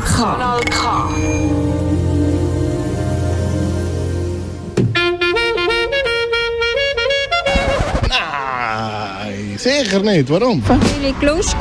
Kanal 0.00 0.60
K. 0.70 1.08
Nein, 8.08 9.56
sicher 9.58 10.00
nicht. 10.00 10.30
Warum? 10.30 10.62
Weil 10.68 11.10
ich 11.10 11.22
Lust 11.22 11.56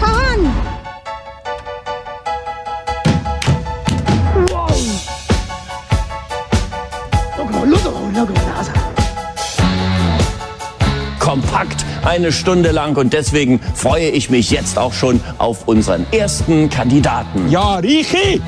eine 12.07 12.31
Stunde 12.31 12.71
lang 12.71 12.95
und 12.95 13.11
deswegen 13.11 13.59
freue 13.59 14.09
ich 14.09 14.29
mich 14.29 14.49
jetzt 14.49 14.79
auch 14.79 14.93
schon 14.93 15.19
auf 15.39 15.67
unseren 15.67 16.05
ersten 16.13 16.69
Kandidaten. 16.69 17.49
Ja, 17.51 17.75
Richi! 17.75 18.41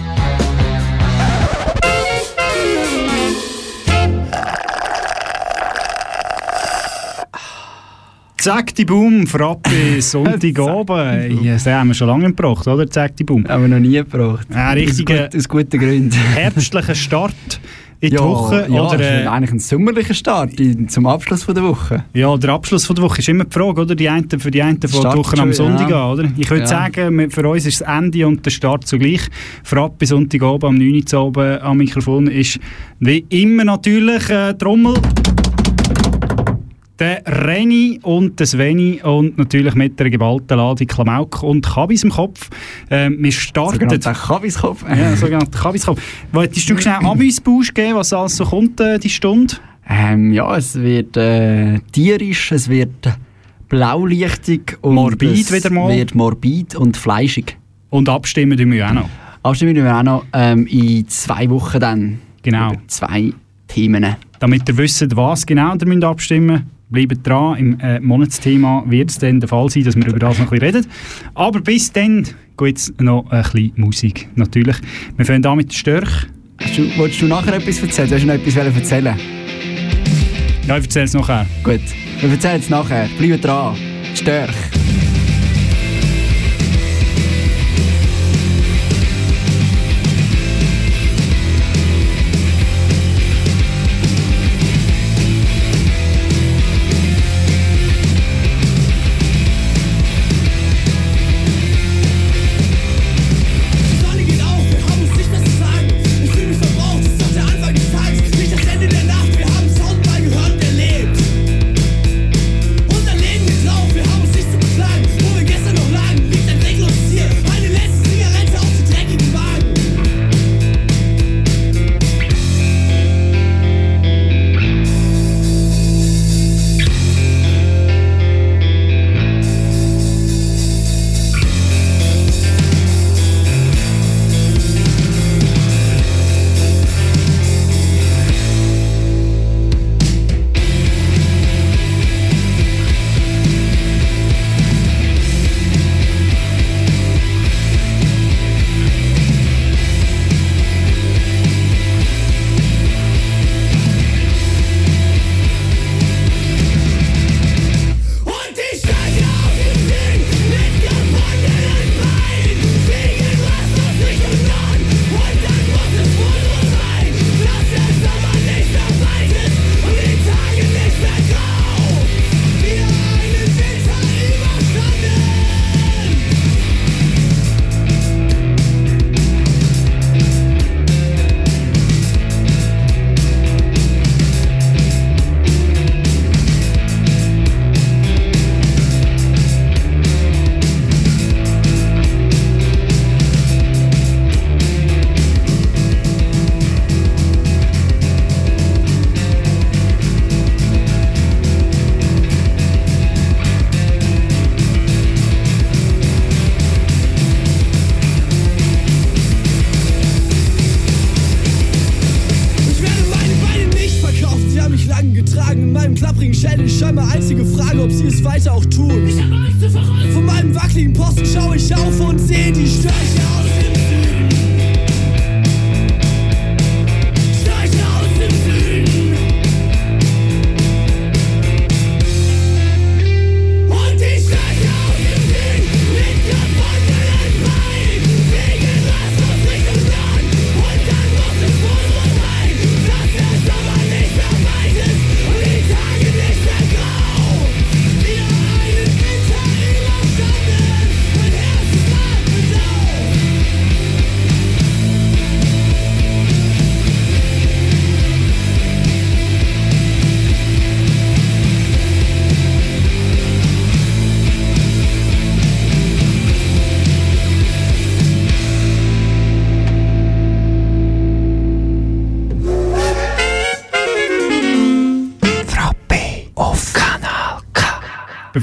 Zack 8.37 8.73
die 8.75 8.85
Boom, 8.85 9.27
Frappe, 9.27 10.01
Sonntagabend. 10.01 11.43
ja, 11.43 11.53
das 11.53 11.65
haben 11.65 11.89
wir 11.89 11.93
schon 11.93 12.07
lange 12.07 12.27
gebracht, 12.27 12.65
oder? 12.65 12.89
Zack 12.89 13.17
die 13.17 13.25
Boom. 13.25 13.45
Haben 13.45 13.63
wir 13.63 13.67
noch 13.67 13.85
nie 13.85 13.97
gebraucht. 13.97 14.47
Ein 14.53 14.77
richtiger, 14.77 15.25
aus, 15.25 15.31
gut, 15.31 15.35
aus 15.35 15.49
guten 15.49 15.77
Gründen. 15.79 16.11
herbstlicher 16.33 16.95
Start 16.95 17.33
in 18.01 18.11
die 18.11 18.15
ja, 18.15 18.23
Woche. 18.23 18.67
Ja, 18.69 18.83
oder, 18.83 18.99
äh, 18.99 19.27
eigentlich 19.27 19.51
ein 19.51 19.59
sommerlicher 19.59 20.13
Start 20.13 20.59
in, 20.59 20.87
zum 20.87 21.05
Abschluss 21.05 21.43
von 21.43 21.53
der 21.53 21.63
Woche. 21.65 22.05
ja, 22.13 22.35
der 22.37 22.51
Abschluss 22.51 22.85
von 22.85 22.95
der 22.95 23.03
Woche 23.03 23.19
ist 23.19 23.27
immer 23.27 23.43
die 23.43 23.51
Frage, 23.51 23.81
oder? 23.81 23.95
Die 23.95 24.07
einen, 24.07 24.29
für 24.29 24.51
die 24.51 24.61
einen 24.61 24.79
die 24.79 24.87
Start 24.87 25.17
Woche 25.17 25.37
am 25.37 25.51
Sonntag 25.51 25.89
ja. 25.89 26.05
an, 26.05 26.11
oder? 26.19 26.31
Ich 26.37 26.49
würde 26.49 26.63
Ja. 26.63 26.67
sagen, 26.67 27.29
für 27.29 27.47
uns 27.49 27.65
ist 27.65 27.81
das 27.81 27.87
Ende 27.87 28.25
und 28.25 28.45
der 28.45 28.51
Start 28.51 28.87
zugleich. 28.87 29.21
Frappe 29.63 30.05
Sonntagabend 30.05 30.63
am 30.63 30.75
9 30.75 31.03
Uhr 31.13 31.21
oben 31.21 31.61
am 31.61 31.77
Mikrofon 31.77 32.27
ist 32.27 32.59
wie 32.99 33.25
immer 33.29 33.65
natürlich 33.65 34.29
äh, 34.29 34.53
Trommel. 34.53 34.93
Der 36.99 37.23
Reni 37.25 37.99
und 38.03 38.39
der 38.39 38.47
Sveni 38.47 39.01
und 39.01 39.37
natürlich 39.37 39.73
mit 39.75 39.97
der 39.99 40.09
geballten 40.09 40.57
Ladung 40.57 40.85
Klamauk 40.85 41.43
und 41.43 41.65
Kabis 41.65 42.03
im 42.03 42.09
Kopf. 42.09 42.49
Ähm, 42.89 43.17
wir 43.19 43.31
starten... 43.31 43.75
Sogenannter 43.75 44.13
Kabiskopf. 44.13 44.83
Ja, 44.89 45.15
sogenannter 45.15 45.57
Kabiskopf. 45.57 46.01
Wolltest 46.33 46.69
du 46.69 46.77
schnell 46.77 46.95
Amüsbusch 46.95 47.73
geben, 47.73 47.95
was 47.95 48.11
alles 48.11 48.35
so 48.35 48.43
kommt, 48.43 48.81
äh, 48.81 48.99
die 48.99 49.09
Stunde? 49.09 49.55
Ähm, 49.89 50.33
ja, 50.33 50.57
es 50.57 50.75
wird 50.75 51.15
äh, 51.15 51.79
tierisch, 51.91 52.51
es 52.51 52.67
wird 52.67 53.17
blaulichtig 53.69 54.77
und 54.81 54.95
Morbid 54.95 55.31
es 55.31 55.53
wieder 55.53 55.71
mal. 55.71 55.95
wird 55.95 56.15
morbid 56.15 56.75
und 56.75 56.97
fleischig. 56.97 57.57
Und 57.89 58.09
abstimmen 58.09 58.57
tun 58.57 58.71
wir 58.71 58.87
auch 58.87 58.93
noch. 58.93 59.09
Abstimmen 59.41 59.75
wir 59.75 59.95
auch 59.95 60.03
noch 60.03 60.25
ähm, 60.33 60.67
in 60.67 61.07
zwei 61.07 61.49
Wochen 61.49 61.79
dann. 61.79 62.19
Genau. 62.43 62.73
Über 62.73 62.81
zwei 62.87 63.31
Themen. 63.67 64.15
Damit 64.39 64.67
ihr 64.67 64.77
wisst, 64.77 65.15
was 65.15 65.45
genau 65.45 65.75
ihr 65.75 65.87
müsst 65.87 66.03
abstimmen 66.03 66.47
müsst, 66.47 66.78
bleibt 66.89 67.25
dran. 67.25 67.57
Im 67.57 67.79
äh, 67.79 67.99
Monatsthema 67.99 68.83
wird 68.87 69.09
es 69.09 69.19
dann 69.19 69.39
der 69.39 69.49
Fall 69.49 69.69
sein, 69.69 69.83
dass 69.83 69.95
wir 69.95 70.07
über 70.07 70.19
das 70.19 70.39
noch 70.39 70.51
ein 70.51 70.59
bisschen 70.59 70.75
reden. 70.75 70.87
Aber 71.35 71.61
bis 71.61 71.91
dann 71.91 72.27
geht 72.57 72.77
es 72.77 72.93
noch 72.99 73.29
ein 73.31 73.43
bisschen 73.43 73.73
Musik. 73.75 74.27
Natürlich. 74.35 74.77
Wir 75.15 75.25
fangen 75.25 75.45
an 75.45 75.57
mit 75.57 75.73
Störch. 75.73 76.27
Du, 76.75 76.97
wolltest 76.97 77.21
du 77.21 77.27
nachher 77.27 77.53
etwas 77.53 77.81
erzählen? 77.81 78.09
Du 78.09 78.15
hast 78.15 78.25
noch 78.25 78.33
etwas 78.33 78.55
erzählen 78.55 79.15
Ja, 80.67 80.77
ich 80.77 80.83
erzähle 80.83 81.05
es 81.05 81.13
nachher. 81.13 81.45
Gut, 81.63 81.81
wir 82.19 82.29
erzählen 82.29 82.59
es 82.59 82.69
nachher. 82.69 83.07
Bleib 83.17 83.41
dran. 83.41 83.75
Störch. 84.13 84.88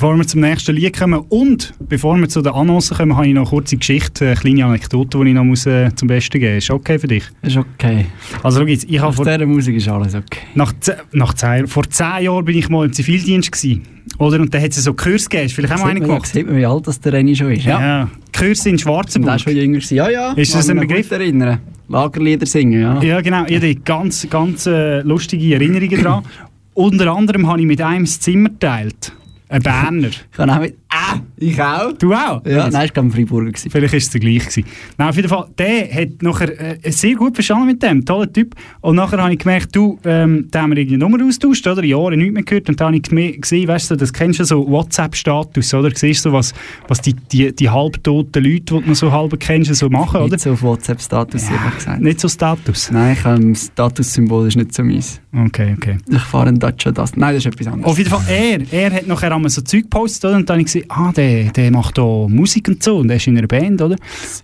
Bevor 0.07 0.19
wir 0.19 0.27
zum 0.29 0.41
nächsten 0.41 0.77
Lied 0.77 0.97
kommen 0.97 1.19
und 1.31 1.75
bevor 1.81 2.17
wir 2.17 2.29
zu 2.29 2.41
den 2.41 2.53
Annoncen 2.53 2.97
kommen, 2.97 3.17
habe 3.17 3.27
ich 3.27 3.35
noch 3.35 3.41
eine 3.41 3.51
kurze 3.51 3.77
Geschichte, 3.77 4.27
eine 4.27 4.37
kleine 4.37 4.65
Anekdote, 4.67 5.19
die 5.19 5.31
ich 5.31 5.35
noch 5.35 5.43
muss, 5.43 5.67
äh, 5.67 5.93
zum 5.97 6.07
Besten 6.07 6.39
geben 6.39 6.55
muss. 6.55 6.63
Ist 6.63 6.71
okay 6.71 6.97
für 7.01 7.09
dich? 7.09 7.25
Ist 7.43 7.57
okay. 7.57 8.07
Also 8.45 8.61
schau 8.61 8.67
jetzt, 8.67 8.89
ich 8.89 9.01
habe 9.01 9.13
vor, 9.13 9.25
dieser 9.25 9.45
Musik 9.47 9.75
ist 9.75 9.89
alles 9.89 10.15
okay. 10.15 10.43
nach, 10.55 10.73
nach 11.11 11.35
zehn, 11.35 11.67
vor 11.67 11.91
zehn 11.91 12.23
Jahren 12.23 12.45
bin 12.45 12.57
ich 12.57 12.69
mal 12.69 12.87
im 12.87 12.93
Zivildienst 12.93 13.51
gewesen. 13.51 13.83
Oder? 14.19 14.39
Und 14.39 14.55
da 14.55 14.61
hat 14.61 14.71
es 14.71 14.85
so 14.85 14.95
Kurs 14.95 15.29
gegeben. 15.29 15.49
Vielleicht 15.49 15.75
auch 15.75 15.81
mal 15.81 15.89
einen 15.91 16.05
gemacht? 16.05 16.27
sieht 16.27 16.47
man, 16.47 16.57
wie 16.57 16.67
alt 16.67 16.87
das 16.87 17.01
der 17.01 17.13
Renny 17.13 17.35
schon 17.35 17.51
ist. 17.51 17.65
Ja. 17.65 17.81
Ja. 17.81 18.11
Kurs 18.33 18.65
in 18.65 18.79
Schwarzenburg. 18.79 19.33
der 19.33 19.39
schon 19.41 19.57
jünger 19.57 19.79
gewesen. 19.79 19.97
Ja, 19.97 20.09
ja. 20.09 20.33
Ist 20.35 20.55
das 20.55 20.69
Kann 20.69 20.79
ein 20.79 20.87
Begriff? 20.87 21.11
erinnern. 21.11 21.59
Lagerlieder 21.89 22.47
singen, 22.47 22.81
ja. 22.81 23.03
Ja, 23.03 23.21
genau. 23.21 23.45
Ich 23.49 23.57
habe 23.57 23.75
ganz, 23.75 24.31
ganz 24.31 24.67
äh, 24.67 25.01
lustige 25.01 25.53
Erinnerungen 25.53 26.01
daran. 26.01 26.25
Unter 26.75 27.13
anderem 27.13 27.49
habe 27.49 27.59
ich 27.59 27.67
mit 27.67 27.81
einem 27.81 28.05
das 28.05 28.21
Zimmer 28.21 28.51
geteilt. 28.51 29.13
Ein 29.49 29.63
Berner. 29.63 30.09
Ich 30.09 30.31
kann 30.33 30.51
auch 30.51 30.61
mit... 30.61 30.77
Ah, 30.99 31.21
ich 31.37 31.61
auch. 31.61 31.93
Du 31.93 32.15
auch? 32.15 32.45
Ja, 32.47 32.71
nein, 32.71 32.87
ich 32.87 32.97
war 32.97 33.11
Freiburger. 33.11 33.51
gewesen. 33.51 33.71
Vielleicht 33.71 33.93
war 33.93 33.99
es 33.99 34.11
der 34.11 34.21
gleich. 34.21 34.47
Gewesen. 34.47 34.65
Nein, 34.97 35.09
auf 35.09 35.17
jeden 35.17 35.29
Fall, 35.29 35.47
der 35.59 35.95
hat 35.95 36.23
nachher 36.23 36.85
äh, 36.85 36.91
sehr 36.91 37.15
gut 37.15 37.35
verstanden 37.35 37.67
mit 37.67 37.83
dem. 37.83 38.05
Toller 38.05 38.33
Typ. 38.33 38.55
Und 38.81 38.97
nachher 38.97 39.19
habe 39.19 39.33
ich 39.33 39.39
gemerkt, 39.39 39.77
du, 39.77 39.99
ähm, 40.05 40.49
da 40.51 40.63
haben 40.63 40.71
wir 40.71 40.79
irgendeine 40.79 41.11
Nummer 41.11 41.23
austauscht, 41.27 41.67
oder? 41.67 41.85
Jahre 41.85 42.17
nichts 42.17 42.33
mehr 42.33 42.43
gehört. 42.43 42.69
Und 42.71 42.81
dann 42.81 42.95
habe 42.95 42.97
ich 42.97 43.41
gesehen, 43.41 43.69
weißt 43.69 43.91
du, 43.91 43.97
das 43.97 44.13
kennst 44.13 44.41
du 44.41 44.45
so 44.45 44.67
WhatsApp-Status, 44.67 45.75
oder? 45.75 45.91
Siehst 45.95 46.25
du, 46.25 46.33
was, 46.33 46.55
was 46.89 47.03
die, 47.03 47.15
die, 47.15 47.55
die 47.55 47.69
halbtoten 47.69 48.43
Leute, 48.43 48.81
die 48.81 48.89
noch 48.89 48.97
so 48.97 49.13
halb 49.13 49.39
kennst, 49.39 49.75
so 49.75 49.91
machen, 49.91 50.21
oder? 50.21 50.31
Nicht 50.31 50.41
so 50.41 50.53
auf 50.53 50.63
WhatsApp-Status, 50.63 51.43
ehrlich 51.51 51.75
gesagt. 51.75 52.01
Nicht 52.01 52.21
so 52.21 52.29
Status. 52.29 52.91
Nein, 52.91 53.17
ich, 53.19 53.25
ähm, 53.27 53.55
Statussymbol 53.55 54.49
ist 54.49 54.57
nicht 54.57 54.73
so 54.73 54.83
meins. 54.83 55.21
Okay, 55.35 55.75
okay. 55.77 55.99
Ich 56.09 56.23
fahre 56.23 56.49
einen 56.49 56.59
Dacia 56.59 56.93
das. 56.93 57.15
Nein, 57.17 57.35
das 57.35 57.45
ist 57.45 57.53
etwas 57.53 57.67
anderes. 57.67 57.93
Auf 57.93 57.99
jeden 57.99 58.09
Fall, 58.09 58.23
er, 58.29 58.61
er 58.73 58.93
hat 58.93 59.07
nachher 59.07 59.35
einmal 59.35 59.51
so 59.51 59.61
Zeug 59.61 59.83
gepostet, 59.83 60.25
oder? 60.25 60.37
Und 60.37 60.49
dann 60.49 60.55
habe 60.55 60.61
ich 60.63 60.67
gesehen, 60.67 60.86
ah, 60.89 61.13
der, 61.13 61.51
der 61.53 61.71
macht 61.71 61.99
da 61.99 62.27
Musik 62.29 62.69
und 62.69 62.83
so, 62.83 62.99
und 62.99 63.11
er 63.11 63.17
ist 63.17 63.27
in 63.27 63.37
einer 63.39 63.47
Band, 63.47 63.81
oder? 63.83 63.97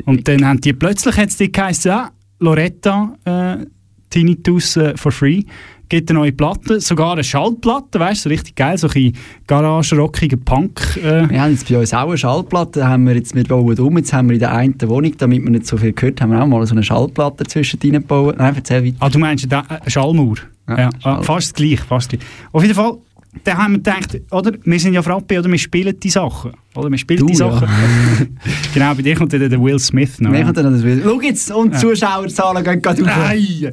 Und 0.06 0.27
dann 0.29 0.44
haben 0.47 0.61
die 0.61 0.73
plötzlich 0.73 1.17
hat's 1.17 1.37
die 1.37 1.50
geheißen, 1.50 1.89
ja, 1.91 2.11
Loretta, 2.41 3.15
äh, 3.25 3.67
Tinnitus 4.11 4.77
äh, 4.77 4.97
for 4.97 5.12
free, 5.12 5.43
gibt 5.89 6.11
eine 6.11 6.19
neue 6.21 6.33
Platte, 6.33 6.81
sogar 6.81 7.12
eine 7.12 7.23
Schallplatte, 7.25 8.00
weißt 8.00 8.21
du, 8.25 8.29
so 8.29 8.29
richtig 8.31 8.55
geil, 8.56 8.79
so 8.79 8.89
ein 8.94 9.12
garage-rockiger 9.47 10.39
Punk. 10.39 10.81
Äh, 11.03 11.29
Wir 11.29 11.43
haben 11.43 11.50
jetzt 11.53 11.69
bei 11.69 11.79
uns 11.79 11.93
auch 11.94 12.09
eine 12.09 12.17
Schallplatte, 12.19 12.87
haben 12.88 13.06
wir 13.06 13.15
jetzt, 13.15 13.35
wir 13.35 13.45
bauen 13.45 13.79
um, 13.79 13.97
jetzt 13.99 14.12
haben 14.12 14.29
wir 14.29 14.35
in 14.35 14.41
der 14.41 14.53
einen 14.55 14.75
Wohnung, 14.83 15.12
damit 15.19 15.43
wir 15.43 15.50
nicht 15.50 15.67
so 15.67 15.77
viel 15.77 15.93
gehört 15.93 16.21
haben, 16.21 16.31
wir 16.31 16.43
auch 16.43 16.47
mal 16.47 16.67
so 16.67 16.73
eine 16.75 16.83
Schallplatte 16.83 17.45
zwischen 17.45 17.79
gebaut. 17.79 18.37
Nein, 18.38 18.55
erzähl 18.56 18.85
weiter. 18.85 18.97
Ah, 19.00 19.09
du 19.11 19.19
meinst 19.19 19.53
eine 19.53 19.65
Schallmauer? 19.87 20.37
Ja, 20.69 20.79
Ja, 20.79 20.91
Schall- 21.00 21.19
ah, 21.19 21.23
fast 21.23 21.55
gleich, 21.55 21.81
fast 21.81 22.09
gleich. 22.11 22.23
Auf 22.53 22.62
jeden 22.62 22.75
Fall, 22.75 22.97
dann 23.44 23.56
haben 23.58 23.73
wir 23.73 23.79
gedacht, 23.79 24.20
oder, 24.31 24.52
wir 24.62 24.79
sind 24.79 24.93
ja 24.94 25.02
Frappe, 25.02 25.38
oder 25.38 25.50
wir 25.50 25.58
spielen 25.58 25.99
die 25.99 26.11
Sachen. 26.11 26.52
Oder, 26.75 26.90
wir 26.90 26.99
spielen 26.99 27.20
Du, 27.20 27.26
die 27.26 27.32
ja. 27.32 27.50
Sachen. 27.50 27.69
genau, 28.75 28.94
bei 28.94 29.02
dir 29.02 29.17
kommt 29.17 29.32
dann 29.32 29.49
der 29.49 29.61
Will 29.62 29.79
Smith 29.79 30.20
noch. 30.20 30.32
Ja. 30.32 30.44
kommt 30.44 30.56
noch 30.56 30.70
das 30.70 30.82
Bild? 30.82 31.02
Schau 31.05 31.20
jetzt, 31.20 31.50
und 31.50 31.75
die 31.75 31.79
Zuschauerzahlen 31.79 32.62
gehen 32.62 32.82
gerade. 32.82 33.02
Nein! 33.02 33.70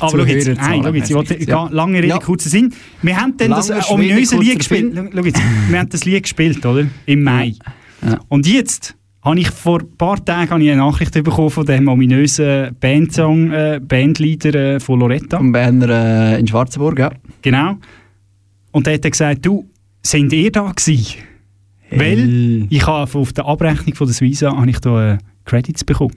Aber 0.00 0.10
schau 0.10 0.24
jetzt, 0.24 0.44
Zuhörerzahlen, 0.44 0.80
nein, 0.80 0.82
schau 0.82 0.94
jetzt, 0.94 1.10
ich 1.10 1.16
wollte 1.16 1.44
ja. 1.50 1.68
lange 1.70 1.98
Rede, 1.98 2.08
Ja. 2.08 2.18
kurzer 2.18 2.48
Sinn. 2.48 2.72
Wir 3.02 3.20
haben 3.20 3.36
dann 3.36 3.50
das 3.50 3.70
äh, 3.70 3.80
Schwede, 3.82 3.94
ominöse 3.94 4.36
kurzer 4.36 4.50
Lied 4.50 4.58
gespielt. 4.58 5.10
Schau 5.14 5.24
jetzt, 5.24 5.42
wir 5.68 5.78
haben 5.78 5.88
das 5.88 6.04
Lied 6.04 6.22
gespielt, 6.22 6.66
oder? 6.66 6.86
Im 7.06 7.22
Mai. 7.22 7.54
Ja. 8.02 8.18
Und 8.28 8.46
jetzt 8.46 8.96
habe 9.22 9.38
ich 9.38 9.50
vor 9.50 9.80
ein 9.80 9.96
paar 9.96 10.22
Tagen 10.24 10.50
habe 10.50 10.62
ich 10.62 10.70
eine 10.70 10.80
Nachricht 10.80 11.12
bekommen 11.12 11.50
von 11.50 11.64
dem 11.64 11.88
ominösen 11.88 12.74
Bandsong, 12.80 13.50
äh, 13.52 13.80
Bandleader 13.82 14.54
äh, 14.54 14.80
von 14.80 15.00
Loretta. 15.00 15.38
Am 15.38 15.52
Berner 15.52 16.34
äh, 16.34 16.40
in 16.40 16.46
Schwarzenburg, 16.46 16.98
ja. 16.98 17.10
Genau. 17.42 17.76
Und 18.74 18.86
der 18.88 18.94
hat 18.94 19.04
dann 19.04 19.12
gesagt, 19.12 19.46
du, 19.46 19.64
sind 20.02 20.32
ihr 20.32 20.50
da 20.50 20.72
gewesen? 20.72 21.14
Weil 21.90 22.66
ich 22.70 22.84
habe 22.86 23.18
auf 23.18 23.32
der 23.32 23.46
Abrechnung 23.46 23.94
von 23.94 24.08
der 24.08 24.14
Suiza 24.14 24.50
habe 24.56 24.68
ich 24.68 24.80
da 24.80 25.12
äh, 25.14 25.18
Credits 25.44 25.84
bekommen. 25.84 26.14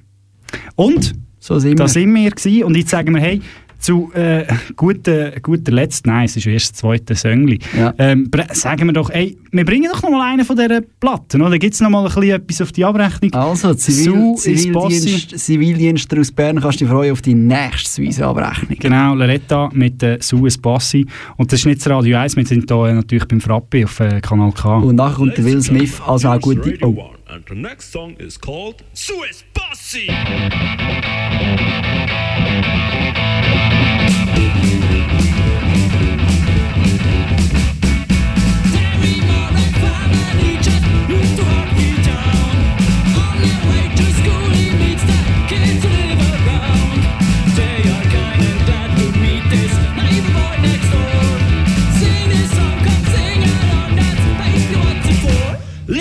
Und 0.75 1.13
So 1.39 1.59
sind 1.59 1.79
da 1.79 1.83
wir. 1.83 1.87
sind 1.89 2.13
wir 2.15 2.31
gewesen. 2.31 2.63
und 2.63 2.75
jetzt 2.75 2.89
sagen 2.89 3.13
wir, 3.13 3.21
hey, 3.21 3.41
zu 3.79 4.11
äh, 4.13 4.45
guter, 4.75 5.31
guter 5.41 5.71
Letzt, 5.71 6.05
nein, 6.07 6.25
es 6.25 6.35
ist 6.37 6.47
erst 6.47 6.71
das 6.71 6.79
zweite 6.79 7.15
Söngli, 7.15 7.59
Ja. 7.77 7.93
ähm, 7.97 8.29
sagen 8.51 8.85
wir 8.87 8.93
doch, 8.93 9.09
hey, 9.09 9.37
wir 9.51 9.65
bringen 9.65 9.89
doch 9.91 10.01
noch 10.03 10.09
mal 10.09 10.31
einen 10.31 10.45
von 10.45 10.55
dieser 10.55 10.81
Platten, 10.81 11.41
oder? 11.41 11.57
Gibt 11.57 11.73
es 11.73 11.81
noch 11.81 11.89
mal 11.89 11.99
ein 11.99 12.13
bisschen 12.13 12.29
etwas 12.31 12.61
auf 12.61 12.71
die 12.71 12.83
Abrechnung? 12.85 13.33
Also, 13.33 13.73
Zivil, 13.73 14.35
Zivildienst, 14.35 15.37
Zivildienst 15.39 16.17
aus 16.17 16.31
Bern 16.31 16.59
kannst 16.59 16.79
du 16.81 16.85
dich 16.85 16.91
freuen 16.91 17.11
auf 17.11 17.21
die 17.21 17.33
nächste 17.35 17.89
Suisse-Abrechnung. 17.89 18.77
Genau, 18.79 19.15
Loretta 19.15 19.69
mit 19.73 20.01
äh, 20.03 20.17
Suez 20.21 20.57
Bassi. 20.57 21.05
Und 21.37 21.51
das 21.51 21.59
ist 21.59 21.65
nicht 21.65 21.79
das 21.79 21.89
Radio 21.89 22.17
1, 22.17 22.35
wir 22.35 22.45
sind 22.45 22.69
hier 22.69 22.85
äh, 22.85 22.93
natürlich 22.93 23.25
beim 23.25 23.41
Frappe 23.41 23.85
auf 23.85 23.99
äh, 23.99 24.19
Kanal 24.21 24.51
K. 24.51 24.77
Und 24.77 24.95
nachher 24.95 25.15
kommt 25.17 25.37
der 25.37 25.45
Will 25.45 25.61
Smith, 25.61 26.01
also 26.05 26.29
auch 26.29 26.39
gute... 26.41 26.77
Oh. 26.81 27.11
And 27.29 27.43
the 27.49 27.55
next 27.55 27.91
song 27.91 28.15
is 28.19 28.39
called 28.39 28.77
Swiss 28.95 29.43
Bossy. 29.53 30.07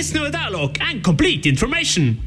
Listen 0.08 0.30
dialogue 0.30 0.78
and 0.80 1.02
complete 1.02 1.46
information. 1.46 2.22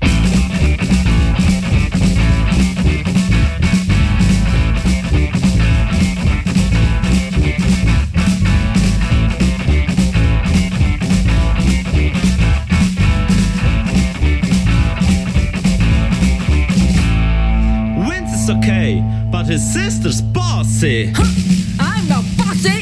Okay, 18.50 19.02
but 19.32 19.46
his 19.46 19.64
sister's 19.74 20.22
bossy. 20.22 21.14
I'm 21.80 22.08
not 22.10 22.26
bossy. 22.36 22.82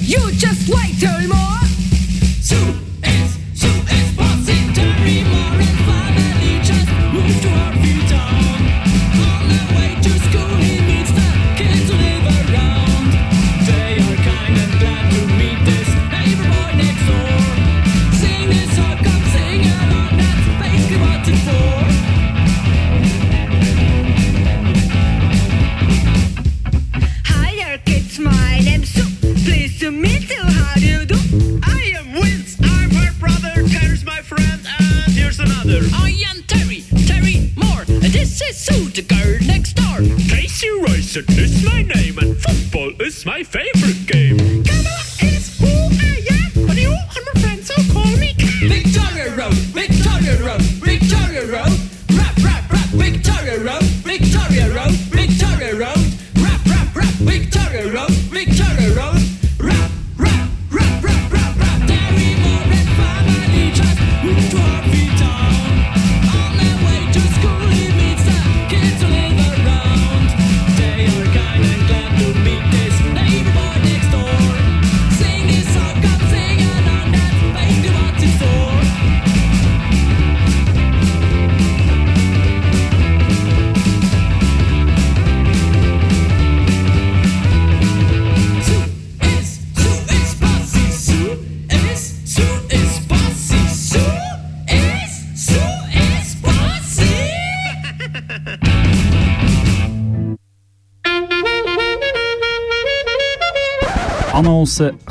You 0.00 0.32
just 0.32 0.68
wait 0.68 0.98
till 0.98 1.28
more. 1.28 1.60
Sue 2.40 2.89
This 38.50 38.64
Sue, 38.64 38.88
the 38.88 39.02
girl 39.02 39.38
next 39.46 39.74
door. 39.74 39.98
Casey 40.28 40.68
Racing 40.80 41.24
is 41.38 41.64
my 41.64 41.82
name, 41.82 42.18
and 42.18 42.36
football 42.36 42.90
is 43.00 43.24
my 43.24 43.44
favorite 43.44 44.06
game. 44.06 44.59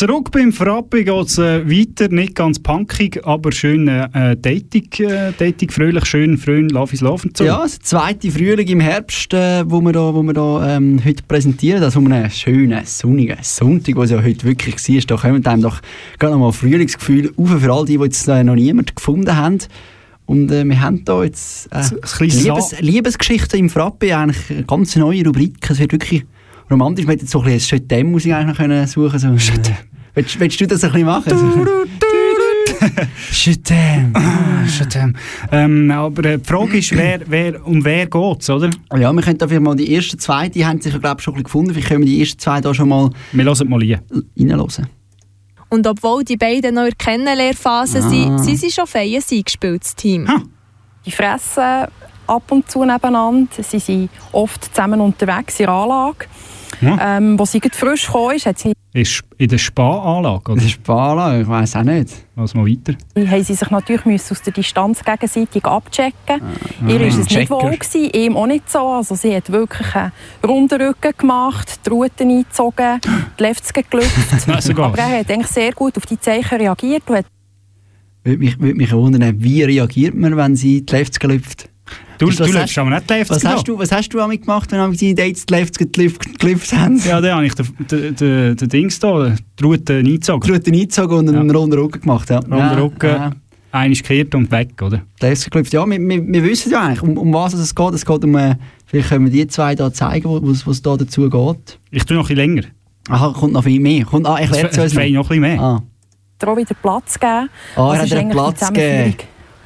Zurück 0.00 0.30
beim 0.30 0.50
Frappe 0.50 1.04
geht 1.04 1.26
es 1.26 1.36
äh, 1.36 1.68
weiter, 1.68 2.08
nicht 2.08 2.34
ganz 2.34 2.58
punkig, 2.58 3.20
aber 3.22 3.52
schön 3.52 3.86
äh, 3.86 4.34
Dating, 4.34 4.88
äh, 5.00 5.30
Dating 5.36 5.68
fröhlich, 5.68 6.06
schön, 6.06 6.36
is 6.36 7.00
Love 7.02 7.26
und 7.26 7.36
so. 7.36 7.44
Ja, 7.44 7.60
das 7.60 7.80
zweite 7.80 8.30
Frühling 8.30 8.66
im 8.66 8.80
Herbst, 8.80 9.34
äh, 9.34 9.62
wo 9.70 9.82
wir 9.82 9.92
da, 9.92 10.14
wo 10.14 10.22
wir 10.22 10.32
da 10.32 10.74
ähm, 10.74 11.02
heute 11.04 11.22
präsentieren, 11.24 11.82
das 11.82 11.96
um 11.96 12.10
einen 12.10 12.30
schönen, 12.30 12.80
sonnigen 12.86 13.36
Sonntag, 13.42 13.94
wo 13.96 14.04
es 14.04 14.10
ja 14.10 14.22
heute 14.22 14.46
wirklich 14.46 14.76
war, 14.76 15.00
da 15.06 15.16
kommen 15.16 15.44
einem 15.44 15.60
doch 15.60 15.82
gerade 16.18 16.32
nochmal 16.32 16.54
Frühlingsgefühl 16.54 17.34
auf 17.36 17.60
für 17.60 17.70
all 17.70 17.84
die, 17.84 17.98
die 17.98 18.04
jetzt 18.04 18.26
äh, 18.26 18.42
noch 18.42 18.54
niemand 18.54 18.96
gefunden 18.96 19.36
haben. 19.36 19.58
Und 20.24 20.50
äh, 20.50 20.64
wir 20.64 20.80
haben 20.80 21.04
da 21.04 21.22
jetzt 21.22 21.68
äh, 21.72 22.24
Liebes, 22.24 22.80
Liebesgeschichte 22.80 23.58
im 23.58 23.68
Frappe, 23.68 24.16
eigentlich 24.16 24.48
eine 24.48 24.64
ganz 24.64 24.96
neue 24.96 25.26
Rubrik. 25.26 25.58
Es 25.68 25.78
wird 25.78 25.92
wirklich 25.92 26.24
romantisch. 26.70 27.04
Wir 27.04 27.12
hätten 27.12 27.24
jetzt 27.24 27.32
so 27.32 27.40
ein 27.40 27.52
bisschen 27.52 27.78
Schöttem-Musik 27.78 28.32
eigentlich 28.32 28.46
noch 28.46 28.56
können 28.56 28.86
suchen 28.86 29.18
so, 29.18 29.28
äh, 29.28 29.89
willst, 30.14 30.40
willst 30.40 30.60
du 30.60 30.66
das 30.66 30.84
ein 30.84 30.92
bisschen 30.92 31.06
machen? 31.06 31.68
Schöttem. 33.32 34.12
Ah, 34.14 34.66
Schade. 34.66 35.12
ähm, 35.52 35.90
aber 35.90 36.24
äh, 36.24 36.38
die 36.38 36.44
Frage 36.44 36.78
ist, 36.78 36.96
wer, 36.96 37.20
wer, 37.26 37.66
um 37.66 37.84
wer 37.84 38.06
geht 38.06 38.40
es, 38.42 38.50
oder? 38.50 38.70
Ja, 38.96 39.12
wir 39.12 39.22
können 39.22 39.38
da 39.38 39.46
vielleicht 39.46 39.62
mal 39.62 39.76
die 39.76 39.94
ersten 39.94 40.18
zwei, 40.18 40.48
die 40.48 40.64
haben 40.64 40.80
sich 40.80 40.98
glaube 40.98 41.16
ich, 41.18 41.24
schon 41.24 41.34
ein 41.34 41.42
bisschen 41.42 41.44
gefunden. 41.44 41.74
Vielleicht 41.74 41.88
können 41.88 42.00
wir 42.00 42.06
die 42.06 42.20
ersten 42.20 42.38
zwei 42.38 42.60
da 42.60 42.72
schon 42.72 42.88
mal 42.88 43.10
Wir 43.32 43.44
hören 43.44 43.68
mal 43.68 43.80
rein. 43.80 44.00
reinhören. 44.38 44.86
Und 45.68 45.86
obwohl 45.86 46.24
die 46.24 46.36
beiden 46.36 46.74
noch 46.74 46.82
in 46.84 46.88
der 46.90 46.96
Kennenlernphase 46.96 48.02
sind, 48.02 48.38
sind 48.38 48.56
sie 48.58 48.70
schon 48.70 48.86
fein 48.86 49.12
das 49.12 49.96
Team. 49.96 50.26
Die 51.06 51.12
fressen 51.12 51.86
ab 52.26 52.42
und 52.50 52.70
zu 52.70 52.84
nebeneinander. 52.84 53.62
Sie 53.62 53.78
sind 53.78 54.10
oft 54.32 54.64
zusammen 54.74 55.00
unterwegs 55.00 55.60
in 55.60 55.66
der 55.66 55.74
Anlage. 55.74 56.26
Ja. 56.80 57.16
Ähm, 57.18 57.38
wo 57.38 57.44
sie 57.44 57.60
gerade 57.60 57.76
frisch 57.76 58.06
gekommen 58.06 58.36
ist, 58.36 58.46
hat 58.46 58.58
sie, 58.58 58.72
Ist 58.92 59.22
in 59.38 59.48
der 59.48 59.58
Spa-Anlage, 59.58 60.52
oder? 60.52 60.54
Das 60.56 60.64
ist 60.64 60.82
Bala, 60.82 61.40
ich 61.40 61.46
weiß 61.46 61.76
auch 61.76 61.82
nicht. 61.82 62.24
Also 62.36 62.58
mal 62.58 62.66
weiter. 62.66 62.94
haben 63.16 63.44
sie 63.44 63.54
sich 63.54 63.70
natürlich 63.70 64.04
müssen 64.04 64.32
aus 64.32 64.42
der 64.42 64.52
Distanz 64.52 65.04
gegenseitig 65.04 65.64
abchecken 65.64 66.40
Ihr 66.86 67.00
ist 67.02 67.14
es 67.14 67.18
nicht 67.18 67.30
Checker. 67.30 67.62
wohl 67.62 67.76
gewesen, 67.76 68.10
ihm 68.14 68.36
auch 68.36 68.46
nicht 68.46 68.70
so. 68.70 68.78
Also 68.78 69.14
sie 69.14 69.34
hat 69.34 69.50
wirklich 69.52 69.94
einen 69.94 70.12
runden 70.46 70.80
Rücken 70.80 71.12
gemacht, 71.16 71.80
die 71.84 71.90
Ruten 71.90 72.30
eingezogen, 72.30 73.00
die 73.38 73.42
Leftzke 73.42 73.82
gelüpft. 73.82 74.48
Aber 74.78 74.98
er 74.98 75.20
hat 75.20 75.30
eigentlich 75.30 75.46
sehr 75.48 75.72
gut 75.72 75.96
auf 75.96 76.06
die 76.06 76.18
Zeichen 76.18 76.58
reagiert 76.58 77.02
Würde 77.08 78.38
mich, 78.38 78.58
würde 78.58 78.74
mich 78.74 78.92
wundern, 78.92 79.42
wie 79.42 79.62
reagiert 79.62 80.14
man, 80.14 80.36
wenn 80.36 80.56
sie 80.56 80.84
die 80.84 80.96
Lefts 80.96 81.20
gelüpft? 81.20 81.68
Du, 82.20 82.28
Was 82.28 82.36
du 82.36 82.44
hast- 82.44 82.52
läufst 82.52 82.78
aber 82.78 82.90
nicht 82.90 83.08
die 83.08 83.14
Lefts 83.14 83.30
Was 83.30 83.44
hast, 83.46 83.66
du, 83.66 83.78
was 83.78 83.90
hast 83.90 84.08
du 84.10 84.18
damit 84.18 84.42
gemacht, 84.42 84.70
wenn 84.72 84.78
deine 84.78 85.14
Dates 85.14 85.46
die 85.46 85.54
Lefts 85.54 85.78
gelüpft 85.78 86.72
haben? 86.74 87.00
Ja, 87.06 87.18
dann 87.20 87.36
habe 87.36 87.46
ich 87.46 87.54
den, 87.54 87.66
den, 87.90 88.14
den, 88.16 88.56
den 88.56 88.68
Dings 88.68 88.98
da, 89.00 89.34
die 89.58 89.64
Route 89.64 90.02
Die 90.02 90.10
eingezogen. 90.10 90.52
Route 90.52 90.70
eingezogen 90.70 91.16
und 91.18 91.28
einen 91.34 91.50
runden 91.50 91.78
Rücken 91.78 92.02
gemacht. 92.02 92.28
Ja. 92.28 92.40
Runden 92.40 92.58
Ja, 92.58 92.72
Rücken. 92.74 93.06
Ja. 93.10 93.30
Einer 93.72 93.92
ist 93.92 94.02
gekehrt 94.02 94.34
und 94.34 94.50
weg, 94.50 94.70
oder? 94.82 95.00
Die 95.22 95.26
Lefts 95.26 95.48
gelüpft. 95.48 95.72
Ja, 95.72 95.86
wir, 95.86 95.98
wir, 95.98 96.26
wir 96.26 96.44
wissen 96.44 96.70
ja 96.70 96.82
eigentlich, 96.82 97.02
um, 97.02 97.16
um 97.16 97.32
was 97.32 97.54
es 97.54 97.74
geht. 97.74 97.94
Es 97.94 98.04
geht 98.04 98.22
um, 98.24 98.36
äh, 98.36 98.56
vielleicht 98.84 99.08
können 99.08 99.24
wir 99.24 99.32
die 99.32 99.46
zwei 99.46 99.74
da 99.74 99.90
zeigen, 99.90 100.28
was 100.42 100.66
was 100.66 100.82
da 100.82 100.96
dazu 100.98 101.30
geht. 101.30 101.78
Ich 101.90 102.04
tue 102.04 102.16
noch 102.18 102.24
ein 102.28 102.34
bisschen 102.34 102.36
länger. 102.36 102.62
Aha, 103.08 103.32
kommt 103.32 103.54
noch 103.54 103.64
viel 103.64 103.80
mehr. 103.80 104.04
Kommt, 104.04 104.26
ah, 104.26 104.36
Es 104.38 104.50
erklärt 104.50 104.72
es 104.72 104.78
uns 104.78 104.94
noch. 104.94 105.00
noch 105.00 105.30
ein 105.30 105.40
bisschen 105.40 105.40
mehr. 105.40 105.60
Ah. 105.60 105.82
auch 106.46 106.56
wieder 106.56 106.74
Platz 106.82 107.14
gegeben. 107.18 107.48
Ah, 107.76 107.94
er 107.94 108.02
hat 108.02 108.12
eigentlich 108.12 108.30
Platz 108.32 108.60
die 108.68 108.72
gegeben. 108.74 109.14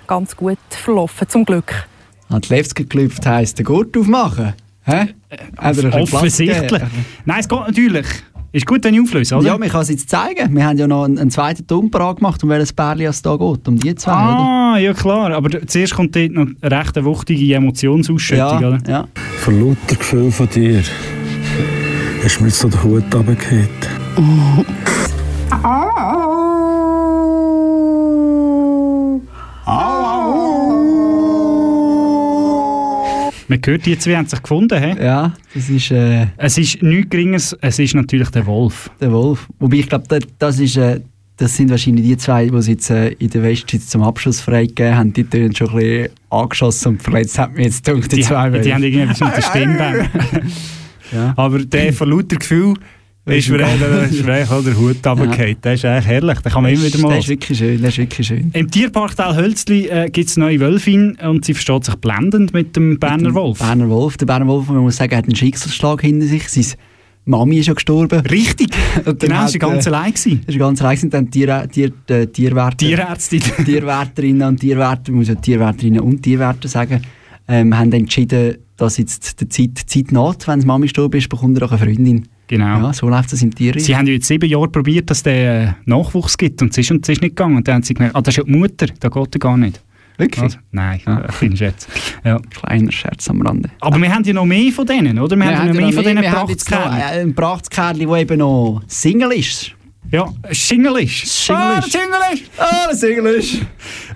ganz 0.06 0.37
gut 0.37 0.58
verlaufen, 0.70 1.28
zum 1.28 1.44
Glück. 1.44 1.88
Ah, 2.31 2.40
die 2.40 2.49
Lefts 2.49 2.75
gelüpft 2.75 3.25
heisst, 3.26 3.59
den 3.59 3.64
Gurt 3.66 3.97
aufmachen. 3.97 4.54
Hä? 4.85 5.07
Er 5.28 5.73
Platz 5.73 6.12
Offensichtlich. 6.12 6.83
Nein, 7.25 7.40
es 7.40 7.49
geht 7.49 7.61
natürlich. 7.61 8.07
Ist 8.52 8.66
gut, 8.66 8.85
wenn 8.85 8.95
ich 8.95 9.00
auflöse, 9.00 9.35
oder? 9.35 9.47
Ja, 9.47 9.59
man 9.59 9.69
kann 9.69 9.81
es 9.83 9.88
jetzt 9.88 10.09
zeigen. 10.09 10.54
Wir 10.54 10.64
haben 10.64 10.78
ja 10.78 10.87
noch 10.87 11.04
einen, 11.04 11.19
einen 11.19 11.31
zweiten 11.31 11.66
Ton 11.66 11.90
gemacht, 11.90 12.40
um 12.45 12.50
welches 12.50 12.73
Pärchen 12.73 13.07
es 13.07 13.21
da 13.21 13.33
geht. 13.37 13.66
Um 13.66 13.76
die 13.78 13.95
zwei, 13.97 14.12
oder? 14.12 14.38
ah, 14.38 14.78
ja 14.78 14.93
klar. 14.93 15.33
Aber 15.33 15.66
zuerst 15.66 15.95
kommt 15.95 16.14
dort 16.14 16.31
noch 16.31 16.47
eine 16.61 16.78
recht 16.78 17.04
wuchtige 17.04 17.52
Emotionsausschüttung, 17.54 18.61
Ja, 18.61 18.69
oder? 18.69 18.78
ja. 18.87 19.09
Vor 19.40 19.54
lauter 19.54 19.97
Gefühl 19.97 20.31
von 20.31 20.49
dir 20.50 20.83
ist 22.25 22.40
mir 22.40 22.50
so 22.50 22.69
der 22.69 22.83
Hut 22.85 23.04
runtergefallen. 23.12 23.69
Man 33.54 33.61
hört, 33.64 33.87
die 33.87 33.96
zwei 33.99 34.16
haben 34.16 34.26
sich 34.26 34.42
gefunden. 34.42 34.82
He? 34.82 35.04
Ja, 35.04 35.32
das 35.54 35.70
ist 35.70 35.90
äh, 35.92 36.26
Es 36.37 36.58
ist 36.58 36.82
nichts 36.82 37.11
Geringes, 37.11 37.56
es 37.61 37.78
ist 37.78 37.94
natürlich 37.94 38.30
der 38.30 38.46
Wolf. 38.46 38.90
der 39.00 39.12
Wolf. 39.12 39.46
Wobei 39.61 39.76
ich 39.76 39.88
glaube, 39.88 40.04
das, 40.08 40.20
das, 40.38 40.58
ist, 40.58 40.76
äh, 40.76 41.00
das 41.37 41.56
sind 41.56 41.70
wahrscheinlich 41.70 42.04
die 42.04 42.16
zwei, 42.16 42.46
die 42.49 42.56
es 42.56 42.66
jetzt 42.66 42.90
äh, 42.90 43.11
in 43.11 43.30
der 43.30 43.42
Westschweiz 43.44 43.87
zum 43.88 44.02
Abschluss 44.02 44.40
freigegeben 44.40 44.96
haben. 44.96 45.12
Die 45.12 45.23
tönen 45.23 45.54
schon 45.54 45.68
ein 45.70 45.76
bisschen 45.76 46.08
angeschossen 46.30 46.88
und 46.88 47.02
verletzt, 47.02 47.38
hat 47.38 47.54
mir 47.54 47.62
jetzt 47.62 47.84
gedacht, 47.84 48.11
die, 48.11 48.16
Die, 48.16 48.23
zwei. 48.23 48.50
die, 48.50 48.75
haben 48.75 48.82
irgendetwas 48.82 49.20
mit 49.20 49.37
der 49.37 49.42
Stimmbänder. 49.42 50.11
Ja. 51.12 51.32
Aber 51.37 51.58
der 51.61 51.92
von 51.92 52.11
lauter 52.11 52.37
Gefühl 52.37 52.75
ist 53.26 53.49
mir 53.49 53.61
ist 53.61 54.25
mir 54.25 54.35
eigentlich 54.35 54.49
der 54.49 54.76
Hut 54.76 55.07
runtergefallen. 55.07 55.57
Der 55.62 55.73
ist 55.75 55.85
eigentlich 55.85 56.07
herrlich, 56.07 56.38
den 56.40 56.52
kann 56.52 56.62
man 56.62 56.73
immer 56.73 56.85
wieder 56.85 56.99
mal 56.99 57.09
Das 57.16 57.25
ist 57.25 57.28
wirklich 57.31 57.59
schön, 57.59 57.81
das 57.81 57.90
ist 57.93 57.99
wirklich 57.99 58.26
schön. 58.26 58.50
Im 58.52 58.71
Tierpark 58.71 59.16
Tal 59.16 59.35
Hölzli 59.35 59.87
äh, 59.88 60.11
gibt 60.11 60.28
es 60.28 60.37
neue 60.37 60.61
Wölfin 60.61 61.16
und 61.16 61.45
sie 61.45 61.54
versteht 61.54 61.85
sich 61.85 61.95
blendend 61.97 62.52
mit 62.52 62.76
dem 62.76 62.99
Berner 62.99 63.33
Wolf. 63.33 63.59
Berner 63.59 63.88
Wolf. 63.88 64.19
Der 64.19 64.26
Berner 64.26 64.47
Wolf, 64.47 64.69
man 64.69 64.78
muss 64.78 64.97
sagen, 64.97 65.16
hat 65.16 65.25
einen 65.25 65.37
Schicksalsschlag 65.37 66.02
hinter 66.02 66.26
sich. 66.26 66.49
Seine 66.50 66.76
Mami 67.25 67.61
ist 67.61 67.69
ja 67.69 67.73
gestorben. 67.73 68.21
Richtig, 68.26 68.76
Und 69.07 69.19
genau, 69.19 69.37
hat, 69.37 69.50
sie 69.50 69.62
war 69.62 69.71
ganz 69.71 69.87
äh, 69.87 69.88
allein. 69.88 70.12
Das 70.12 70.26
ist 70.26 70.59
ganz 70.59 70.83
reich. 70.83 71.02
Und 71.02 71.14
dann 71.14 71.31
Tier, 71.31 71.66
Tier, 71.71 71.93
äh, 72.09 72.26
Tierwärter. 72.26 72.76
Tierärztin. 72.76 73.40
Tierwärterinnen 73.64 74.49
und 74.49 74.61
Tierwärter, 74.61 75.12
muss 75.12 75.28
ja 75.28 75.35
Tierwärterinnen 75.35 76.00
und 76.00 76.23
Tierwärter 76.23 76.69
sagen, 76.69 77.00
ähm, 77.49 77.76
haben 77.76 77.90
entschieden, 77.93 78.59
dass 78.76 78.99
jetzt 78.99 79.40
die 79.40 79.49
Zeit, 79.49 79.78
Zeit 79.87 80.12
naht, 80.12 80.47
wenn 80.47 80.61
die 80.61 80.66
Mami 80.66 80.87
gestorben 80.87 81.16
ist, 81.16 81.31
bekommt 81.31 81.59
er 81.59 81.66
auch 81.66 81.73
eine 81.73 81.81
Freundin. 81.81 82.28
Genau. 82.47 82.83
Ja, 82.83 82.93
so 82.93 83.09
läuft 83.09 83.33
das 83.33 83.43
im 83.43 83.55
Tier. 83.55 83.79
Sie 83.79 83.97
haben 83.97 84.07
ja 84.07 84.13
jetzt 84.15 84.27
sieben 84.29 84.49
Jahre 84.49 84.69
probiert, 84.69 85.09
dass 85.11 85.23
der 85.23 85.63
äh, 85.63 85.73
Nachwuchs 85.87 86.37
gibt 86.37 86.61
und 86.63 86.71
es 86.73 86.79
ist, 86.79 86.91
und 86.91 87.05
es 87.05 87.09
ist 87.11 87.23
nicht 87.23 87.37
gegangen. 87.37 87.57
Und 87.57 87.67
dann 87.67 87.77
haben 87.77 87.83
sie 87.83 87.95
gemerkt, 87.95 88.15
ah, 88.17 88.21
das 88.21 88.35
ist 88.35 88.39
ja 88.39 88.45
die 88.45 88.51
Mutter, 88.53 88.87
da 89.01 89.09
geht 89.09 89.35
er 89.35 89.39
gar 89.39 89.57
nicht. 89.57 89.81
Wirklich? 90.17 90.43
Also, 90.43 90.59
nein, 90.71 91.01
Ah. 91.07 91.23
äh, 91.27 91.33
kleiner 91.33 91.57
Scherz. 91.57 91.89
Ja. 92.23 92.39
Kleiner 92.39 92.93
Scherz 92.93 93.29
am 93.29 93.43
Rande. 93.43 93.71
Aber 93.81 94.01
wir 94.01 94.15
haben 94.15 94.23
ja 94.25 94.33
noch 94.33 94.45
mehr 94.45 94.71
von 94.73 94.87
denen, 94.87 95.19
oder? 95.19 95.37
Wir, 95.37 95.45
haben 95.47 95.67
ja 95.67 95.73
noch 95.73 95.81
mehr 95.81 95.93
von 95.93 96.05
denen 96.05 96.23
wir 96.23 96.31
äh, 96.31 97.21
einen 97.21 97.35
Prachtkerl, 97.35 97.99
der 97.99 98.17
eben 98.17 98.39
noch 98.39 98.83
Single 98.87 99.33
ist. 99.33 99.73
Ja, 100.11 100.33
Schingel 100.53 100.99
ist. 101.03 101.51
Ah, 101.51 101.79
ist. 101.79 101.91
Schingel 101.91 102.21
ist. 102.35 102.45
Ah, 102.59 102.95
Single 102.95 103.35
ist. 103.35 103.55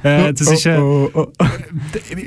Äh, 0.05 0.33
das 0.33 0.53
ist, 0.53 0.67
äh, 0.67 0.77
oh, 0.77 1.11
oh, 1.13 1.27
oh. 1.41 1.45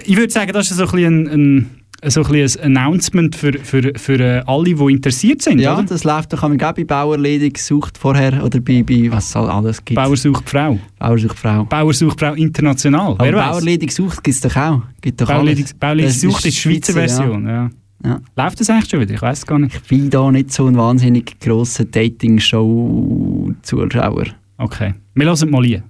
ich 0.06 0.18
würde 0.18 0.34
sagen, 0.34 0.52
das 0.52 0.70
ist 0.72 0.78
so 0.78 0.84
ein 0.84 0.92
bisschen 0.92 1.28
ein, 1.28 1.28
ein, 1.28 1.81
so 2.08 2.24
ein, 2.24 2.36
ein 2.36 2.78
Announcement 2.78 3.36
für, 3.36 3.54
für, 3.54 3.92
für 3.96 4.20
äh, 4.20 4.44
alle, 4.48 4.74
die 4.74 4.94
interessiert 4.94 5.42
sind, 5.42 5.60
Ja, 5.60 5.76
oder? 5.76 5.84
das 5.84 6.04
läuft 6.04 6.34
doch 6.34 6.42
bei 6.42 6.84
Bauerledig 6.84 7.60
sucht 7.60 7.98
vorher 7.98 8.44
oder 8.44 8.60
bei, 8.60 8.84
bei 8.84 9.08
was 9.12 9.30
es 9.30 9.36
alles 9.36 9.84
gibt. 9.86 10.02
Bauer 10.02 10.18
sucht 10.18 10.50
Frau. 10.50 10.80
Bauer 10.98 11.18
sucht 11.18 11.38
Frau. 11.38 11.64
Bauer 11.66 11.94
sucht 11.94 12.20
Frau 12.20 12.34
international. 12.34 13.14
Aber 13.14 13.26
Wer? 13.26 13.34
Bauerledig 13.34 13.92
sucht 13.92 14.24
gibt 14.24 14.36
es 14.36 14.42
doch 14.42 14.56
auch. 14.56 14.82
Gibt 15.02 15.22
doch 15.22 15.28
Bauerledig. 15.28 15.80
Bauerledig 15.80 16.20
sucht 16.20 16.46
ist 16.46 16.58
die 16.58 16.62
Schweizer 16.62 16.94
Schweizer, 16.94 17.02
ja. 17.02 17.08
Version. 17.08 17.48
Ja. 17.48 17.70
Ja. 18.04 18.20
Läuft 18.36 18.60
das 18.60 18.70
eigentlich 18.72 18.90
schon 18.90 19.02
wieder? 19.02 19.14
Ich 19.14 19.22
weiß 19.22 19.38
es 19.40 19.46
gar 19.46 19.60
nicht. 19.60 19.76
Ich 19.76 19.84
bin 19.84 20.10
da 20.10 20.32
nicht 20.32 20.52
so 20.52 20.66
ein 20.66 20.76
wahnsinnig 20.76 21.40
grosser 21.40 21.86
Dating-Show-Zuschauer. 21.86 24.26
Okay. 24.58 24.96
Wir 25.14 25.26
hören 25.28 25.50
mal 25.52 25.62
rein. 25.64 25.84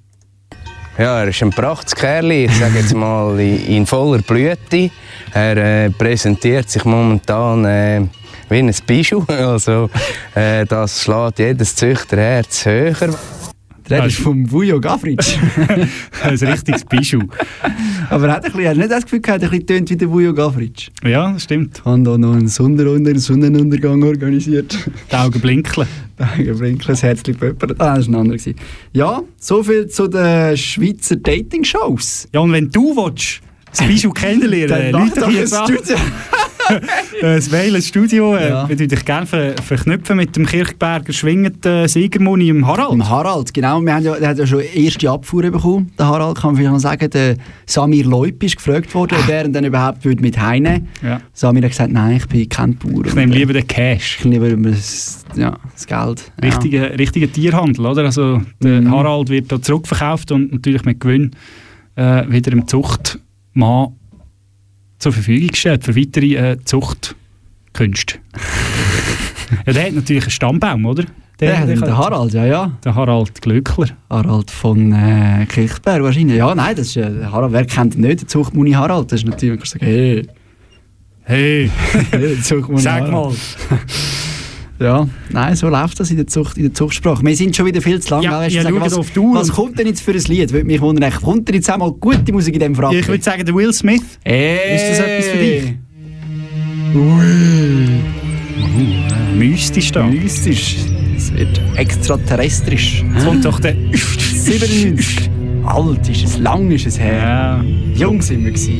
Ja, 0.98 1.22
er 1.22 1.30
ist 1.30 1.42
ein 1.42 1.52
Prachtskerl, 1.52 2.32
ich 2.32 2.52
sage 2.58 2.80
jetzt 2.80 2.94
mal 2.94 3.40
in, 3.40 3.86
voller 3.86 4.22
Blüte. 4.22 4.92
Er 5.34 5.58
äh, 5.58 5.90
präsentiert 5.90 6.70
sich 6.70 6.84
momentan 6.84 7.66
äh, 7.66 8.02
wie 8.50 8.60
ein 8.60 8.74
Bischof. 8.86 9.24
Also, 9.30 9.90
äh, 10.36 10.66
das 10.66 11.02
schlägt 11.02 11.40
jedes 11.40 11.76
Züchterherz 11.76 12.66
höher. 12.66 13.18
Der 13.92 14.06
ist 14.06 14.18
vom 14.18 14.50
Vujo 14.50 14.80
Gavric. 14.80 15.20
ein 16.24 16.36
richtiges 16.36 16.86
Bischof. 16.86 17.24
Aber 18.10 18.28
er 18.28 18.36
hat, 18.36 18.46
ein 18.46 18.52
bisschen, 18.52 18.70
hat 18.70 18.78
nicht 18.78 18.92
das 18.92 19.04
Gefühl 19.04 19.22
gehabt, 19.22 19.44
er 19.44 19.48
hat 19.48 19.54
ein 19.54 19.60
bisschen 19.66 19.78
tönt 19.78 19.90
wie 19.90 19.98
der 19.98 20.10
Vujo 20.10 20.34
Gavric. 20.34 20.88
Ja, 21.04 21.34
das 21.34 21.44
stimmt. 21.44 21.84
Haben 21.84 22.04
da 22.04 22.18
noch 22.18 22.34
einen 22.34 22.48
Sonnenunder 22.48 23.18
Sonnenuntergang 23.20 24.02
organisiert. 24.04 24.78
Die 25.12 25.16
Augen 25.16 25.40
blinkeln. 25.40 25.88
Danke, 26.18 26.54
Brinkel, 26.54 26.88
das 26.88 27.04
Herzchen 27.04 27.36
pöppert. 27.36 27.72
Ah, 27.80 27.96
das 27.98 28.08
war 28.08 28.20
ein 28.20 28.32
anderer. 28.32 28.54
Ja, 28.94 29.24
soviel 29.38 29.88
zu 29.88 30.08
den 30.08 30.56
Schweizer 30.56 31.16
Dating-Shows. 31.16 32.30
Ja, 32.32 32.42
und 32.42 32.52
wenn 32.52 32.70
du 32.70 32.96
willst, 32.96 33.42
das 33.72 33.88
Bijou 33.88 34.12
kennenlernen, 34.14 34.92
Dann 34.92 35.08
Leute 35.08 35.20
doch 35.20 35.32
jetzt. 35.32 35.56
Studio. 35.56 35.98
Das 37.22 37.52
Mail 37.52 37.76
ins 37.76 37.88
Studio. 37.88 38.36
Äh, 38.36 38.50
Ja. 38.50 38.64
Wir 38.68 38.80
würden 38.80 38.88
dich 38.90 39.06
gerne 39.06 39.26
ver 39.28 39.54
verknüpfen 39.64 40.18
mit 40.18 40.36
dem 40.36 40.46
Kirchberger 40.46 41.14
schwingenden 41.14 41.88
Siegermuni 41.88 42.50
im 42.50 42.66
Harald. 42.66 42.94
Im 42.94 43.08
Harald, 43.08 43.54
genau. 43.54 43.80
Wir 43.82 43.94
haben 43.94 44.04
ja, 44.04 44.16
der 44.18 44.30
hat 44.30 44.38
ja 44.40 44.48
schon 44.48 44.62
erste 44.62 45.10
Abfuhr 45.10 45.44
bekommen. 45.44 45.92
Der 46.00 46.08
Harald 46.08 46.38
kann 46.38 46.52
man 46.52 46.56
vielleicht 46.58 46.74
noch 46.74 46.80
sagen, 46.80 47.10
der 47.10 47.36
Samir 47.66 48.06
Leup 48.06 48.42
ist 48.44 48.58
gefragt 48.58 48.94
worden, 48.96 49.18
ob 49.22 49.30
er 49.30 49.48
dann 49.48 49.64
überhaupt 49.66 50.04
würde 50.06 50.22
mit 50.22 50.40
heimnehmen 50.40 50.88
Ja. 51.04 51.22
Samir 51.34 51.64
hat 51.64 51.72
gesagt, 51.72 51.92
nein, 51.92 52.18
ich 52.18 52.28
bin 52.28 52.48
kein 52.50 52.76
Bauer. 52.76 53.06
Ich 53.06 53.14
nehme 53.16 53.34
lieber 53.36 53.54
den 53.54 53.68
Cash. 53.68 54.18
Ich 54.20 54.26
nehme 54.26 54.50
lieber 54.50 54.72
das, 54.72 55.24
ja, 55.36 55.58
das 55.74 55.86
Geld. 55.88 56.32
Ja. 56.42 56.48
Richtiger 56.50 56.98
richtige 56.98 57.32
Tierhandel, 57.32 57.86
oder? 57.86 58.04
Also 58.06 58.42
der 58.64 58.82
Mhm. 58.82 58.92
Harald 58.92 59.30
wird 59.30 59.52
da 59.52 59.62
zurückverkauft 59.62 60.32
und 60.32 60.52
natürlich 60.52 60.86
mit 60.86 61.00
Gewinn 61.00 61.32
äh, 61.96 62.24
wieder 62.30 62.52
dem 62.52 62.68
Zuchtmann 62.68 63.90
zur 65.02 65.14
Verfügung 65.14 65.50
gestellt 65.50 65.84
für 65.84 65.96
weitere 65.96 66.36
äh, 66.36 66.58
Zuchtkünste. 66.64 68.20
ja, 69.66 69.74
der 69.74 69.86
hat 69.86 69.94
natürlich 69.94 70.24
einen 70.24 70.32
Stammbaum, 70.32 70.86
oder? 70.86 71.06
Der, 71.40 71.66
der, 71.66 71.76
der 71.76 71.98
Harald, 71.98 72.34
ja, 72.34 72.46
ja. 72.46 72.72
der 72.84 72.94
Harald 72.94 73.42
Glöckler. 73.42 73.88
Harald 74.12 74.52
von 74.52 74.92
äh, 74.94 75.48
Kirchberg 75.48 76.04
wahrscheinlich. 76.04 76.38
Ja, 76.38 76.54
nein, 76.54 76.76
das 76.76 76.88
ist, 76.88 76.98
äh, 76.98 77.26
Harald, 77.26 77.52
wer 77.52 77.66
kennt 77.66 77.96
ihn 77.96 78.02
nicht, 78.02 78.22
der 78.22 78.28
Zuchtmuni 78.28 78.74
Harald? 78.74 79.12
Das 79.12 79.22
ist 79.22 79.28
natürlich, 79.28 79.54
man 79.54 79.60
kann 79.60 79.68
sagen, 79.68 79.86
hey, 79.86 80.28
Hey, 81.24 81.72
sag 82.42 82.68
mal. 82.68 83.32
Ja, 84.82 85.08
nein, 85.30 85.56
so 85.56 85.70
läuft 85.70 86.00
das 86.00 86.10
in 86.10 86.18
der, 86.18 86.26
Zucht, 86.26 86.58
in 86.58 86.64
der 86.64 86.74
Zuchtsprache. 86.74 87.24
Wir 87.24 87.36
sind 87.36 87.56
schon 87.56 87.68
wieder 87.68 87.82
viel 87.82 88.00
zu 88.00 88.16
lang. 88.16 88.24
Ja, 88.24 88.40
Weißt 88.40 88.56
ja, 88.56 88.64
sagen, 88.64 88.82
was, 88.82 88.98
was 88.98 89.52
kommt 89.52 89.78
denn 89.78 89.86
jetzt 89.86 90.02
für 90.02 90.12
ein 90.12 90.18
Lied? 90.18 90.52
Würde 90.52 90.66
mich 90.66 90.82
wundern. 90.82 91.14
Kommt 91.22 91.48
denn 91.48 91.54
jetzt 91.54 91.70
einmal 91.70 91.92
gute 91.92 92.34
Musik 92.34 92.56
in 92.56 92.62
dem 92.62 92.74
Fragen? 92.74 92.98
Ich 92.98 93.08
würde 93.08 93.24
sagen, 93.24 93.46
der 93.46 93.54
Will 93.54 93.72
Smith. 93.74 94.02
Hey. 94.26 94.76
Ist 94.76 94.90
das 94.90 95.00
etwas 95.00 95.28
für 95.28 95.38
dich? 95.38 95.74
Mystisch 99.38 99.92
da. 99.92 100.04
Mystisch. 100.04 100.78
Es 101.16 101.32
wird 101.32 101.62
extraterrestrisch. 101.76 103.04
Jetzt 103.14 103.26
kommt 103.26 103.46
doch 103.46 103.60
der... 103.60 103.76
97. 103.94 105.30
Alt 105.64 106.10
ist 106.10 106.24
es, 106.24 106.40
lang 106.40 106.72
ist 106.72 106.88
es 106.88 107.00
her. 107.00 107.18
Ja. 107.22 107.64
Jung 107.94 108.20
sind 108.20 108.44
wir 108.44 108.52
gewesen. 108.52 108.80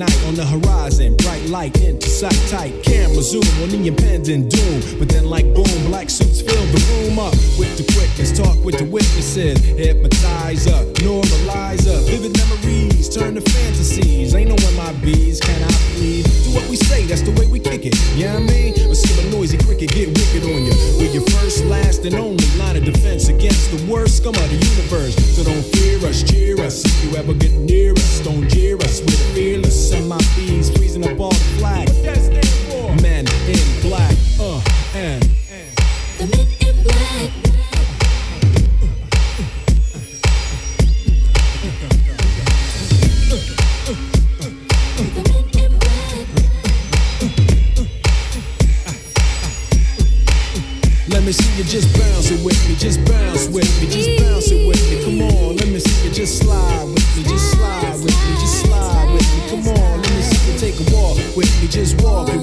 Night 0.00 0.24
on 0.24 0.34
the 0.34 0.46
horizon, 0.46 1.14
bright 1.16 1.44
light 1.50 1.78
into 1.82 2.08
sight 2.08 2.40
tight. 2.48 2.72
Camera 2.82 3.09
zoom 3.22 3.44
on 3.62 3.68
the 3.68 3.86
impending 3.86 4.48
doom. 4.48 4.98
But 4.98 5.08
then, 5.08 5.26
like 5.26 5.44
boom, 5.54 5.68
black 5.86 6.08
suits 6.10 6.40
fill 6.40 6.64
the 6.72 6.80
room 6.92 7.18
up 7.18 7.34
with 7.58 7.76
the 7.76 7.84
quickness. 7.92 8.32
Talk 8.36 8.56
with 8.64 8.78
the 8.78 8.84
witnesses, 8.84 9.58
hypnotize 9.76 10.66
up, 10.66 10.86
normalize 11.04 11.86
up. 11.86 12.02
Vivid 12.08 12.36
memories 12.36 13.08
turn 13.08 13.34
to 13.34 13.40
fantasies. 13.40 14.34
Ain't 14.34 14.48
no 14.48 14.56
MIBs, 14.56 15.40
can 15.40 15.62
I 15.62 15.72
please? 15.94 16.24
Do 16.44 16.54
what 16.54 16.68
we 16.68 16.76
say, 16.76 17.04
that's 17.06 17.22
the 17.22 17.32
way 17.32 17.46
we 17.46 17.60
kick 17.60 17.84
it. 17.84 17.94
Yeah, 18.16 18.36
I 18.36 18.40
mean, 18.40 18.72
or 18.88 18.94
see 18.94 19.12
a 19.20 19.30
noisy 19.30 19.58
cricket 19.58 19.90
get 19.90 20.08
wicked 20.08 20.44
on 20.44 20.64
you. 20.64 20.74
We're 20.98 21.12
your 21.12 21.26
first, 21.36 21.64
last, 21.64 22.04
and 22.04 22.14
only 22.14 22.44
line 22.56 22.76
of 22.76 22.84
defense 22.84 23.28
against 23.28 23.70
the 23.70 23.80
worst 23.90 24.18
scum 24.18 24.34
of 24.34 24.48
the 24.48 24.56
universe. 24.56 25.14
So 25.36 25.44
don't 25.44 25.64
fear 25.76 25.98
us, 26.08 26.22
cheer 26.22 26.60
us. 26.60 26.84
If 26.84 27.04
you 27.04 27.16
ever 27.16 27.34
get 27.34 27.52
near 27.52 27.92
us, 27.92 28.20
don't 28.20 28.48
jeer 28.48 28.76
us. 28.76 29.00
We're 29.00 29.34
fearless. 29.34 29.92
MIBs 29.92 30.76
freezing 30.76 31.04
up 31.04 31.18
all 31.20 31.30
the 31.30 31.58
flag 31.58 31.88
men 32.94 33.26
in 33.46 33.69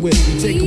with. 0.08 0.36
Me, 0.36 0.42
take 0.42 0.67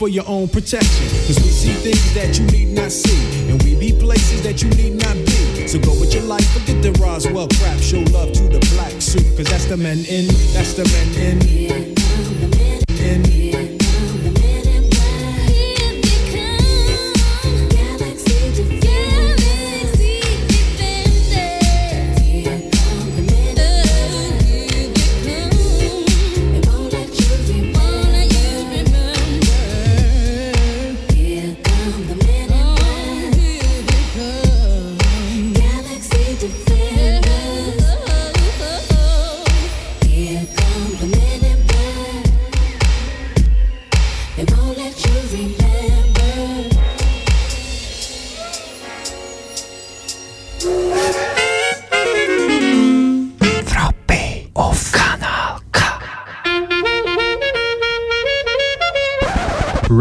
for 0.00 0.08
your 0.08 0.24
own 0.26 0.48
protection. 0.48 1.04
Cause 1.28 1.36
we 1.44 1.52
see 1.52 1.74
things 1.84 2.14
that 2.14 2.38
you 2.38 2.46
need 2.56 2.72
not 2.72 2.90
see, 2.90 3.20
and 3.52 3.62
we 3.62 3.76
be 3.76 3.92
places 3.92 4.40
that 4.40 4.62
you 4.62 4.70
need 4.70 4.96
not 4.96 5.12
be. 5.28 5.68
So 5.68 5.78
go 5.78 5.92
with 6.00 6.14
your 6.14 6.24
life, 6.24 6.48
forget 6.56 6.80
the 6.80 6.92
Roswell 6.92 7.48
crap, 7.60 7.78
show 7.84 8.00
love 8.08 8.32
to 8.32 8.48
the 8.48 8.64
black 8.72 8.96
suit, 8.96 9.28
cause 9.36 9.52
that's 9.52 9.66
the 9.66 9.76
men 9.76 9.98
in, 10.08 10.24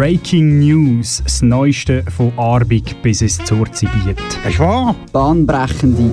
Breaking 0.10 0.58
News, 0.58 1.22
das 1.24 1.44
Neueste 1.44 2.04
von 2.10 2.34
Arbig 2.36 3.00
bis 3.04 3.22
ins 3.22 3.38
Zurzibiet. 3.46 4.18
Das 4.44 4.54
ist 4.54 4.60
wahr. 4.60 4.96
Bahnbrechende 5.12 6.12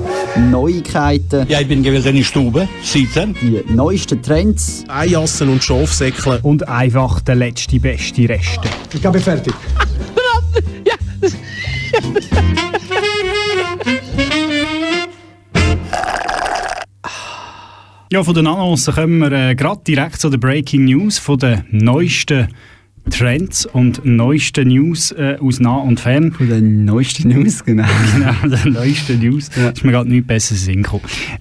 Neuigkeiten. 0.50 1.46
Ja, 1.48 1.62
ich 1.62 1.68
bin 1.68 1.82
gewesen 1.82 2.08
in 2.08 2.16
der 2.16 2.22
Stube, 2.22 2.68
sitzen. 2.82 3.34
Die 3.40 3.64
neuesten 3.72 4.20
Trends. 4.20 4.84
Eijassen 4.88 5.48
und 5.48 5.64
Schafsäckle. 5.64 6.40
Und 6.42 6.68
einfach 6.68 7.22
der 7.22 7.36
letzte 7.36 7.80
beste 7.80 8.28
Reste. 8.28 8.68
Ich 8.92 9.00
bin 9.00 9.14
fertig. 9.14 9.54
Ja, 18.12 18.22
von 18.22 18.34
den 18.34 18.46
Annoncen 18.46 18.94
kommen 18.94 19.18
wir 19.18 19.32
äh, 19.32 19.54
gerade 19.56 19.80
direkt 19.84 20.20
zu 20.20 20.30
den 20.30 20.38
Breaking 20.38 20.84
News, 20.84 21.18
von 21.18 21.38
den 21.38 21.64
neuesten 21.72 22.48
Trends 23.10 23.66
und 23.66 24.04
neuesten 24.04 24.68
News 24.68 25.12
äh, 25.12 25.36
aus 25.40 25.60
nah 25.60 25.76
und 25.76 26.00
fern. 26.00 26.32
Von 26.32 26.48
den 26.48 26.84
neuesten 26.84 27.28
News, 27.28 27.64
genau. 27.64 27.86
genau, 28.12 28.56
den 28.56 28.72
neuesten 28.72 29.20
News. 29.20 29.48
Ist 29.48 29.84
mir 29.84 29.92
gerade 29.92 30.10
nichts 30.10 30.26
Besseres 30.26 30.68
in. 30.68 30.86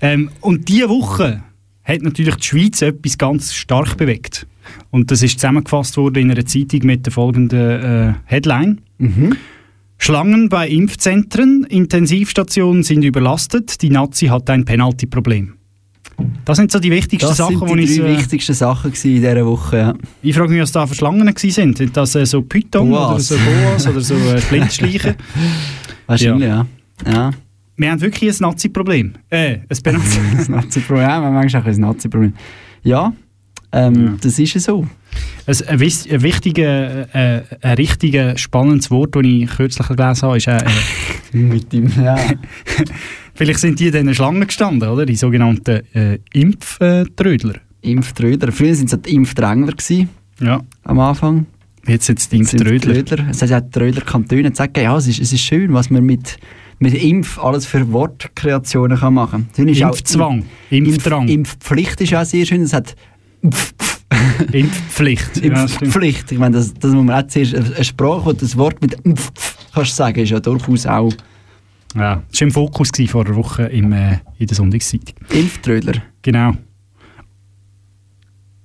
Ähm, 0.01 0.29
und 0.41 0.67
diese 0.69 0.89
Woche 0.89 1.43
hat 1.83 2.01
natürlich 2.01 2.35
die 2.35 2.47
Schweiz 2.47 2.81
etwas 2.81 3.17
ganz 3.17 3.53
stark 3.53 3.97
bewegt. 3.97 4.47
Und 4.89 5.11
das 5.11 5.21
ist 5.21 5.39
zusammengefasst 5.39 5.97
worden 5.97 6.23
in 6.23 6.31
einer 6.31 6.45
Zeitung 6.45 6.81
mit 6.83 7.05
der 7.05 7.13
folgenden 7.13 7.59
äh, 7.59 8.13
Headline. 8.25 8.81
Schlangen 9.97 10.49
bei 10.49 10.67
Impfzentren, 10.67 11.63
Intensivstationen 11.65 12.83
sind 12.83 13.03
überlastet, 13.03 13.81
die 13.81 13.89
Nazi 13.89 14.27
hat 14.27 14.49
ein 14.49 14.65
Penalty-Problem. 14.65 15.53
Das 16.45 16.57
sind 16.57 16.71
so 16.71 16.79
die 16.79 16.91
wichtigsten 16.91 17.27
Das 17.29 17.37
Sachen, 17.37 17.57
sind 17.59 17.69
die 17.69 17.85
die 17.85 17.93
ich... 17.93 17.99
drei 17.99 18.13
Äh, 18.13 18.17
wichtigsten 18.17 18.53
Sachen 18.53 18.91
in 18.91 18.99
dieser 19.01 19.45
Woche. 19.45 19.77
Ja. 19.77 19.93
ich 20.21 20.35
frage 20.35 20.51
mich, 20.51 20.61
was 20.61 20.71
da 20.71 20.85
für 20.85 20.95
Schlangen 20.95 21.25
gewesen 21.33 21.75
sind. 21.75 21.97
Das 21.97 22.15
äh, 22.15 22.25
so 22.25 22.41
Python 22.41 22.93
oder 22.93 23.19
so 23.19 23.35
Boas 23.35 23.87
oder 23.87 24.01
so 24.01 24.15
äh, 24.15 24.41
Blindschleichen? 24.49 25.15
Wahrscheinlich, 26.07 26.47
ja. 26.47 26.65
ja. 27.05 27.31
Wir 27.77 27.91
haben 27.91 27.99
wirklich 27.99 28.29
ein 28.29 28.37
Nazi-Problem. 28.39 29.13
Äh, 29.29 29.55
ein 29.55 29.65
das 29.69 29.81
Nazi-Problem. 30.49 31.01
Ja, 31.01 31.19
man 31.19 31.33
manchmal 31.33 31.63
auch 31.63 31.67
ein 31.67 31.79
Nazi-Problem. 31.79 32.33
Ja, 32.83 33.11
ähm, 33.75 34.17
das 34.21 34.39
ist 34.39 34.53
ja 34.53 34.61
so. 34.61 34.87
Ein, 35.47 35.55
ein, 35.67 35.81
ein, 35.81 36.21
wichtiger, 36.21 37.15
äh, 37.15 37.43
ein 37.61 37.75
richtig 37.75 38.39
spannendes 38.39 38.89
Wort, 38.89 39.15
das 39.15 39.23
ich 39.25 39.47
kürzlich 39.47 39.87
gelesen 39.87 40.21
habe, 40.21 40.37
ist 40.37 40.47
äh, 40.47 40.57
äh, 40.57 40.63
Mit 41.37 41.73
dem, 41.73 41.91
ja. 42.01 42.17
Vielleicht 43.35 43.59
sind 43.59 43.79
die 43.79 43.87
in 43.87 43.91
diesen 43.93 44.15
Schlangen 44.15 44.45
gestanden, 44.47 44.89
oder? 44.89 45.05
Die 45.05 45.15
sogenannten 45.15 45.81
äh, 45.93 46.19
Impftrödler. 46.33 47.55
Impftrödler. 47.81 48.51
Früher 48.51 48.75
waren 48.75 48.85
es 48.85 48.97
die 49.01 49.13
Impfdrängler 49.15 49.73
gewesen, 49.73 50.09
Ja. 50.41 50.61
am 50.83 50.99
Anfang. 50.99 51.45
Jetzt 51.87 52.07
sind 52.07 52.17
es 52.19 52.29
die 52.29 52.37
Impftrödler. 52.37 53.05
Trödler. 53.05 53.27
Es 53.29 53.41
hat 53.43 53.49
ja 53.51 53.61
die 53.61 53.69
Trödler-Kantone 53.69 54.49
gesagt, 54.49 54.75
ja, 54.77 54.97
es 54.97 55.07
ist, 55.07 55.19
es 55.19 55.31
ist 55.31 55.41
schön, 55.41 55.71
was 55.73 55.91
man 55.91 56.03
mit, 56.03 56.37
mit 56.79 56.95
Impf 56.95 57.37
alles 57.37 57.67
für 57.67 57.91
Wortkreationen 57.91 58.97
kann 58.97 59.13
machen 59.13 59.47
kann. 59.55 59.67
Impfzwang, 59.67 60.45
Impfdrang. 60.71 61.27
Impfpflicht 61.27 62.01
ist 62.01 62.15
auch 62.15 62.25
sehr 62.25 62.45
schön. 62.47 62.61
Es 62.63 62.73
hat 62.73 62.95
Impfpflicht. 64.51 65.37
Impfpflicht. 65.37 66.31
ich 66.31 66.39
meine, 66.39 66.57
das, 66.57 66.73
das 66.73 66.91
muss 66.91 67.05
man 67.05 67.23
auch 67.23 67.27
zuerst, 67.27 67.53
eine 67.55 67.83
Sprache, 67.83 68.25
wo 68.25 68.33
das 68.33 68.57
Wort 68.57 68.81
mit 68.81 68.93
Impf 69.03 69.31
kannst 69.73 69.95
sagen, 69.95 70.19
ist 70.19 70.29
ja 70.31 70.39
durchaus 70.39 70.85
auch 70.87 71.11
Ja, 71.95 72.21
das 72.29 72.41
war 72.41 72.47
im 72.47 72.51
Fokus 72.51 72.89
vor 73.07 73.25
einer 73.25 73.35
Woche 73.35 73.63
im, 73.63 73.91
äh, 73.93 74.17
in 74.37 74.47
der 74.47 74.55
Sonntagszeitung. 74.55 75.15
Impftrödler. 75.29 76.01
Genau. 76.21 76.53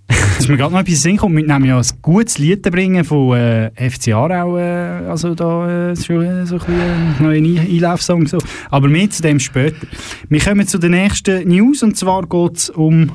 Dass 0.09 0.49
mir 0.49 0.57
gerade 0.57 0.73
noch 0.73 0.81
etwas 0.81 0.95
in 0.95 0.95
den 0.95 1.01
Sinn 1.03 1.17
kommt, 1.19 1.37
wir 1.37 1.47
nehmen 1.47 1.65
ja 1.67 1.79
ein 1.79 1.87
gutes 2.03 2.39
Lied 2.39 2.63
bringen 2.63 3.05
von 3.05 3.37
äh, 3.37 3.71
FC 3.91 4.09
Aarau, 4.15 4.57
äh, 4.57 5.07
also 5.07 5.35
da 5.35 5.91
äh, 5.91 5.97
schon 5.97 6.25
äh, 6.25 6.47
so 6.47 6.55
ein 6.57 6.61
bisschen 6.61 6.81
äh, 6.81 7.23
neuen 7.23 7.45
Ein- 7.45 7.59
Einlaufsong. 7.71 8.27
So. 8.27 8.39
Aber 8.71 8.89
mehr 8.89 9.09
zu 9.11 9.23
dem 9.23 9.39
später. 9.39 9.87
Wir 10.29 10.41
kommen 10.41 10.67
zu 10.67 10.79
der 10.79 10.91
nächsten 10.91 11.47
News 11.49 11.83
und 11.83 11.97
zwar 11.97 12.27
geht 12.27 12.57
es 12.57 12.71
um... 12.71 13.13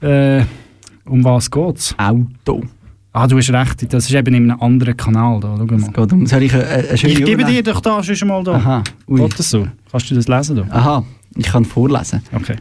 Äh, 0.00 0.44
um 1.04 1.24
was 1.24 1.50
geht 1.50 1.78
es? 1.78 1.94
Auto. 1.98 2.62
Ah, 3.14 3.26
du 3.26 3.36
hast 3.36 3.50
recht, 3.50 3.92
das 3.92 4.04
ist 4.06 4.14
eben 4.14 4.34
in 4.34 4.50
einem 4.50 4.60
anderen 4.60 4.96
Kanal. 4.96 5.38
Da. 5.40 5.54
Schau 5.58 5.64
mal. 5.66 5.92
Geht 5.92 6.12
um, 6.12 6.26
soll 6.26 6.42
ich 6.44 6.54
eine, 6.54 6.66
eine 6.66 6.96
schöne 6.96 7.12
Ich 7.12 7.24
gebe 7.24 7.44
dir 7.44 7.62
doch 7.62 7.80
da 7.80 8.02
schon 8.02 8.28
mal 8.28 8.42
da. 8.42 8.52
Aha, 8.52 8.82
ui. 9.06 9.20
Geht 9.20 9.38
das 9.38 9.50
so? 9.50 9.66
Kannst 9.90 10.10
du 10.10 10.14
das 10.14 10.28
lesen 10.28 10.56
da? 10.56 10.66
Aha, 10.70 11.04
ich 11.36 11.46
kann 11.46 11.66
vorlesen. 11.66 12.22
Okay. 12.32 12.56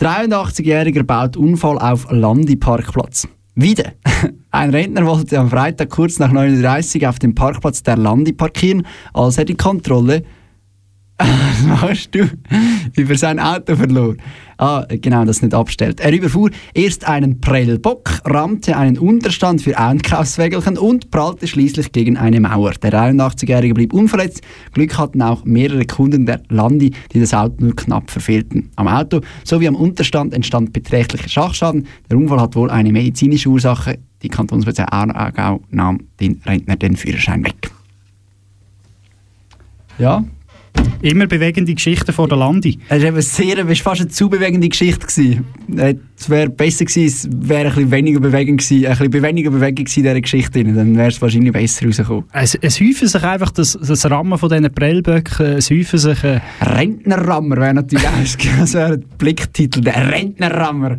83-Jähriger 0.00 1.02
baut 1.02 1.36
Unfall 1.36 1.78
auf 1.78 2.06
Landi-Parkplatz. 2.10 3.28
Wieder. 3.54 3.92
Ein 4.50 4.70
Rentner 4.70 5.04
wollte 5.04 5.38
am 5.38 5.50
Freitag 5.50 5.90
kurz 5.90 6.18
nach 6.18 6.32
9.30 6.32 7.02
Uhr 7.02 7.08
auf 7.10 7.18
dem 7.18 7.34
Parkplatz 7.34 7.82
der 7.82 7.98
Landi 7.98 8.32
parkieren, 8.32 8.86
als 9.12 9.36
er 9.36 9.44
die 9.44 9.54
Kontrolle 9.54 10.22
was 11.18 11.62
machst 11.62 12.14
du? 12.14 12.28
Über 12.94 13.16
sein 13.16 13.40
Auto 13.40 13.74
verlor. 13.74 14.16
Ah, 14.58 14.86
genau, 14.88 15.24
das 15.24 15.42
nicht 15.42 15.54
abstellt. 15.54 16.00
Er 16.00 16.12
überfuhr 16.12 16.50
erst 16.74 17.06
einen 17.06 17.40
Prellbock, 17.40 18.20
rammte 18.24 18.76
einen 18.76 18.98
Unterstand 18.98 19.62
für 19.62 19.78
Einkaufswägelchen 19.78 20.78
und 20.78 21.10
prallte 21.10 21.46
schließlich 21.46 21.92
gegen 21.92 22.16
eine 22.16 22.40
Mauer. 22.40 22.72
Der 22.72 22.92
83-Jährige 22.92 23.74
blieb 23.74 23.92
unverletzt. 23.92 24.42
Glück 24.72 24.96
hatten 24.96 25.20
auch 25.22 25.44
mehrere 25.44 25.84
Kunden 25.86 26.26
der 26.26 26.42
Landi, 26.48 26.92
die 27.12 27.20
das 27.20 27.34
Auto 27.34 27.64
nur 27.64 27.76
knapp 27.76 28.10
verfehlten. 28.10 28.70
Am 28.76 28.88
Auto 28.88 29.20
sowie 29.44 29.68
am 29.68 29.76
Unterstand 29.76 30.34
entstand 30.34 30.72
beträchtlicher 30.72 31.28
Schachschaden. 31.28 31.86
Der 32.10 32.16
Unfall 32.16 32.40
hat 32.40 32.56
wohl 32.56 32.70
eine 32.70 32.92
medizinische 32.92 33.50
Ursache. 33.50 33.98
Die 34.22 34.28
Kantonspolizei 34.28 34.84
Aargau 34.84 35.62
nahm 35.70 36.00
den 36.20 36.40
Rentner 36.46 36.76
den 36.76 36.96
Führerschein 36.96 37.44
weg. 37.44 37.70
Ja, 39.98 40.24
Immer 41.02 41.26
bewegende 41.26 41.74
Geschichten 41.74 42.12
vor 42.12 42.26
der 42.26 42.38
Landi. 42.38 42.78
Es 42.88 43.02
war 43.02 43.22
sehr, 43.22 43.58
es 43.68 43.80
fast 43.80 44.00
eine 44.00 44.10
zu 44.10 44.28
bewegende 44.28 44.68
Geschichte. 44.68 45.06
Gewesen. 45.06 45.44
Äh, 45.76 45.94
Es 46.18 46.28
wäre 46.30 46.48
besser 46.48 46.84
gewesen, 46.86 47.04
es 47.06 47.28
wäre 47.48 47.68
ein 47.68 47.74
bisschen 47.74 47.90
weniger 47.90 48.18
Bewegung 48.20 48.56
gewesen, 48.56 48.86
ein 48.86 48.96
bisschen 48.96 49.22
weniger 49.22 49.50
Bewegung 49.50 49.84
gewesen 49.84 49.98
in 50.00 50.04
dieser 50.04 50.20
Geschichte. 50.20 50.64
Dann 50.64 50.96
wäre 50.96 51.08
es 51.08 51.20
wahrscheinlich 51.22 51.52
besser 51.52 51.86
rausgekommen. 51.86 52.24
Es, 52.32 52.54
es 52.56 52.80
häufen 52.80 53.06
sich 53.08 53.22
einfach 53.22 53.50
das, 53.50 53.78
das 53.80 54.10
Rammen 54.10 54.38
von 54.38 54.48
diesen 54.48 54.72
Prellböcken, 54.72 55.46
es 55.58 55.70
häufen 55.70 55.98
sich... 55.98 56.24
Äh, 56.24 56.40
Rentnerrammer 56.62 57.56
wäre 57.58 57.74
natürlich 57.74 58.08
auch, 58.08 58.58
das 58.58 58.74
wäre 58.74 58.94
ein 58.94 59.04
Blicktitel, 59.18 59.82
der 59.82 60.10
Rentnerrammer. 60.10 60.98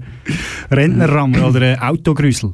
Rentnerrammer 0.71 1.47
oder 1.47 1.61
äh, 1.61 1.77
Autogrüsel. 1.79 2.53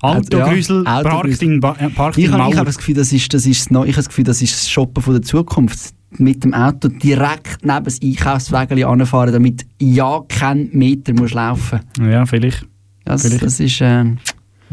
Autogrüsel 0.00 0.84
Ja, 0.86 1.02
parkt 1.02 1.06
Autogrüsel. 1.06 1.52
in, 1.54 1.60
ba 1.60 1.74
äh, 1.80 1.88
parkt 1.90 2.16
Ich 2.18 2.26
in 2.26 2.32
habe 2.32 2.42
ich 2.42 2.48
Mauer. 2.50 2.56
habe 2.58 2.66
das 2.66 2.78
Gefühl, 2.78 2.94
das 2.94 3.12
ist, 3.12 3.32
das 3.34 3.44
ist, 3.46 3.60
das 3.62 3.70
Neu- 3.70 3.84
ich 3.84 3.92
habe 3.92 3.96
das 3.96 4.08
Gefühl, 4.08 4.24
das 4.24 4.40
ist 4.40 4.54
das 4.54 4.70
Shoppen 4.70 5.02
von 5.02 5.14
der 5.14 5.22
Zukunft. 5.22 5.94
Mit 6.18 6.44
dem 6.44 6.54
Auto 6.54 6.88
direkt 6.88 7.64
neben 7.64 7.84
das 7.84 8.00
Einkaufswägel 8.02 8.84
anfahren, 8.84 9.32
damit 9.32 9.66
ja 9.80 10.20
kein 10.28 10.68
Meter 10.72 11.12
musst 11.12 11.34
laufen 11.34 11.80
Ja, 12.00 12.24
vielleicht. 12.26 12.66
Das, 13.04 13.22
Vielleicht. 13.22 13.42
das 13.44 13.60
ist... 13.60 13.80
Äh, 13.80 14.04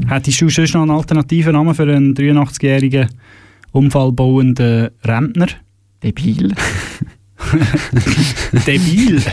Hättest 0.08 0.42
du 0.42 0.50
sonst 0.50 0.74
noch 0.74 0.82
einen 0.82 0.92
alternativen 0.92 1.54
Namen 1.54 1.76
für 1.76 1.84
einen 1.84 2.16
83-jährigen 2.16 3.08
unfallbauenden 3.72 4.90
Rentner? 5.04 5.48
Debil. 6.02 6.54
Debil? 8.66 9.18
Ich 9.18 9.26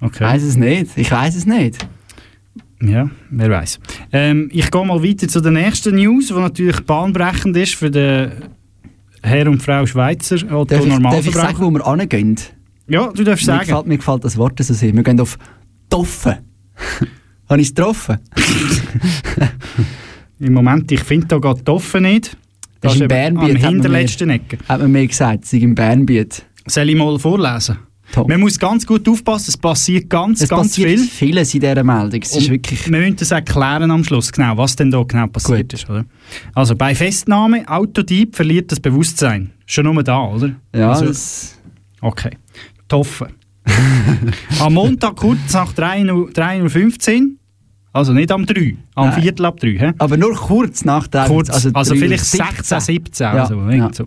Okay. 0.00 0.24
weiß 0.24 0.42
es 0.44 0.56
nicht. 0.56 0.96
Ich 0.96 1.10
weiß 1.10 1.34
es 1.34 1.44
nicht. 1.44 1.86
Ja, 2.80 3.10
wer 3.30 3.50
weiß. 3.50 3.80
Ähm, 4.12 4.48
ich 4.52 4.70
gehe 4.70 4.86
mal 4.86 5.02
weiter 5.02 5.26
zu 5.26 5.40
der 5.40 5.50
nächsten 5.50 5.96
News, 5.96 6.28
die 6.28 6.34
natürlich 6.34 6.80
bahnbrechend 6.82 7.56
ist 7.56 7.74
für 7.74 7.90
den 7.90 8.30
Herr 9.22 9.48
und 9.48 9.62
Frau 9.62 9.86
Schweizer 9.86 10.36
Otto 10.52 10.64
Darf 10.64 10.80
ich, 10.80 10.80
darf 10.86 10.86
ich 10.86 10.88
Normalverbraucher. 10.88 11.46
sagen, 11.46 11.58
wo 11.60 11.70
wir 11.70 11.96
hingehen? 11.96 12.36
Ja, 12.88 13.08
du 13.12 13.24
darfst 13.24 13.46
Mir 13.46 13.52
sagen. 13.52 13.66
gefällt, 13.66 13.86
mir 13.86 13.96
gefällt 13.98 14.24
das 14.24 14.36
Wort 14.36 14.62
so 14.62 14.74
sehr. 14.74 14.94
Wir 14.94 15.02
gehen 15.02 15.20
auf 15.20 15.38
Toffen. 15.90 16.36
Habe 17.48 17.60
ich 17.60 17.68
es 17.68 17.74
getroffen? 17.74 18.18
Im 20.40 20.52
Moment, 20.52 20.90
ich 20.92 21.00
finde 21.02 21.26
da 21.26 21.38
gerade 21.38 21.62
die 21.62 21.70
Offen 21.70 22.02
nicht. 22.02 22.36
Das 22.80 22.92
ist 22.94 23.00
eben 23.00 23.04
in 23.04 23.08
Bernbiet, 23.08 23.64
Am 23.64 23.70
hinterletzten 23.72 24.30
Ecke. 24.30 24.58
Hat 24.68 24.80
man 24.80 24.92
mir 24.92 25.06
gesagt, 25.06 25.44
es 25.44 25.50
sei 25.50 25.58
im 25.58 25.74
Bernbiet. 25.74 26.44
Soll 26.66 26.90
ich 26.90 26.96
mal 26.96 27.18
vorlesen? 27.18 27.78
Man 28.26 28.40
muss 28.40 28.58
ganz 28.58 28.86
gut 28.86 29.06
aufpassen, 29.08 29.50
es 29.50 29.56
passiert 29.56 30.08
ganz, 30.08 30.40
Es 30.42 30.48
ganz 30.48 30.68
passiert 30.70 30.88
viel. 30.98 31.08
vieles 31.08 31.52
in 31.54 31.60
dieser 31.60 31.84
Meldung. 31.84 32.20
Es 32.22 32.34
ist 32.34 32.48
wirklich... 32.50 32.90
Wir 32.90 32.98
müssen 32.98 33.16
das 33.16 33.30
erklären 33.30 33.90
am 33.90 34.02
Schluss, 34.02 34.32
genau, 34.32 34.56
was 34.56 34.74
denn 34.76 34.90
da 34.90 35.02
genau 35.02 35.26
passiert 35.26 35.72
ist. 35.74 35.88
Oder? 35.88 36.04
Also 36.54 36.74
bei 36.74 36.94
Festnahme, 36.94 37.68
Autodieb 37.68 38.34
verliert 38.34 38.72
das 38.72 38.80
Bewusstsein. 38.80 39.52
Schon 39.66 39.84
nur 39.84 40.02
da, 40.02 40.20
oder? 40.24 40.52
Ja, 40.74 40.92
also, 40.92 41.12
Okay. 42.00 42.30
Toffe. 42.88 43.28
am 44.60 44.74
Montag 44.74 45.16
kurz 45.16 45.52
nach 45.52 45.72
3.15 45.74 46.12
Uhr, 46.12 46.28
3.15 46.30 47.20
Uhr, 47.22 47.28
also 47.92 48.12
nicht 48.14 48.30
am 48.32 48.46
3, 48.46 48.76
am 48.94 49.08
Nein. 49.10 49.20
Viertel 49.22 49.44
ab 49.46 49.60
3. 49.60 49.68
He? 49.68 49.90
aber 49.98 50.16
nur 50.16 50.34
kurz 50.34 50.84
nach 50.84 51.06
der... 51.08 51.24
Kurz, 51.24 51.50
also, 51.50 51.70
drei- 51.70 51.84
vielleicht 51.84 52.24
17. 52.24 52.46
16, 52.64 52.80
17, 52.80 53.24
Ja, 53.24 53.32
also, 53.42 53.54
ja. 53.60 53.70
irgend 53.70 53.94
so. 53.94 54.06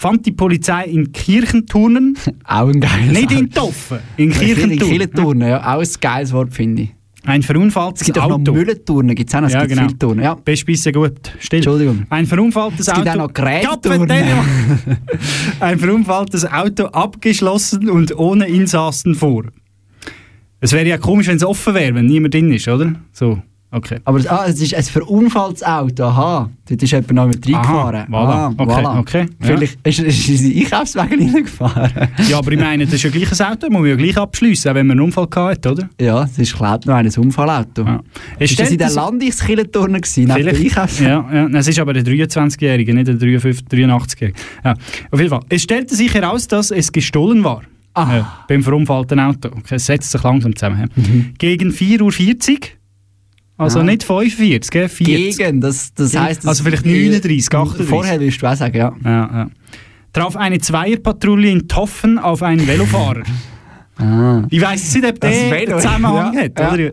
Fand 0.00 0.24
die 0.24 0.32
Polizei 0.32 0.84
in 0.84 1.12
Kirchenturnen, 1.12 2.16
Auch 2.44 2.68
ein 2.68 2.80
geiles 2.80 3.12
nicht 3.12 3.30
in. 3.32 3.50
Toffen, 3.50 3.98
in 4.16 4.30
In 4.30 4.32
Kirchenturnen. 4.32 4.78
Kirchenturnen, 4.78 5.48
ja. 5.50 5.74
Auch 5.74 5.80
ein 5.82 5.88
geiles 6.00 6.32
Wort, 6.32 6.54
finde 6.54 6.82
ich. 6.84 6.90
Ein 7.26 7.42
verunfalltes 7.42 8.00
Es 8.00 8.06
gibt 8.06 8.18
auch 8.18 8.30
noch 8.30 8.38
Auto. 8.38 8.52
Müllturnen, 8.54 9.14
gibt 9.14 9.28
es 9.28 9.34
auch 9.34 9.42
noch, 9.42 9.48
es 9.48 9.52
Ja, 9.52 9.66
gibt 9.66 9.78
genau. 9.78 9.92
Turnen. 9.98 10.24
Ja. 10.24 10.34
Bist 10.36 10.64
bisschen 10.64 10.94
gut. 10.94 11.32
Still. 11.38 11.58
Entschuldigung. 11.58 12.06
Ein 12.08 12.24
verunfalltes 12.24 12.88
Es 12.88 12.94
gibt 12.94 13.08
Auto. 13.08 13.10
auch 13.10 13.26
noch. 13.28 13.34
Gappentelio. 13.34 14.36
Ein 15.60 15.78
verunfalltes 15.78 16.50
Auto 16.50 16.86
abgeschlossen 16.86 17.90
und 17.90 18.16
ohne 18.16 18.46
Insassen 18.48 19.14
vor. 19.14 19.44
Es 20.60 20.72
wäre 20.72 20.88
ja 20.88 20.96
komisch, 20.96 21.26
wenn 21.26 21.36
es 21.36 21.44
offen 21.44 21.74
wäre, 21.74 21.94
wenn 21.94 22.06
niemand 22.06 22.32
drin 22.32 22.50
ist, 22.54 22.66
oder? 22.68 22.94
So, 23.12 23.42
okay. 23.72 23.98
Aber 24.04 24.18
es- 24.18 24.26
ah, 24.26 24.44
es 24.48 24.60
ist 24.60 24.74
ein 24.74 24.82
Verunfallsauto, 24.82 26.04
aha. 26.04 26.50
Dort 26.68 26.82
ist 26.82 26.90
jemand 26.90 27.12
noch 27.12 27.26
mit 27.26 27.46
reingefahren. 27.46 28.06
voilà. 28.08 28.28
Ah, 28.28 28.54
Okay, 28.56 28.72
voilà. 28.72 28.98
okay, 28.98 29.20
ja. 29.40 29.46
Vielleicht 29.46 29.78
ist, 29.86 29.98
ist, 30.00 30.28
ist 30.28 30.40
in 30.42 30.62
Einkaufswagen 30.64 31.18
reingefahren. 31.34 32.08
Ja, 32.28 32.38
aber 32.38 32.52
ich 32.52 32.58
meine, 32.60 32.84
das 32.84 32.94
ist 32.94 33.02
ja 33.04 33.10
gleich 33.10 33.40
ein 33.40 33.46
Auto, 33.52 33.66
muss 33.70 33.80
man 33.80 33.88
ja 33.90 33.96
gleich 33.96 34.16
abschliessen, 34.16 34.70
auch 34.70 34.74
wenn 34.74 34.86
man 34.86 34.98
einen 34.98 35.06
Unfall 35.06 35.28
hat, 35.50 35.66
oder? 35.66 35.88
Ja, 36.00 36.24
es 36.24 36.38
ist 36.38 36.54
klar 36.56 36.78
noch 36.84 36.94
ein 36.94 37.08
Unfallauto. 37.16 37.84
Es 38.38 38.50
Ist 38.52 38.60
das 38.60 38.70
in 38.70 38.78
der 38.78 38.90
Landeskirchenturnen 38.90 40.00
gewesen, 40.00 40.24
nach 40.28 40.36
der. 40.36 40.54
Einkaufswagen? 40.54 41.06
Ja, 41.34 41.48
ja, 41.48 41.58
es 41.58 41.68
ist 41.68 41.78
aber 41.78 41.92
der 41.92 42.04
23-Jährige, 42.04 42.94
nicht 42.94 43.08
der 43.08 43.14
53 43.16 43.66
83-Jährige. 43.68 44.38
Ja, 44.64 44.74
auf 45.10 45.18
jeden 45.18 45.30
Fall. 45.30 45.40
Es 45.48 45.62
stellte 45.62 45.94
sich 45.94 46.12
heraus, 46.14 46.46
dass 46.48 46.70
es 46.70 46.90
gestohlen 46.92 47.42
war. 47.44 47.62
Ah. 47.94 48.16
Ja, 48.16 48.44
beim 48.46 48.62
verunfallten 48.62 49.18
Auto. 49.18 49.48
Okay, 49.48 49.74
es 49.74 49.86
setzt 49.86 50.12
sich 50.12 50.22
langsam 50.22 50.54
zusammen. 50.54 50.78
ja. 50.96 51.02
Mhm. 51.02 51.34
Gegen 51.38 51.70
4.40 51.70 52.00
Uhr. 52.52 52.58
Also 53.60 53.80
Ah. 53.80 53.82
nicht 53.84 54.02
45, 54.04 54.70
gell? 54.70 54.88
40. 54.88 55.36
Gegen, 55.36 55.60
das, 55.60 55.92
das 55.94 56.16
heisst... 56.16 56.46
Also 56.46 56.64
vielleicht 56.64 56.86
39, 56.86 57.52
38. 57.54 57.86
Vorher 57.86 58.18
willst 58.20 58.40
du 58.42 58.46
auch 58.46 58.54
sagen, 58.56 58.76
ja. 58.76 58.92
Ja, 59.04 59.10
ja. 59.10 59.50
Traf 60.12 60.34
eine 60.36 60.58
Zweierpatrouille 60.58 61.50
in 61.50 61.68
Toffen 61.68 62.18
auf 62.18 62.42
einen 62.42 62.66
Velofahrer. 62.66 63.22
Ah. 63.96 64.44
Ich 64.48 64.60
weiss 64.62 64.94
nicht, 64.94 65.04
ob 65.06 65.20
Das 65.20 65.30
der 65.30 65.50
Velo, 65.50 65.76
Zusammenhang 65.76 66.32
ja, 66.34 66.40
hat. 66.44 66.58
ja. 66.58 66.72
Oder? 66.72 66.92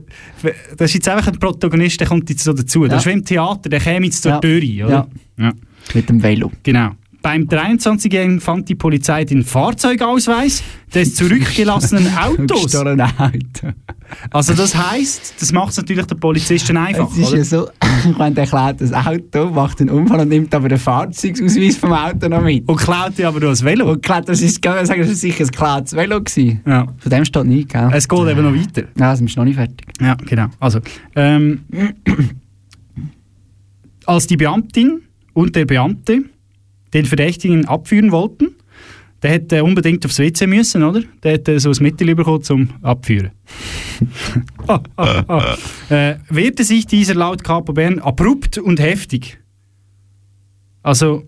Das 0.76 0.90
ist 0.92 0.96
jetzt 0.96 1.08
einfach 1.08 1.28
ein 1.32 1.40
Protagonist, 1.40 2.00
der 2.02 2.08
kommt 2.08 2.30
jetzt 2.30 2.44
so 2.44 2.52
dazu. 2.52 2.84
Das 2.84 2.92
Ja. 2.92 2.98
ist 2.98 3.06
wie 3.06 3.12
im 3.12 3.24
Theater, 3.26 3.70
der 3.70 3.80
käme 3.80 4.06
jetzt 4.06 4.22
zur 4.24 4.34
Ja. 4.34 4.40
Tür, 4.40 4.86
oder? 4.88 5.08
Ja. 5.38 5.54
Mit 5.94 6.10
dem 6.10 6.22
Velo. 6.22 6.52
Genau. 6.64 6.92
Beim 7.28 7.44
23-Jährigen 7.44 8.40
fand 8.40 8.70
die 8.70 8.76
Polizei 8.76 9.26
den 9.26 9.44
Fahrzeugausweis 9.44 10.64
des 10.96 11.14
zurückgelassenen 11.16 12.08
Autos. 12.18 12.74
Also 14.32 14.54
das 14.54 14.74
heisst, 14.74 15.34
das 15.42 15.52
macht 15.52 15.72
es 15.72 15.78
natürlich 15.78 16.06
den 16.06 16.22
Polizisten 16.22 16.78
einfach, 16.78 17.12
Es 17.12 17.18
ist 17.18 17.28
oder? 17.28 17.38
ja 17.38 17.44
so, 17.44 17.70
ich 18.10 18.18
meine, 18.18 18.34
der 18.34 18.48
klaut 18.48 18.80
das 18.80 18.94
Auto, 18.94 19.50
macht 19.50 19.82
einen 19.82 19.90
Unfall 19.90 20.22
und 20.22 20.30
nimmt 20.30 20.56
aber 20.56 20.70
den 20.70 20.78
Fahrzeugsausweis 20.78 21.76
vom 21.76 21.92
Auto 21.92 22.30
noch 22.30 22.42
mit. 22.42 22.66
Und 22.66 22.78
klaut 22.78 23.18
ja 23.18 23.28
aber 23.28 23.42
nur 23.42 23.50
das 23.50 23.62
Velo. 23.62 23.92
Und 23.92 24.02
klaut, 24.02 24.30
das 24.30 24.42
ist, 24.42 24.64
sagen, 24.64 24.88
das 24.88 25.10
ist 25.10 25.20
sicher 25.20 25.44
ein 25.44 25.48
geklautes 25.48 25.98
Velo 25.98 26.22
gewesen. 26.22 26.62
Ja. 26.66 26.88
Von 26.98 27.10
dem 27.12 27.26
steht 27.26 27.46
nichts, 27.46 27.74
gell? 27.74 27.90
Es 27.92 28.08
geht 28.08 28.20
eben 28.20 28.42
noch 28.42 28.56
weiter. 28.56 28.88
Ja, 28.98 29.12
das 29.12 29.20
ist 29.20 29.36
noch 29.36 29.44
nicht 29.44 29.58
fertig. 29.58 29.86
Ja, 30.00 30.16
genau. 30.16 30.48
Also, 30.62 30.80
ähm, 31.14 31.66
als 34.06 34.28
die 34.28 34.38
Beamtin 34.38 35.02
und 35.34 35.58
der 35.58 35.66
Beamte 35.66 36.24
den 36.94 37.06
Verdächtigen 37.06 37.66
abführen 37.66 38.12
wollten, 38.12 38.56
der 39.24 39.32
hätte 39.32 39.64
unbedingt 39.64 40.06
aufs 40.06 40.20
WC 40.20 40.46
müssen, 40.48 40.84
oder? 40.84 41.02
Der 41.24 41.34
hätte 41.34 41.60
so 41.60 41.72
ein 41.72 41.78
Mittel 41.82 42.14
bekommen 42.16 42.44
zum 42.44 42.70
Abführen. 42.84 43.32
ah, 44.68 44.80
ah, 44.96 45.24
ah. 45.28 45.58
Äh, 45.94 46.18
wehrte 46.30 46.64
sich 46.64 46.86
dieser 46.86 47.16
laut 47.16 47.44
Capo 47.44 47.74
Bern 47.74 48.00
abrupt 48.00 48.58
und 48.60 48.80
heftig. 48.80 49.40
Also, 50.84 51.24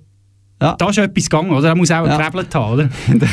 Ja. 0.62 0.76
da 0.78 0.90
ist 0.90 0.98
etwas 1.00 1.30
gegangen, 1.30 1.52
oder? 1.52 1.70
Er 1.70 1.76
muss 1.76 1.90
auch 1.90 2.06
Ja. 2.06 2.18
gekrebelt 2.18 2.54
haben, 2.54 2.74
oder? 2.74 2.90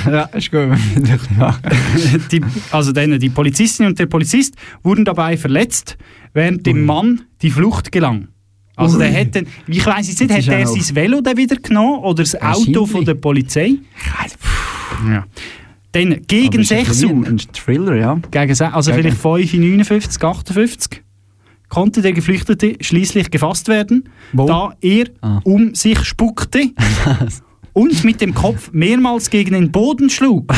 ja, 0.10 0.22
ist 0.22 0.50
gut, 0.50 0.68
die, 2.32 2.40
also 2.70 2.92
dann, 2.92 3.18
die 3.18 3.28
Polizistin 3.28 3.86
und 3.86 3.98
der 3.98 4.06
Polizist 4.06 4.54
wurden 4.82 5.04
dabei 5.04 5.36
verletzt, 5.36 5.98
während 6.32 6.64
dem 6.66 6.84
Mann 6.86 7.22
die 7.42 7.50
Flucht 7.50 7.92
gelang. 7.92 8.28
Also 8.76 8.98
der 8.98 9.08
Ui. 9.08 9.14
hätte, 9.14 9.44
ich 9.66 9.84
weiß 9.86 10.06
jetzt 10.08 10.20
nicht, 10.20 10.30
Das 10.30 10.46
hat 10.46 10.54
er 10.54 10.66
sein 10.66 10.94
Velo 10.96 11.20
dann 11.22 11.36
wieder 11.36 11.56
genommen 11.56 12.00
oder 12.04 12.22
das 12.22 12.34
Auto 12.34 12.42
Wahrscheinlich. 12.58 12.90
von 12.90 13.04
der 13.06 13.14
Polizei? 13.14 13.74
Ja. 15.10 15.24
Dann 15.92 16.20
gegen 16.26 16.48
Aber 16.48 16.60
ist 16.60 16.72
ein 16.72 16.78
6 16.84 16.88
bisschen 16.88 17.18
Uhr, 17.18 17.26
Ein 17.26 17.38
Thriller, 17.38 17.94
ja. 17.96 18.20
gegen, 18.30 18.50
also 18.62 18.90
Gegen- 18.90 19.02
vielleicht 19.02 19.16
5, 19.18 19.52
59, 19.54 20.22
58, 20.22 21.02
konnte 21.70 22.02
der 22.02 22.12
Geflüchtete 22.12 22.76
schließlich 22.80 23.30
gefasst 23.30 23.68
werden, 23.68 24.08
Wo? 24.32 24.46
da 24.46 24.74
er 24.82 25.06
Ah. 25.22 25.40
um 25.44 25.74
sich 25.74 25.98
spuckte 26.04 26.70
und 27.72 28.04
mit 28.04 28.20
dem 28.20 28.34
Kopf 28.34 28.70
mehrmals 28.72 29.30
gegen 29.30 29.52
den 29.54 29.72
Boden 29.72 30.10
schlug. 30.10 30.52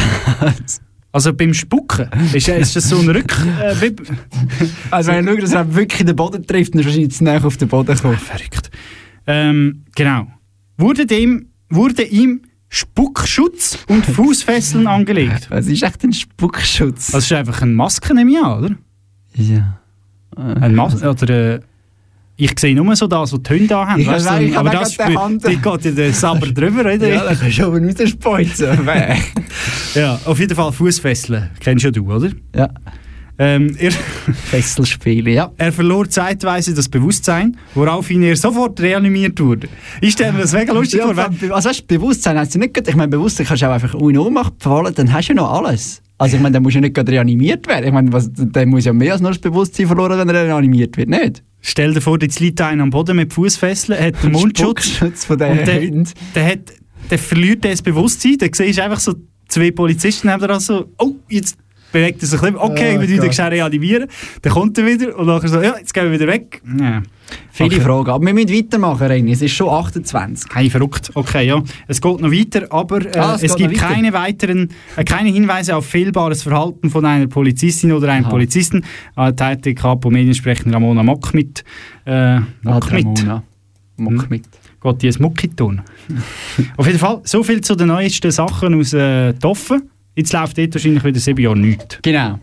Also 1.19 1.35
beim 1.35 1.53
Spucken, 1.53 2.09
ist, 2.33 2.47
ist 2.47 2.77
das 2.77 2.89
so 2.89 3.01
ein 3.01 3.09
Rück... 3.09 3.35
Äh, 3.61 3.91
Also 4.93 5.11
wenn 5.11 5.27
du 5.27 5.33
schaust, 5.33 5.43
dass 5.43 5.53
er 5.53 5.75
wirklich 5.75 6.07
den 6.07 6.15
Boden 6.15 6.47
trifft, 6.47 6.75
dann 6.75 6.81
ist 6.81 6.87
er 6.87 6.91
wahrscheinlich 6.91 7.11
zu 7.17 7.25
nah 7.25 7.45
auf 7.45 7.57
den 7.57 7.67
Boden 7.67 7.93
gekommen. 7.93 8.17
Verrückt. 8.17 8.71
Ähm, 9.27 9.83
genau. 9.97 10.29
Wurde, 10.77 11.07
dem, 11.07 11.49
wurde 11.71 12.05
ihm 12.05 12.43
Spuckschutz 12.69 13.81
und 13.89 14.07
Fußfesseln 14.15 14.87
angelegt. 14.87 15.51
Was 15.51 15.67
ist 15.67 15.83
echt 15.83 16.05
ein 16.05 16.13
Spuckschutz? 16.13 17.11
Das 17.11 17.25
ist 17.25 17.33
einfach 17.33 17.63
eine 17.63 17.73
Maske, 17.73 18.15
nehme 18.15 18.31
ich 18.31 18.39
an, 18.39 18.65
oder? 18.65 18.77
ja. 19.35 19.81
Eine 20.37 20.77
Mas 20.77 21.03
oder 21.03 21.55
äh, 21.57 21.61
ich 22.41 22.59
sehe 22.59 22.75
nur 22.75 22.95
so 22.95 23.09
das, 23.09 23.33
was 23.33 23.43
die 23.43 23.51
Hunde 23.51 23.67
da 23.67 23.89
haben. 23.89 24.01
Ich 24.01 24.07
weißt 24.07 24.31
ich 24.41 24.57
aber 24.57 24.71
das 24.71 24.93
die 24.93 25.57
geht 25.57 25.99
ja 25.99 26.13
Saber 26.13 26.47
drüber, 26.47 26.83
oder? 26.83 27.09
Ja, 27.09 27.25
da 27.25 27.35
kannst 27.35 27.59
du 27.59 27.65
aber 27.65 27.81
rausspeuzen. 27.81 28.89
Ja, 29.95 30.21
auf 30.25 30.39
jeden 30.39 30.55
Fall 30.55 30.73
Fußfesseln. 30.73 31.51
Kennst 31.59 31.85
ja 31.85 31.91
du, 31.91 32.11
oder? 32.11 32.31
ja. 32.55 32.69
Ähm, 33.41 33.77
er, 33.79 33.93
Fesselspiele, 33.93 35.31
ja. 35.31 35.53
er 35.57 35.73
verlor 35.73 36.09
zeitweise 36.09 36.75
das 36.75 36.89
Bewusstsein, 36.89 37.57
woraufhin 37.75 38.23
er 38.25 38.35
sofort 38.35 38.81
reanimiert 38.81 39.39
wurde. 39.41 39.69
Ich 40.01 40.15
stelle 40.15 40.33
mir 40.33 40.41
das 40.41 40.53
mega 40.53 40.73
lustig 40.73 40.99
ja 40.99 41.15
vor. 41.15 41.55
Also 41.55 41.69
weißt, 41.69 41.87
Bewusstsein 41.87 42.37
hast 42.37 42.57
du 42.57 42.59
nicht 42.59 42.77
Ich 42.89 42.97
meine, 42.97 43.09
Bewusstsein 43.09 43.47
kannst 43.47 43.63
du 43.63 43.67
auch 43.69 43.73
einfach 43.73 43.95
in 43.95 44.19
Ohnmacht 44.19 44.55
fallen, 44.59 44.93
dann 44.93 45.13
hast 45.13 45.29
du 45.29 45.35
ja 45.35 45.37
noch 45.37 45.53
alles. 45.53 46.03
Also 46.19 46.37
ich 46.37 46.43
meine, 46.43 46.55
dann 46.55 46.65
muss 46.65 46.75
ja 46.75 46.81
nicht 46.81 46.95
gerade 46.95 47.13
reanimiert 47.13 47.67
werden. 47.69 47.87
Ich 47.87 47.93
meine, 47.93 48.13
was, 48.13 48.29
der 48.33 48.67
muss 48.67 48.85
ja 48.85 48.93
mehr 48.93 49.13
als 49.13 49.23
nur 49.23 49.31
das 49.31 49.39
Bewusstsein 49.39 49.87
verloren, 49.87 50.19
wenn 50.19 50.29
er 50.29 50.47
reanimiert 50.47 50.97
wird, 50.97 51.09
nicht? 51.09 51.45
stell 51.61 51.95
dir 51.95 52.01
vor, 52.01 52.21
jetzt 52.21 52.41
liegt 52.41 52.61
einer 52.61 52.83
am 52.83 52.91
Boden 52.91 53.17
mit 53.17 53.33
Fußfesseln, 53.33 53.99
hat 54.01 54.23
den 54.23 54.33
Mundschutz. 54.33 54.97
Von 55.25 55.39
den 55.39 55.59
Und 55.59 55.67
der, 55.67 55.81
Hunden. 55.81 56.09
der, 56.35 56.47
hat, 56.47 56.61
der 57.11 57.19
verliert 57.19 57.65
das 57.65 57.83
Bewusstsein. 57.83 58.39
Dann 58.39 58.51
siehst 58.53 58.79
du 58.79 58.85
einfach 58.85 59.01
so 59.01 59.15
zwei 59.49 59.71
Polizisten 59.71 60.31
haben 60.31 60.47
da 60.47 60.61
so, 60.61 60.93
oh, 60.99 61.15
jetzt 61.29 61.57
bewegt 61.93 62.23
er 62.23 62.29
sich 62.29 62.43
ein 62.43 62.53
bisschen. 62.55 62.71
Okay, 62.71 62.97
Oh 62.97 63.01
wir 63.01 63.21
den 63.21 63.33
schnell 63.33 63.49
reanimieren. 63.49 64.09
Dann 64.43 64.53
kommt 64.53 64.79
er 64.79 64.87
wieder 64.87 65.17
und 65.19 65.27
nachher 65.27 65.49
so, 65.49 65.61
ja, 65.61 65.77
jetzt 65.79 65.93
gehen 65.95 66.05
wir 66.05 66.13
wieder 66.13 66.27
weg. 66.27 66.61
Ja. 66.79 67.03
Viele 67.51 67.69
Okay. 67.77 67.81
Fragen. 67.81 68.11
Aber 68.11 68.25
wir 68.25 68.33
müssen 68.33 68.49
weitermachen, 68.51 69.07
Reini. 69.07 69.33
Es 69.33 69.43
ist 69.43 69.53
schon 69.53 69.69
28. 69.69 70.51
Hey, 70.55 70.71
verrückt. 70.71 71.11
Okay, 71.15 71.47
ja. 71.47 71.63
Es 71.87 72.01
geht 72.01 72.21
noch 72.21 72.31
weiter, 72.31 72.67
aber 72.71 73.05
äh, 73.05 73.19
Ah, 73.19 73.35
es, 73.35 73.43
es 73.43 73.57
gibt 73.57 73.75
weiter. 73.77 73.95
keine 73.95 74.13
weiteren, 74.13 74.69
äh, 74.97 75.05
keine 75.05 75.29
Hinweise 75.31 75.77
auf 75.77 75.85
fehlbares 75.87 76.43
Verhalten 76.45 76.89
von 76.89 77.05
einer 77.05 77.27
Polizistin 77.27 77.93
oder 77.93 78.11
einem 78.13 78.25
Aha. 78.25 78.31
Polizisten. 78.31 78.85
Äh, 79.17 79.33
teilte 79.35 79.75
Capo 79.75 80.09
Mediensprecherin 80.11 80.73
Ramona 80.73 81.03
Mock 81.03 81.35
mit. 81.35 81.65
Äh, 82.07 82.41
Mock 82.63 82.93
mit. 82.93 83.05
Ramona. 83.05 83.43
Mock 83.99 84.31
mit. 84.31 84.45
Geht 84.81 85.03
die 85.03 85.09
ein 85.09 85.15
Mucki 85.19 85.49
tun. 85.49 85.83
Auf 86.77 86.87
jeden 86.87 86.99
Fall, 87.01 87.21
so 87.25 87.43
viel 87.43 87.61
zu 87.61 87.75
den 87.75 87.89
neuesten 87.89 88.31
Sachen 88.31 88.75
aus 88.79 88.93
äh, 88.95 89.33
Toffen. 89.35 89.91
Jetzt 90.19 90.33
läuft 90.33 90.59
dort 90.59 90.75
wahrscheinlich 90.75 91.05
wieder 91.05 91.21
sieben 91.21 91.41
Jahre 91.41 91.57
nichts. 91.57 92.01
Genau. 92.03 92.41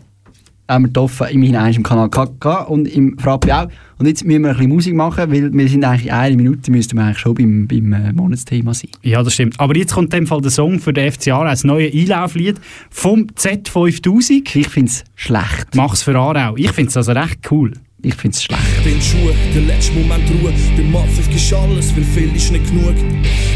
Haben 0.66 0.84
wir 0.84 0.88
getroffen, 0.88 1.26
immerhin 1.30 1.56
eins 1.56 1.76
im 1.76 1.82
Kanal 1.82 2.08
KK 2.08 2.62
und 2.62 2.88
im 2.88 3.18
Frappi 3.18 3.52
auch. 3.52 3.68
Und 3.98 4.06
jetzt 4.06 4.24
müssen 4.24 4.44
wir 4.44 4.48
ein 4.48 4.56
bisschen 4.56 4.70
Musik 4.70 4.94
machen, 4.94 5.30
weil 5.30 5.52
wir 5.52 5.68
sind 5.68 5.84
eigentlich 5.84 6.06
in 6.06 6.12
einer 6.12 6.36
Minute, 6.36 6.70
müssten 6.70 6.96
wir 6.96 7.04
eigentlich 7.04 7.18
schon 7.18 7.34
beim, 7.34 7.68
beim 7.68 7.92
äh, 7.92 8.14
Monatsthema 8.14 8.72
sein. 8.72 8.88
Ja, 9.02 9.22
das 9.22 9.34
stimmt. 9.34 9.60
Aber 9.60 9.76
jetzt 9.76 9.92
kommt 9.92 10.14
in 10.14 10.20
dem 10.20 10.26
Fall 10.26 10.40
der 10.40 10.52
Song 10.52 10.80
für 10.80 10.94
den 10.94 11.12
FCA, 11.12 11.42
ein 11.42 11.58
neues 11.64 11.92
Einlauflied 11.92 12.56
vom 12.88 13.26
Z5000. 13.26 14.56
Ich 14.56 14.68
finde 14.70 14.90
es 14.90 15.04
schlecht. 15.14 15.66
Mach's 15.74 16.02
für 16.02 16.16
Aarau. 16.16 16.56
Ich 16.56 16.72
finde 16.72 16.88
es 16.88 16.96
also 16.96 17.12
recht 17.12 17.40
cool. 17.50 17.72
Ich 18.00 18.14
finde 18.14 18.36
es 18.36 18.42
schlecht. 18.42 18.86
den 18.86 19.02
Schuhe, 19.02 19.34
der 19.54 19.62
letzte 19.62 19.92
Moment 19.92 20.24
Ruhe. 20.30 20.50
Beim 20.78 20.96
Abpfiff 20.96 21.28
ist 21.28 21.52
alles, 21.52 21.94
weil 21.94 22.04
viel 22.04 22.34
ist 22.34 22.52
nicht 22.52 22.66
genug. 22.68 22.94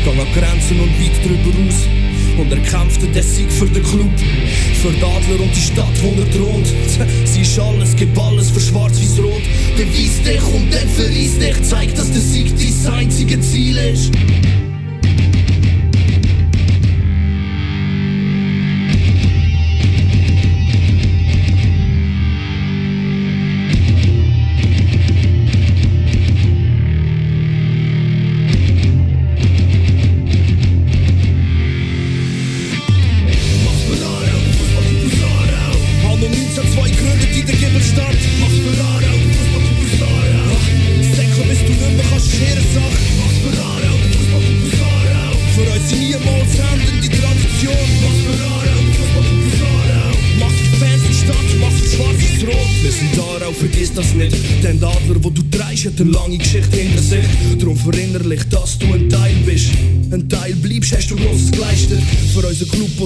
Gang 0.05 0.19
an 0.19 0.27
Grenzen 0.35 0.79
und 0.79 0.91
weit 1.01 1.25
drüber 1.25 1.57
aus. 1.67 1.87
Und 2.41 2.51
er 2.51 2.59
kämpfte 2.61 3.07
den 3.07 3.23
Sieg 3.23 3.53
für 3.53 3.67
den 3.67 3.83
Club. 3.83 4.11
Für 4.81 4.91
die 4.91 5.03
Adler 5.03 5.43
und 5.43 5.55
die 5.55 5.61
Stadt, 5.61 5.93
wo 6.03 6.09
er 6.19 6.31
thront. 6.31 6.67
Sie 7.27 7.43
ist 7.43 7.59
alles, 7.59 7.95
gib 7.95 8.19
alles 8.19 8.51
für 8.51 8.61
schwarz-weiß-rot. 8.61 9.43
Beweis 9.77 10.23
dich 10.23 10.55
und 10.55 10.73
dann 10.73 10.89
verlies 10.89 11.39
dich. 11.39 11.63
Zeig, 11.63 11.95
dass 11.95 12.11
der 12.11 12.23
Sieg 12.23 12.53
dein 12.57 12.95
einzige 12.95 13.39
Ziel 13.41 13.77
ist. 13.77 14.11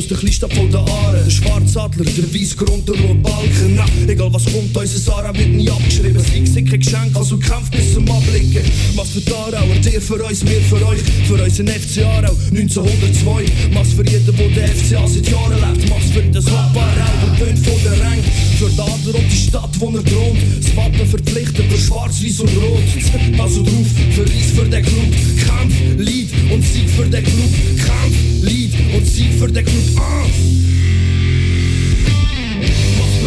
Aus 0.05 0.09
der 0.09 0.17
Kleinstadt 0.19 0.53
von 0.53 0.71
der 0.71 0.81
Aare. 0.81 1.23
Der 1.25 1.31
Schwarzadler, 1.31 2.05
der 2.05 2.35
Weissgrund, 2.35 2.87
der 2.87 2.95
rote 2.97 3.15
Balken. 3.15 3.75
Na, 3.75 3.87
egal 4.07 4.33
was 4.33 4.45
kommt, 4.45 4.77
unser 4.77 4.99
Sarah 4.99 5.35
wird 5.35 5.49
nie 5.49 5.71
abgeschrieben. 5.71 6.15
Das 6.15 6.27
Sieg 6.27 6.69
kein 6.69 6.81
Geschenk, 6.81 7.17
also 7.17 7.39
kämpft 7.39 7.73
bis 7.73 7.95
zum 7.95 8.11
Abblicken. 8.11 8.63
Was 8.97 9.11
für 9.11 9.21
die 9.21 9.33
Aarauer, 9.33 9.77
dir 9.83 10.01
für 10.01 10.23
uns, 10.23 10.45
wir 10.45 10.61
für 10.63 10.87
euch. 10.87 11.01
Für 11.27 11.43
unseren 11.43 11.69
FC 11.69 12.05
Aarau 12.05 12.37
1902. 12.51 13.45
Mach's 13.73 13.93
für 13.93 14.05
jeden, 14.05 14.27
der 14.27 14.49
den 14.49 14.77
FCA 14.77 15.09
seit 15.09 15.29
Jahren 15.31 15.53
lebt. 15.53 15.89
Mach's 15.89 16.11
für 16.13 16.23
das 16.23 16.47
Hop 16.47 16.77
Aarau, 16.77 17.37
der 17.39 17.47
tönt 17.47 17.67
von 17.67 17.83
der 17.85 18.01
Rang. 18.05 18.19
Für 18.59 18.69
den 18.69 18.81
Adler 18.81 19.15
und 19.15 19.33
die 19.33 19.37
Stadt, 19.37 19.81
wo 19.81 19.87
er 19.87 20.05
thront. 20.05 20.39
Das 20.61 20.77
Wappen 20.77 21.07
verpflichtet 21.07 21.73
für 21.73 21.79
schwarz, 21.79 22.23
weiß 22.23 22.41
und 22.41 22.57
rot. 22.57 23.41
Also 23.41 23.63
drauf, 23.63 23.89
für 24.11 24.23
Reis 24.23 24.51
für 24.55 24.65
den 24.69 24.85
Club. 24.85 25.47
Kampf, 25.47 25.75
Lied 25.97 26.31
und 26.53 26.63
Sieg 26.63 26.91
für 26.91 27.05
den 27.05 27.25
Club. 27.25 27.51
Kampf, 27.79 28.34
und. 28.95 29.99
Ah! 29.99 30.25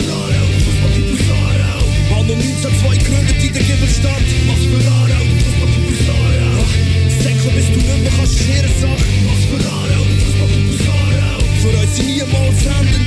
Aarau, 0.08 0.48
Fußballclub 0.64 1.10
aus 1.14 1.28
Aarau. 1.36 2.20
Anno 2.20 2.34
1902 2.34 2.98
gegründet 2.98 3.44
in 3.44 3.54
der 3.54 3.64
Gibbelstadt. 3.64 4.28
Mach's 4.48 4.64
für 4.64 4.82
Aarau, 4.88 5.24
Fußballclub 5.44 5.88
aus 5.92 6.08
Aarau. 6.16 6.64
Säckle, 7.22 7.52
bis 7.52 7.68
du 7.68 7.80
nicht 7.84 8.02
mehr 8.04 8.12
kannst, 8.16 8.40
ist 8.40 8.48
ihre 8.48 8.72
Sache. 8.80 9.08
Mach's 9.28 9.46
für 9.50 9.62
Aarau, 9.68 10.04
Fußballclub 10.24 10.68
aus 10.72 10.88
Aarau. 10.88 11.40
Für 11.62 11.74
uns 11.76 11.96
sind 11.96 12.08
niemals 12.08 12.60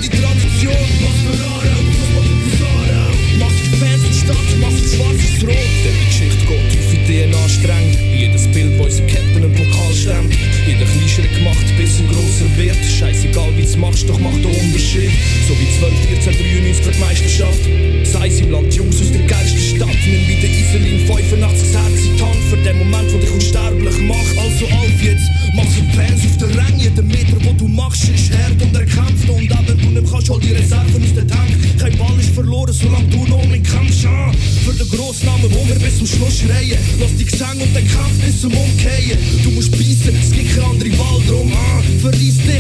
die 0.02 0.10
Tradition. 0.10 0.86
Mach's 1.00 1.20
für 1.24 1.38
Aarau, 1.40 1.80
Fußballclub 1.96 2.40
aus 2.44 2.60
Aarau. 2.68 3.12
Mach's 3.40 3.60
die 3.64 3.76
Fans 3.80 4.02
der 4.04 4.14
Stadt, 4.20 4.48
mach's 4.60 4.80
für 4.80 4.90
schwarzes 4.96 5.36
Rot. 5.48 5.72
Denn 5.84 5.96
die 5.96 6.06
Geschichte 6.12 6.44
geht 6.44 6.66
tief 6.68 6.88
in 6.92 7.02
DNA 7.08 7.48
streng. 7.48 8.09
Scheißegal, 13.30 13.56
wie 13.56 13.62
du's 13.62 13.76
machst, 13.76 14.08
doch 14.08 14.18
mach 14.18 14.32
den 14.32 14.46
Unterschied. 14.46 15.10
So 15.46 15.54
wie 15.54 15.78
12, 15.78 15.92
14, 16.22 16.32
93 16.32 16.84
für 16.84 16.92
die 16.92 16.98
Meisterschaft. 16.98 17.60
Sei 18.04 18.26
im 18.42 18.50
Land 18.50 18.74
Jungs 18.74 19.00
aus 19.00 19.12
der 19.12 19.22
geilsten 19.22 19.60
Stadt. 19.60 19.98
Nimm 20.06 20.28
wie 20.28 20.40
der 20.40 20.50
Iselin 20.50 21.06
85 21.06 21.74
Herz 21.74 22.00
in 22.00 22.16
die 22.16 22.22
Hand 22.22 22.36
für 22.50 22.56
den 22.56 22.78
Moment, 22.78 23.12
wo 23.12 23.18
dich 23.18 23.30
unsterblich 23.30 23.98
macht. 24.00 24.38
Also 24.38 24.66
auf 24.66 25.02
jetzt, 25.02 25.30
mach's 25.54 25.74
für 25.74 25.84
Fans 25.94 26.24
auf 26.26 26.36
der 26.38 26.56
Rang. 26.58 26.78
Jeder 26.78 27.02
Meter, 27.02 27.36
wo 27.44 27.52
du 27.52 27.68
machst, 27.68 28.08
ist 28.08 28.32
hart 28.34 28.60
und 28.60 28.74
erkämpft. 28.74 29.28
Und 29.28 29.52
auch 29.52 29.68
wenn 29.68 29.78
du 29.78 30.00
nicht 30.00 30.10
kannst, 30.10 30.30
hol 30.30 30.40
die 30.40 30.52
Reserven 30.52 31.02
aus 31.02 31.14
der 31.14 31.26
Tank. 31.26 31.50
Kein 31.78 31.96
Ball 31.98 32.18
ist 32.18 32.34
verloren, 32.34 32.72
solange 32.72 33.08
du 33.08 33.24
noch 33.26 33.46
mit 33.46 33.62
kämpfst. 33.64 34.06
Ah, 34.06 34.32
für 34.64 34.74
den 34.74 34.88
Grossnamen, 34.88 35.50
wo 35.52 35.68
wir 35.68 35.76
bis 35.76 35.98
zum 35.98 36.06
Schluss 36.06 36.40
schreien. 36.40 36.78
Lass 36.98 37.14
die 37.16 37.24
Gesang 37.24 37.60
und 37.60 37.74
den 37.76 37.86
Kampf 37.86 38.18
bis 38.24 38.40
zum 38.40 38.52
Umkehren. 38.52 39.18
Du 39.44 39.50
musst 39.50 39.70
beißen, 39.70 40.14
es 40.20 40.32
gibt 40.32 40.54
keine 40.54 40.66
andere 40.66 40.98
Wahl 40.98 41.20
drum. 41.28 41.52
Ah, 41.54 41.82
verlies 42.00 42.38
dich 42.38 42.59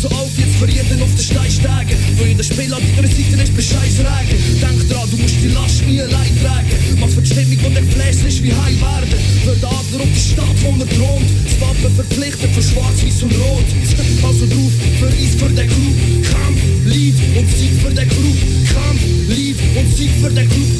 Also 0.00 0.14
auf 0.14 0.30
jetzt 0.38 0.54
für 0.54 0.70
jeden 0.70 1.02
auf 1.02 1.10
den 1.10 1.18
Stein 1.18 1.50
steigen. 1.50 1.98
Für 2.16 2.24
jeden 2.24 2.44
Spiel 2.44 2.72
an 2.72 2.80
deiner 2.94 3.08
Seite 3.08 3.42
ist 3.42 3.56
Bescheid 3.56 3.90
regen. 3.98 4.38
Denk 4.60 4.88
dran, 4.88 5.10
du 5.10 5.16
musst 5.16 5.34
die 5.42 5.48
Last 5.48 5.84
nie 5.88 6.00
allein 6.00 6.30
tragen. 6.38 6.70
Mach 7.00 7.08
für 7.08 7.20
die 7.20 7.26
Stimmung, 7.26 7.58
die 7.58 7.80
dich 7.82 7.94
flasht, 7.94 8.24
ist 8.24 8.40
wie 8.44 8.52
heim 8.52 8.80
werden. 8.80 9.18
Für 9.42 9.56
den 9.56 9.64
Adler 9.64 10.04
und 10.04 10.14
die 10.14 10.20
Stadt, 10.20 10.54
wo 10.62 10.70
er 10.78 10.86
thront. 10.86 11.26
Das 11.42 11.60
Wappen 11.60 11.96
verpflichtet 11.96 12.50
für 12.54 12.62
schwarz, 12.62 13.02
weiß 13.02 13.22
und 13.24 13.34
rot. 13.42 13.66
Also 14.22 14.46
drauf, 14.46 14.72
für 15.00 15.08
Eis 15.08 15.34
für 15.34 15.50
den 15.50 15.66
Club. 15.66 15.96
Kampf, 16.30 16.60
Lied 16.84 17.16
und 17.34 17.48
Sieg 17.58 17.74
für 17.82 17.90
den 17.90 18.08
Club. 18.08 18.38
Kampf, 18.70 19.02
Lied 19.26 19.58
und 19.74 19.96
Sieg 19.96 20.10
für 20.22 20.30
den 20.30 20.48
Club. 20.48 20.77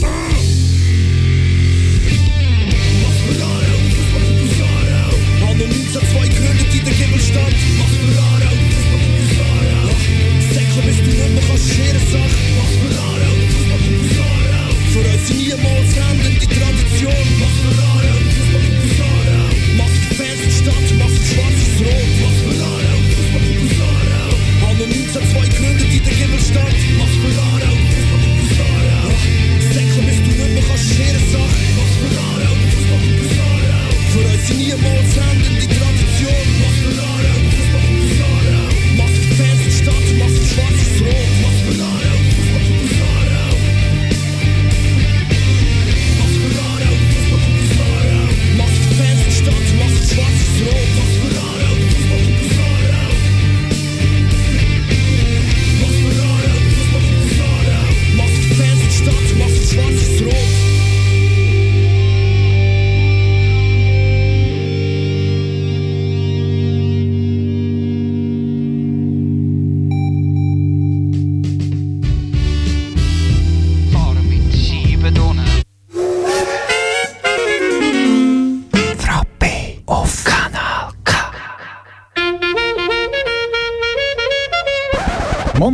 Ist 11.69 11.79
ihre 11.79 12.01
Sache. 12.13 12.39
Mach's 12.57 12.77
für 12.81 12.93
Aarau, 12.99 13.35
Fußballclub 13.53 14.01
aus 14.05 14.19
Aarau. 14.25 14.71
Für 14.93 15.05
uns 15.13 15.27
niemals 15.29 15.91
Hemden 15.99 16.35
die 16.41 16.49
Tradition. 16.57 17.25
Mach's 17.41 17.59
für 17.63 17.77
Aarau, 17.89 18.19
Fußballclub 18.37 18.79
aus 18.89 19.01
Aarau. 19.09 19.49
Mach's 19.77 19.97
für 19.99 20.09
die 20.09 20.17
Fans 20.19 20.41
der 20.45 20.53
Stadt, 20.59 20.89
mach's 20.99 21.17
für 21.19 21.27
schwarzes 21.29 21.77
Rot. 21.85 22.13
Mach's 22.23 22.41
für 22.45 22.57
Aarau, 22.69 22.99
Fußballclub 23.15 23.59
aus 23.69 23.81
Aarau. 23.89 24.31
Anno 24.69 24.85
1902 24.85 25.49
gegründet 25.49 25.91
in 25.97 26.03
der 26.05 26.15
Gibbelstadt. 26.19 26.79
Mach's 26.99 27.17
für 27.21 27.35
Aarau, 27.37 27.77
Fußballclub 27.93 28.39
aus 28.45 28.59
Aarau. 28.65 29.11
Säckle, 29.75 30.03
bis 30.09 30.19
du 30.25 30.31
nicht 30.41 30.53
mehr 30.57 30.65
kannst, 30.69 30.89
ist 30.89 31.01
ihre 31.05 31.23
Sache. 31.33 31.59
Mach's 31.77 31.95
für 32.01 32.13
Aarau, 32.17 32.55
Fußballclub 32.73 33.19
aus 33.29 33.39
Aarau. 33.45 33.91
Für 34.13 34.25
uns 34.25 34.47
niemals 34.57 35.13
Hemden 35.17 35.28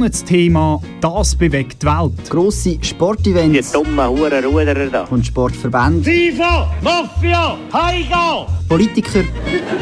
Monatsthema 0.05 0.83
«Das 1.01 1.35
bewegt 1.35 1.83
die 1.83 1.87
Welt». 1.87 2.29
Grosse 2.29 2.77
Sportevents. 2.83 3.73
Die 3.73 3.73
dummen 3.73 4.07
Hurenruderer 4.07 4.87
da. 4.88 5.05
Und 5.05 5.25
Sportverbände. 5.25 6.05
FIFA, 6.05 6.71
Mafia, 6.83 7.57
Heiga! 7.73 8.47
Politiker. 8.69 9.25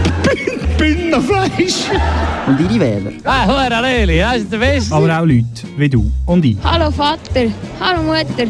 Bündnerfleisch! 0.79 1.91
Und 2.47 2.61
ihre 2.61 2.79
Wähler. 2.81 3.13
Ah, 3.25 3.47
Hure 3.49 3.83
Leli, 3.83 4.19
das 4.21 4.37
ist 4.37 4.53
der 4.53 4.59
Beste. 4.59 4.95
Aber 4.95 5.19
auch 5.19 5.25
Leute 5.25 5.45
wie 5.77 5.89
du 5.89 6.09
und 6.27 6.45
ich. 6.45 6.57
Hallo 6.63 6.93
Vater, 6.93 7.51
hallo 7.81 8.03
Mutter. 8.05 8.47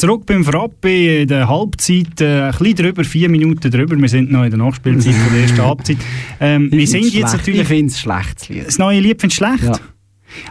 Zurück 0.00 0.24
beim 0.24 0.42
Frappe 0.46 1.20
in 1.20 1.28
der 1.28 1.46
Halbzeit, 1.46 2.22
äh, 2.22 2.44
ein 2.44 2.52
bisschen 2.52 2.74
drüber, 2.76 3.04
vier 3.04 3.28
Minuten 3.28 3.70
drüber. 3.70 3.96
Wir 3.98 4.08
sind 4.08 4.32
noch 4.32 4.44
in 4.44 4.50
der 4.50 4.58
Nachspielzeit 4.58 5.12
von 5.12 5.32
der 5.34 5.42
ersten 5.42 5.62
Halbzeit. 5.62 5.98
Ähm, 6.40 6.70
wir 6.72 6.78
find's 6.78 6.90
sind 6.92 7.02
jetzt 7.02 7.12
schlecht. 7.12 7.32
natürlich... 7.34 7.60
Ich 7.60 7.68
finde 7.68 7.86
es 7.92 8.00
schlecht, 8.00 8.40
das 8.40 8.48
Lied. 8.48 8.66
Das 8.66 8.78
neue 8.78 9.00
Lied 9.00 9.20
findest 9.20 9.40
du 9.42 9.44
schlecht? 9.44 9.62
Ja. 9.64 9.78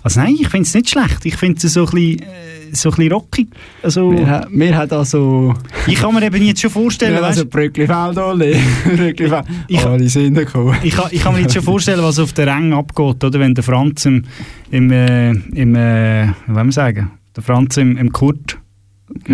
Also 0.03 0.19
nein, 0.19 0.35
ich 0.39 0.49
finde 0.49 0.67
es 0.67 0.73
nicht 0.75 0.89
schlecht. 0.91 1.25
Ich 1.25 1.35
finde 1.35 1.65
es 1.65 1.73
so 1.73 1.79
ein 1.85 1.89
bisschen, 1.89 2.19
äh, 2.19 2.25
so 2.73 2.89
ein 2.89 2.95
bisschen 2.97 3.11
rockig. 3.11 3.47
Also, 3.81 4.11
Wir, 4.11 4.45
wir 4.51 4.77
haben 4.77 4.91
also... 4.91 5.55
ich 5.87 5.95
kann 5.95 6.13
mir 6.13 6.21
eben 6.23 6.45
jetzt 6.45 6.61
schon 6.61 6.69
vorstellen, 6.69 7.15
Wir 7.15 7.23
also 7.23 7.45
Brücklifeld. 7.47 8.15
Brücklifeld. 8.97 9.45
Ich- 9.67 9.83
Oh, 9.83 9.97
die 9.97 10.09
sind 10.09 10.35
gekommen. 10.35 10.75
ich, 10.83 10.95
ich 11.09 11.21
kann 11.23 11.33
mir 11.33 11.41
jetzt 11.41 11.55
schon 11.55 11.63
vorstellen, 11.63 12.03
was 12.03 12.19
auf 12.19 12.33
der 12.33 12.45
Rang 12.45 12.71
abgeht, 12.73 13.23
oder? 13.23 13.39
Wenn 13.39 13.55
der 13.55 13.63
Franz 13.63 14.05
im, 14.05 14.25
im, 14.69 14.91
äh, 14.91 15.31
im 15.31 15.73
äh, 15.75 16.27
wie 16.45 16.53
wollen 16.53 16.67
wir 16.67 16.71
sagen, 16.71 17.09
der 17.35 17.41
Franz 17.41 17.77
im, 17.77 17.97
im 17.97 18.11
Kurt, 18.11 18.59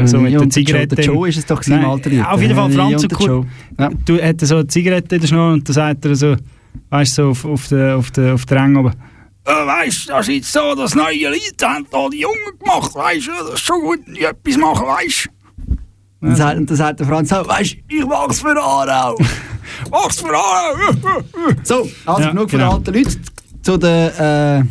so 0.06 0.18
mit 0.20 0.32
Ja, 0.32 0.38
der 0.40 0.42
und 0.42 0.56
der 0.56 0.64
Joe- 0.64 0.66
Zigarette. 0.66 0.96
der 0.96 1.06
Joe 1.06 1.30
ist 1.30 1.38
es 1.38 1.46
doch 1.46 1.62
im 1.64 1.74
Lied. 2.06 2.26
Auf 2.26 2.42
jeden 2.42 2.56
Fall 2.56 2.72
Franz 2.72 3.04
und 3.04 3.14
Kurt. 3.14 3.46
Ja. 3.80 3.90
Du 4.06 4.22
hat 4.22 4.42
so 4.42 4.56
eine 4.58 4.68
Zigarette 4.68 5.16
in 5.16 5.22
der 5.22 5.28
Schnur 5.28 5.54
und 5.54 5.68
dann 5.68 5.74
sagt 5.74 6.06
er 6.06 6.16
so, 6.16 6.36
weißt 6.90 7.18
du, 7.18 7.24
so 7.24 7.30
auf, 7.30 7.46
auf 7.46 7.68
der, 7.68 7.98
auf 7.98 8.12
der, 8.12 8.34
auf 8.36 8.46
der 8.46 8.58
Rang 8.58 8.76
oben. 8.78 8.94
Äh, 9.46 9.52
weißt 9.52 10.10
du, 10.10 10.14
das 10.14 10.28
ist 10.28 10.52
so 10.52 10.74
das 10.76 10.96
neue 10.96 11.30
Lied, 11.30 11.56
haben 11.64 11.86
da 11.92 12.10
die 12.10 12.22
Jungen 12.22 12.36
gemacht, 12.60 12.96
weißt 12.96 13.28
du, 13.28 13.32
das 13.44 13.54
ist 13.56 13.60
schon 13.60 13.82
gut, 13.82 14.00
die 14.08 14.24
etwas 14.24 14.58
machen, 14.58 14.88
weißt 14.88 15.30
du. 15.70 15.76
Und 16.28 16.40
dann, 16.40 16.58
und 16.58 16.70
dann 16.70 16.78
sagt 16.78 17.00
der 17.02 17.08
Franz 17.08 17.32
auch, 17.32 17.48
weißt 17.48 17.74
du, 17.88 17.96
ich 17.96 18.06
mach's 18.06 18.40
für 18.42 18.58
Aarau. 18.60 19.16
mach's 19.92 20.20
für 20.22 20.34
Aarau. 20.36 21.22
so, 21.64 21.88
also 22.06 22.22
Ja, 22.22 22.30
genug 22.32 22.50
von 22.50 22.60
genau. 22.60 22.78
den 22.80 22.96
alten 22.96 23.04
Leuten 23.04 23.22
zu 23.62 23.78
den... 23.78 23.90
Äh, 24.18 24.64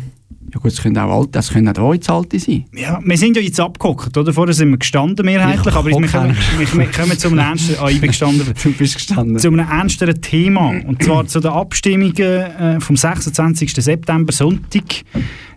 Ja 0.55 0.61
gut, 0.61 0.71
das 0.71 0.81
können 0.81 0.97
auch 0.97 1.19
alte, 1.19 1.31
das 1.31 1.49
können 1.51 1.77
auch 1.77 1.93
jetzt 1.93 2.09
alte 2.09 2.39
sein. 2.39 2.63
Ja, 2.73 3.01
wir 3.03 3.17
sind 3.17 3.35
ja 3.35 3.41
jetzt 3.41 3.59
abgehockt, 3.59 4.17
oder? 4.17 4.31
Vorher 4.31 4.53
sind 4.53 4.69
wir 4.69 4.77
gestanden 4.77 5.25
mehrheitlich, 5.25 5.65
Ich 5.67 5.73
aber 5.75 5.89
wir 5.89 6.07
kommen, 6.07 6.37
wir, 6.57 6.85
kommen 6.91 7.17
zu 7.17 7.27
einem 7.27 7.39
ernsten, 7.39 7.75
ah, 7.81 7.89
ich 7.89 7.99
bin 7.99 8.07
gestanden. 8.07 8.53
Du 8.63 8.71
bist 8.71 8.95
gestanden. 8.95 9.37
Zu 9.37 9.49
einem 9.49 9.59
ernsteren 9.59 10.21
Thema, 10.21 10.69
und 10.87 11.03
zwar 11.03 11.27
zu 11.27 11.41
den 11.41 11.51
Abstimmungen 11.51 12.15
äh, 12.17 12.79
vom 12.79 12.95
26. 12.95 13.73
September, 13.73 14.31
Sonntag, 14.31 14.83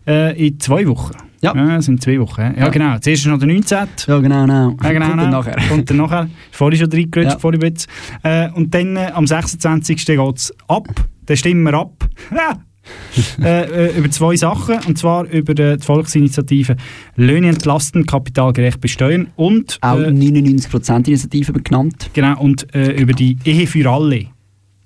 äh, 0.04 0.48
in 0.48 0.58
zwei 0.58 0.84
Wochen. 0.88 1.12
Ja. 1.42 1.54
ja 1.54 1.80
sind 1.80 2.02
zwei 2.02 2.18
Wochen. 2.18 2.40
Ja, 2.40 2.52
Ja. 2.56 2.68
genau. 2.68 2.98
Zuerst 2.98 3.22
ist 3.22 3.26
noch 3.26 3.38
der 3.38 3.46
19. 3.46 3.78
Ja, 4.08 4.18
genau, 4.18 4.40
genau. 4.42 4.74
Ja, 4.82 4.92
genau, 4.92 5.06
Kommt 5.06 5.10
dann 5.10 5.18
genau. 5.18 5.30
nachher. 5.30 5.56
Kommt 5.68 5.90
dann 5.90 5.96
nachher. 5.98 6.30
Vorhin 6.50 6.80
schon 6.80 6.90
reingerutscht, 6.90 7.32
Ja. 7.34 7.38
vorhin 7.38 7.60
jetzt. 7.60 7.86
Äh, 8.24 8.50
und 8.50 8.74
dann 8.74 8.96
äh, 8.96 9.12
am 9.14 9.28
26. 9.28 10.04
geht 10.06 10.18
es 10.36 10.52
ab. 10.66 10.88
Dann 11.26 11.36
stimmen 11.36 11.62
wir 11.62 11.74
ab. 11.74 11.92
Äh, 13.42 13.88
äh, 13.88 13.98
über 13.98 14.10
zwei 14.10 14.36
Sachen. 14.36 14.78
Und 14.86 14.98
zwar 14.98 15.24
über 15.28 15.58
äh, 15.58 15.76
die 15.76 15.84
Volksinitiative 15.84 16.76
Löhne 17.16 17.48
entlasten, 17.48 18.06
kapitalgerecht 18.06 18.80
besteuern 18.80 19.28
und, 19.36 19.78
Auch 19.80 19.98
äh, 19.98 20.08
99% 20.08 21.08
Initiative 21.08 21.52
genannt. 21.52 22.10
genau, 22.12 22.40
und 22.40 22.72
äh, 22.74 22.92
über 22.92 23.12
die 23.12 23.36
Ehe 23.44 23.66
für 23.66 23.90
alle. 23.90 24.26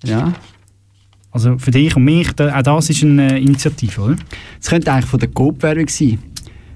Ja. 0.04 0.32
Also 1.30 1.58
für 1.58 1.70
dich 1.70 1.96
und 1.96 2.04
mich, 2.04 2.32
da, 2.32 2.58
auch 2.58 2.62
das 2.62 2.90
ist 2.90 3.02
eine 3.02 3.34
äh, 3.34 3.42
Initiative, 3.42 4.00
oder? 4.00 4.16
Das 4.58 4.68
könnte 4.70 4.92
eigentlich 4.92 5.06
von 5.06 5.20
der 5.20 5.30
Coop-Werbung 5.30 5.88
sein. 5.88 6.18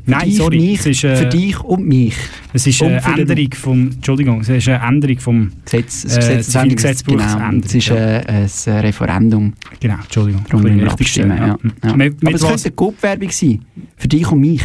Nein, 0.06 0.24
dich, 0.28 0.36
sorry, 0.36 0.58
Mich, 0.58 0.80
es 0.80 0.86
ist, 0.86 1.04
äh, 1.04 1.16
für 1.16 1.26
dich 1.26 1.60
und 1.60 1.86
mich. 1.86 2.14
Es 2.52 2.66
ist 2.66 2.80
Und 2.80 2.92
eine 2.92 3.20
Änderung 3.20 3.54
vom, 3.54 3.90
Entschuldigung, 3.90 4.40
es 4.40 4.48
ist 4.48 4.68
eine 4.68 4.86
Änderung 4.86 5.18
vom 5.18 5.52
Gesetz, 5.64 6.04
äh, 6.04 6.16
Gesetz, 6.16 6.50
Zivilgesetzbuch. 6.50 7.16
genau. 7.16 7.60
Es 7.64 7.74
ist 7.74 7.90
äh, 7.90 8.22
ein 8.26 8.48
äh, 8.66 8.70
Referendum. 8.80 9.52
Genau, 9.80 9.96
Entschuldigung. 9.96 10.44
Darum 10.48 10.64
Ein 10.64 10.72
müssen 10.76 10.84
wir 10.84 10.92
abstimmen. 10.92 11.36
Ja. 11.36 11.46
Ja. 11.46 11.58
Ja. 11.84 11.92
Aber 11.92 12.04
es 12.34 12.42
könnte 12.42 12.64
eine 12.64 12.74
Coop-Werbung 12.74 13.30
sein. 13.30 13.64
Für 13.96 14.08
dich 14.08 14.30
und 14.30 14.40
mich. 14.40 14.62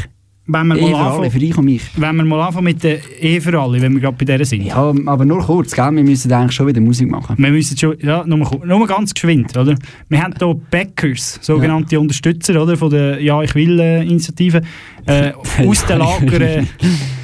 Wenn 0.47 0.67
wir, 0.67 0.75
mal 0.75 0.95
anfangen, 0.95 1.31
für 1.31 1.39
dich 1.39 1.55
und 1.55 1.65
mich. 1.65 1.83
wenn 1.95 2.15
wir 2.15 2.25
mal 2.25 2.47
anfangen 2.47 2.65
mit 2.65 2.83
der 2.83 2.99
Ehe 3.21 3.39
für 3.39 3.57
alle, 3.59 3.79
wenn 3.79 3.93
wir 3.93 4.01
gerade 4.01 4.17
bei 4.17 4.25
der 4.25 4.43
sind. 4.43 4.63
Ja, 4.63 4.93
aber 5.05 5.23
nur 5.23 5.39
kurz, 5.41 5.71
gell? 5.71 5.91
Wir 5.91 6.03
müssen 6.03 6.33
eigentlich 6.33 6.53
schon 6.53 6.65
wieder 6.67 6.81
Musik 6.81 7.11
machen. 7.11 7.35
Wir 7.37 7.51
müssen 7.51 7.77
schon, 7.77 7.95
ja, 7.99 8.23
nur, 8.25 8.49
nur 8.65 8.87
ganz 8.87 9.13
geschwind, 9.13 9.55
oder? 9.55 9.75
Wir 10.09 10.21
haben 10.21 10.33
hier 10.37 10.59
Backers, 10.71 11.37
sogenannte 11.41 11.99
Unterstützer, 11.99 12.59
oder, 12.61 12.75
von 12.75 12.89
der 12.89 13.21
Ja, 13.21 13.41
ich 13.43 13.53
will 13.53 13.79
äh, 13.79 14.01
Initiative, 14.01 14.63
äh, 15.05 15.31
aus 15.65 15.85
den 15.85 15.99
Lager 15.99 16.41
äh, 16.41 16.65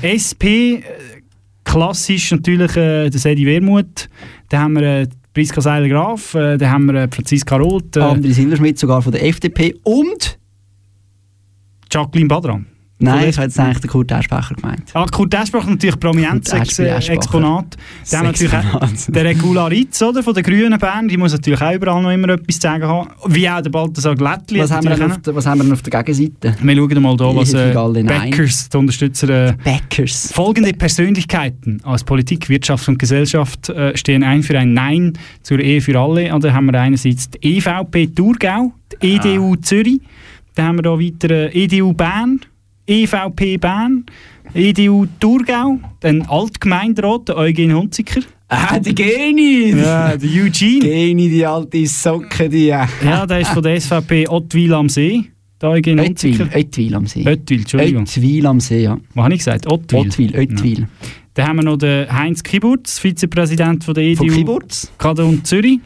SP, 0.06 0.46
äh, 0.76 0.82
klassisch 1.64 2.32
natürlich 2.32 2.78
äh, 2.78 3.10
der 3.10 3.20
Sedi 3.20 3.48
Wermuth, 3.48 4.10
dann 4.50 4.62
haben 4.62 4.76
wir 4.76 4.84
äh, 4.84 5.08
Priska 5.34 5.60
Seiler-Graf, 5.60 6.36
äh, 6.36 6.58
dann 6.58 6.70
haben 6.70 6.86
wir 6.86 6.96
äh, 7.02 7.08
Franziska 7.12 7.58
Roth, 7.58 7.98
äh, 7.98 8.02
André 8.02 8.32
Silberschmidt 8.32 8.78
sogar 8.78 9.02
von 9.02 9.12
der 9.12 9.26
FDP 9.26 9.74
und... 9.84 10.38
Jacqueline 11.92 12.28
Badram. 12.28 12.66
Nein, 13.00 13.30
ich 13.30 13.38
hätte 13.38 13.42
jetzt 13.44 13.60
eigentlich 13.60 13.82
den 13.82 13.92
Kurt 13.92 14.12
Eschbacher 14.12 14.56
gemeint. 14.56 14.90
Ah, 14.94 15.06
Kurt 15.06 15.32
Eschbach 15.32 15.68
natürlich 15.68 16.00
prominentes 16.00 16.52
Ex. 16.52 16.80
Exponat. 16.80 17.78
Wir 18.10 18.24
natürlich 18.24 18.54
auch 18.54 18.80
den 19.08 19.28
Regularitz 19.28 20.02
oder, 20.02 20.24
von 20.24 20.34
der 20.34 20.42
Grünen 20.42 20.80
Bern, 20.80 21.08
die 21.08 21.16
muss 21.16 21.32
natürlich 21.32 21.62
auch 21.62 21.74
überall 21.74 22.02
noch 22.02 22.12
immer 22.12 22.30
etwas 22.30 22.56
zu 22.56 22.62
sagen 22.62 22.86
haben. 22.86 23.10
Wie 23.28 23.48
auch 23.48 23.62
der 23.62 23.70
Balthasar 23.70 24.16
Glättli. 24.16 24.60
Was 24.62 24.72
haben, 24.72 24.86
wir 24.86 25.06
auf 25.06 25.22
der, 25.22 25.36
was 25.36 25.46
haben 25.46 25.60
wir 25.60 25.64
denn 25.66 25.74
auf 25.74 25.84
der 25.84 26.04
Gegenseite? 26.04 26.56
wir 26.60 26.76
schauen 26.76 27.02
mal 27.04 27.16
hier, 27.16 27.36
was 27.36 27.54
äh. 27.54 28.04
Backers, 28.04 28.70
die 28.70 28.78
Unterstützer... 28.78 29.30
Äh, 29.30 29.54
Backers. 29.64 30.32
Folgende 30.34 30.74
Persönlichkeiten 30.74 31.80
aus 31.84 32.04
Politik, 32.04 32.50
Wirtschaft 32.50 32.88
und 32.88 32.98
Gesellschaft 32.98 33.70
äh, 33.70 33.96
stehen 33.96 34.24
ein 34.24 34.42
für 34.42 34.58
ein 34.58 34.74
Nein 34.74 35.14
zur 35.44 35.60
Ehe 35.60 35.82
für 35.82 36.00
alle. 36.00 36.34
Und 36.34 36.44
da 36.44 36.52
haben 36.52 36.66
wir 36.66 36.80
einerseits 36.80 37.30
die 37.30 37.58
EVP 37.58 38.08
Thurgau, 38.08 38.74
die 39.02 39.16
EDU 39.16 39.56
Zürich, 39.58 40.00
dann 40.56 40.68
haben 40.68 40.78
wir 40.78 40.84
da 40.84 41.00
weiter 41.00 41.30
äh, 41.30 41.64
EDU 41.64 41.94
Bern, 41.94 42.40
EVP 42.88 43.58
Bern, 43.58 44.06
EDU 44.54 45.06
Thurgau, 45.20 45.80
dann 46.00 46.22
Altgemeinderat, 46.24 47.28
der 47.28 47.38
Eugen 47.38 47.74
Hunziker. 47.74 48.22
Ah, 48.48 48.80
die 48.80 48.96
Geni! 48.96 49.74
Ja, 49.78 50.16
der 50.16 50.30
Eugene. 50.30 50.80
Geni, 50.80 51.30
die 51.30 51.46
alte 51.46 51.86
Socke, 51.86 52.48
die... 52.48 52.68
Ja, 52.68 52.88
der 53.28 53.42
ist 53.42 53.50
von 53.50 53.62
der 53.62 53.80
SVP 53.80 54.28
Ottwil 54.30 54.74
am 54.74 54.88
See. 54.88 55.26
Der 55.62 55.70
Eugen 55.72 56.00
Ottwil. 56.00 56.50
Ottwil 56.56 56.96
am 56.96 57.08
See. 57.08 57.28
Ottwil, 57.28 57.60
Entschuldigung. 57.60 58.04
Ottwil 58.04 58.48
am 58.48 58.60
See, 58.62 58.84
ja. 58.84 58.98
Was 59.16 59.24
habe 59.26 59.34
ich 59.34 59.40
gesagt? 59.40 59.68
Ottwil. 59.68 60.00
Ottwil, 60.00 60.40
Ottwil. 60.40 60.88
Dann 61.34 61.48
haben 61.48 61.58
wir 61.58 61.64
noch 61.64 61.78
den 61.78 62.12
Heinz 62.12 62.42
Kiburz, 62.42 63.00
Vizepräsident 63.00 63.84
von 63.84 63.94
der 63.94 64.06
EDU. 64.06 64.28
Von 64.28 64.36
Kiburz? 64.36 64.92
Kanton 64.98 65.44
Zürich. 65.44 65.80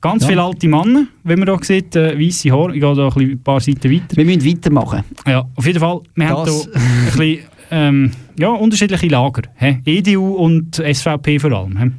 Ganz 0.00 0.22
Ja. 0.22 0.28
viele 0.28 0.42
alte 0.42 0.68
Männer, 0.68 1.06
wie 1.24 1.34
man 1.36 1.48
hier 1.48 1.58
sieht, 1.62 1.96
äh, 1.96 2.18
weisse 2.18 2.52
Haare. 2.52 2.74
Ich 2.74 2.80
gehe 2.80 2.94
da 2.94 3.08
ein, 3.08 3.40
paar 3.42 3.60
Seiten 3.60 3.90
weiter. 3.92 4.16
Wir 4.16 4.24
müssen 4.24 4.44
weitermachen. 4.46 5.02
Ja, 5.26 5.44
auf 5.56 5.66
jeden 5.66 5.80
Fall, 5.80 6.00
wir 6.14 6.28
haben 6.28 6.46
Das- 6.46 6.64
hier 6.64 6.74
ein 6.76 7.04
bisschen, 7.18 7.38
ähm, 7.70 8.10
ja, 8.38 8.48
unterschiedliche 8.50 9.08
Lager. 9.08 9.42
Hä? 9.56 9.80
EDU 9.84 10.34
und 10.34 10.78
SVP 10.78 11.38
vor 11.40 11.50
allem. 11.52 11.76
Hä? 11.76 11.90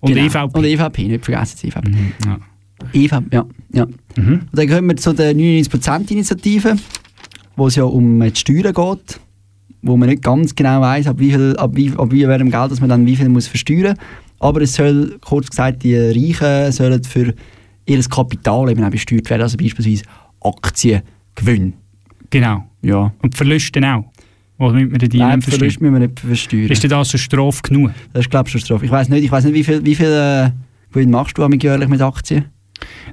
Und 0.00 0.14
Genau. 0.14 0.26
EVP. 0.26 0.56
Und 0.58 0.64
EVP, 0.64 1.08
nicht 1.08 1.24
vergessen 1.24 1.58
die 1.62 1.66
EVP. 1.68 1.90
Ja. 2.26 2.38
EVP, 2.92 3.34
ja. 3.34 3.44
ja. 3.72 3.86
Mhm. 4.16 4.32
Und 4.32 4.48
dann 4.52 4.68
kommen 4.68 4.88
wir 4.90 4.96
zu 4.96 5.12
der 5.12 5.34
99%-Initiative, 5.34 6.76
wo 7.56 7.66
es 7.66 7.74
ja 7.74 7.82
um 7.84 8.20
die 8.20 8.30
Steuern 8.36 8.72
geht, 8.72 9.20
wo 9.82 9.96
man 9.96 10.08
nicht 10.08 10.22
ganz 10.22 10.54
genau 10.54 10.80
weiß, 10.80 11.08
ab 11.08 11.16
wie 11.18 11.30
viel, 11.30 11.56
ab 11.56 11.72
wie, 11.74 11.90
ab 11.96 12.12
wie 12.12 12.28
welchem 12.28 12.50
Geld 12.52 12.70
dass 12.70 12.80
man 12.80 12.88
dann 12.88 13.04
wie 13.04 13.16
viel 13.16 13.28
muss 13.28 13.48
versteuern 13.48 13.96
Aber 14.40 14.60
es 14.62 14.74
soll, 14.74 15.18
kurz 15.20 15.48
gesagt, 15.50 15.82
die 15.82 15.96
Reichen 15.96 16.72
sollen 16.72 17.02
für 17.04 17.34
ihr 17.86 18.02
Kapital 18.04 18.70
eben 18.70 18.84
auch 18.84 18.90
besteuert 18.90 19.28
werden, 19.30 19.42
also 19.42 19.56
beispielsweise 19.56 20.04
Aktiengewinn. 20.40 21.74
Genau. 22.30 22.64
Ja. 22.82 23.12
Und 23.22 23.34
Verluste 23.34 23.80
auch. 23.82 24.04
Oder 24.58 24.74
müssen 24.74 24.90
wir 24.92 24.98
die 25.08 25.18
Nein, 25.18 25.36
nicht 25.38 25.48
Verlust 25.48 25.60
versteuern? 25.78 25.92
müssen 25.92 26.00
wir 26.02 26.08
nicht 26.08 26.20
versteuern. 26.20 26.68
Ist 26.68 26.82
denn 26.82 26.90
das 26.90 27.10
schon 27.10 27.20
Strafe 27.20 27.62
genug? 27.62 27.90
Das 28.12 28.24
ist, 28.24 28.30
glaube 28.30 28.48
ich, 28.48 28.52
schon 28.52 28.60
Strafe. 28.60 28.84
Ich 28.84 28.90
weiß 28.90 29.08
nicht, 29.08 29.24
ich 29.24 29.30
weiß 29.30 29.44
nicht, 29.44 29.54
wie 29.54 29.64
viel, 29.64 29.84
wie 29.84 29.94
viel 29.94 30.06
äh, 30.06 30.50
Gewinn 30.92 31.10
machst 31.10 31.38
du 31.38 31.46
jährlich 31.48 31.88
mit 31.88 32.00
Aktien? 32.02 32.46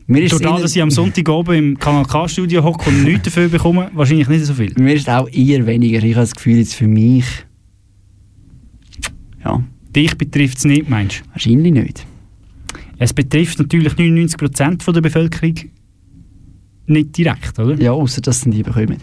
Mir 0.07 0.23
ist 0.23 0.39
eher- 0.39 0.59
dass 0.59 0.75
ich 0.75 0.81
am 0.81 0.91
Sonntag 0.91 1.27
oben 1.29 1.55
im 1.55 1.79
Kanal 1.79 2.05
K-Studio 2.05 2.63
hocke 2.63 2.89
und 2.89 3.03
nichts 3.03 3.23
dafür 3.23 3.47
bekomme, 3.47 3.89
wahrscheinlich 3.93 4.27
nicht 4.27 4.45
so 4.45 4.53
viel. 4.53 4.73
Mir 4.77 4.93
ist 4.93 5.09
auch 5.09 5.27
eher 5.29 5.65
weniger. 5.65 5.97
Ich 6.03 6.13
habe 6.15 6.21
das 6.23 6.35
Gefühl, 6.35 6.57
jetzt 6.57 6.75
für 6.75 6.87
mich. 6.87 7.25
Ja. 9.43 9.63
Dich 9.95 10.17
betrifft 10.17 10.57
es 10.57 10.65
nicht, 10.65 10.89
meinst 10.89 11.21
du? 11.21 11.31
Wahrscheinlich 11.31 11.73
nicht. 11.73 12.05
Es 12.97 13.13
betrifft 13.13 13.59
natürlich 13.59 13.93
99% 13.93 14.81
von 14.81 14.93
der 14.93 15.01
Bevölkerung 15.01 15.55
nicht 16.87 17.17
direkt, 17.17 17.57
oder? 17.59 17.75
Ja, 17.81 17.91
außer 17.91 18.21
dass 18.21 18.41
sie 18.41 18.49
die 18.51 18.63
bekommen. 18.63 18.97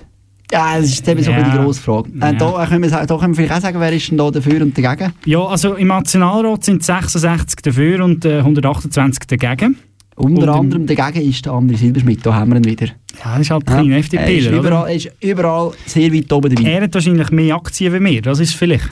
Ja, 0.51 0.77
das 0.77 0.87
ist 0.87 1.09
eben 1.09 1.23
so 1.23 1.31
Ja. 1.31 1.37
ein 1.39 1.45
bisschen 1.45 1.59
die 1.59 1.65
grosse 1.65 1.81
Frage. 1.83 2.11
Äh, 2.11 2.21
Ja. 2.21 2.33
da, 2.35 2.67
können 2.67 2.83
wir, 2.83 2.91
da 2.91 3.07
können 3.19 3.33
wir 3.33 3.35
vielleicht 3.37 3.53
auch 3.53 3.61
sagen, 3.61 3.81
wer 3.81 3.93
ist 3.93 4.11
denn 4.11 4.19
da 4.19 4.31
dafür 4.31 4.61
und 4.63 4.77
dagegen? 4.77 5.13
Ja, 5.25 5.41
also 5.47 5.75
im 5.75 5.89
Nationalrat 5.89 6.65
sind 6.65 6.85
66 6.85 7.63
dafür 7.63 8.05
und 8.05 8.25
äh, 8.25 8.39
128 8.39 9.27
dagegen. 9.27 9.77
Unter 10.15 10.43
Und 10.43 10.49
anderem 10.51 10.87
dagegen 10.87 11.29
ist 11.31 11.47
der 11.47 11.55
andere 11.55 11.79
Silberschmidt. 11.79 12.25
Da 12.25 12.35
haben 12.35 12.51
wir 12.51 12.59
ihn 12.59 12.65
wieder. 12.65 12.87
Ja, 13.25 13.33
das 13.33 13.41
ist 13.41 13.51
halt 13.51 13.67
ein 13.67 13.89
kleiner 13.89 13.97
er, 13.97 14.31
ist 14.39 14.49
oder? 14.49 14.59
überall, 14.59 14.89
er 14.91 14.95
ist 14.97 15.11
überall 15.23 15.73
sehr 15.87 16.13
weit 16.13 16.31
oben 16.33 16.55
dabei. 16.55 16.71
Er 16.71 16.83
hat 16.83 16.95
wahrscheinlich 16.95 17.31
mehr 17.31 17.57
Aktien 17.57 17.95
wie 17.95 18.05
wir, 18.05 18.23
das 18.23 18.39
ist 18.39 18.55
vielleicht. 18.55 18.91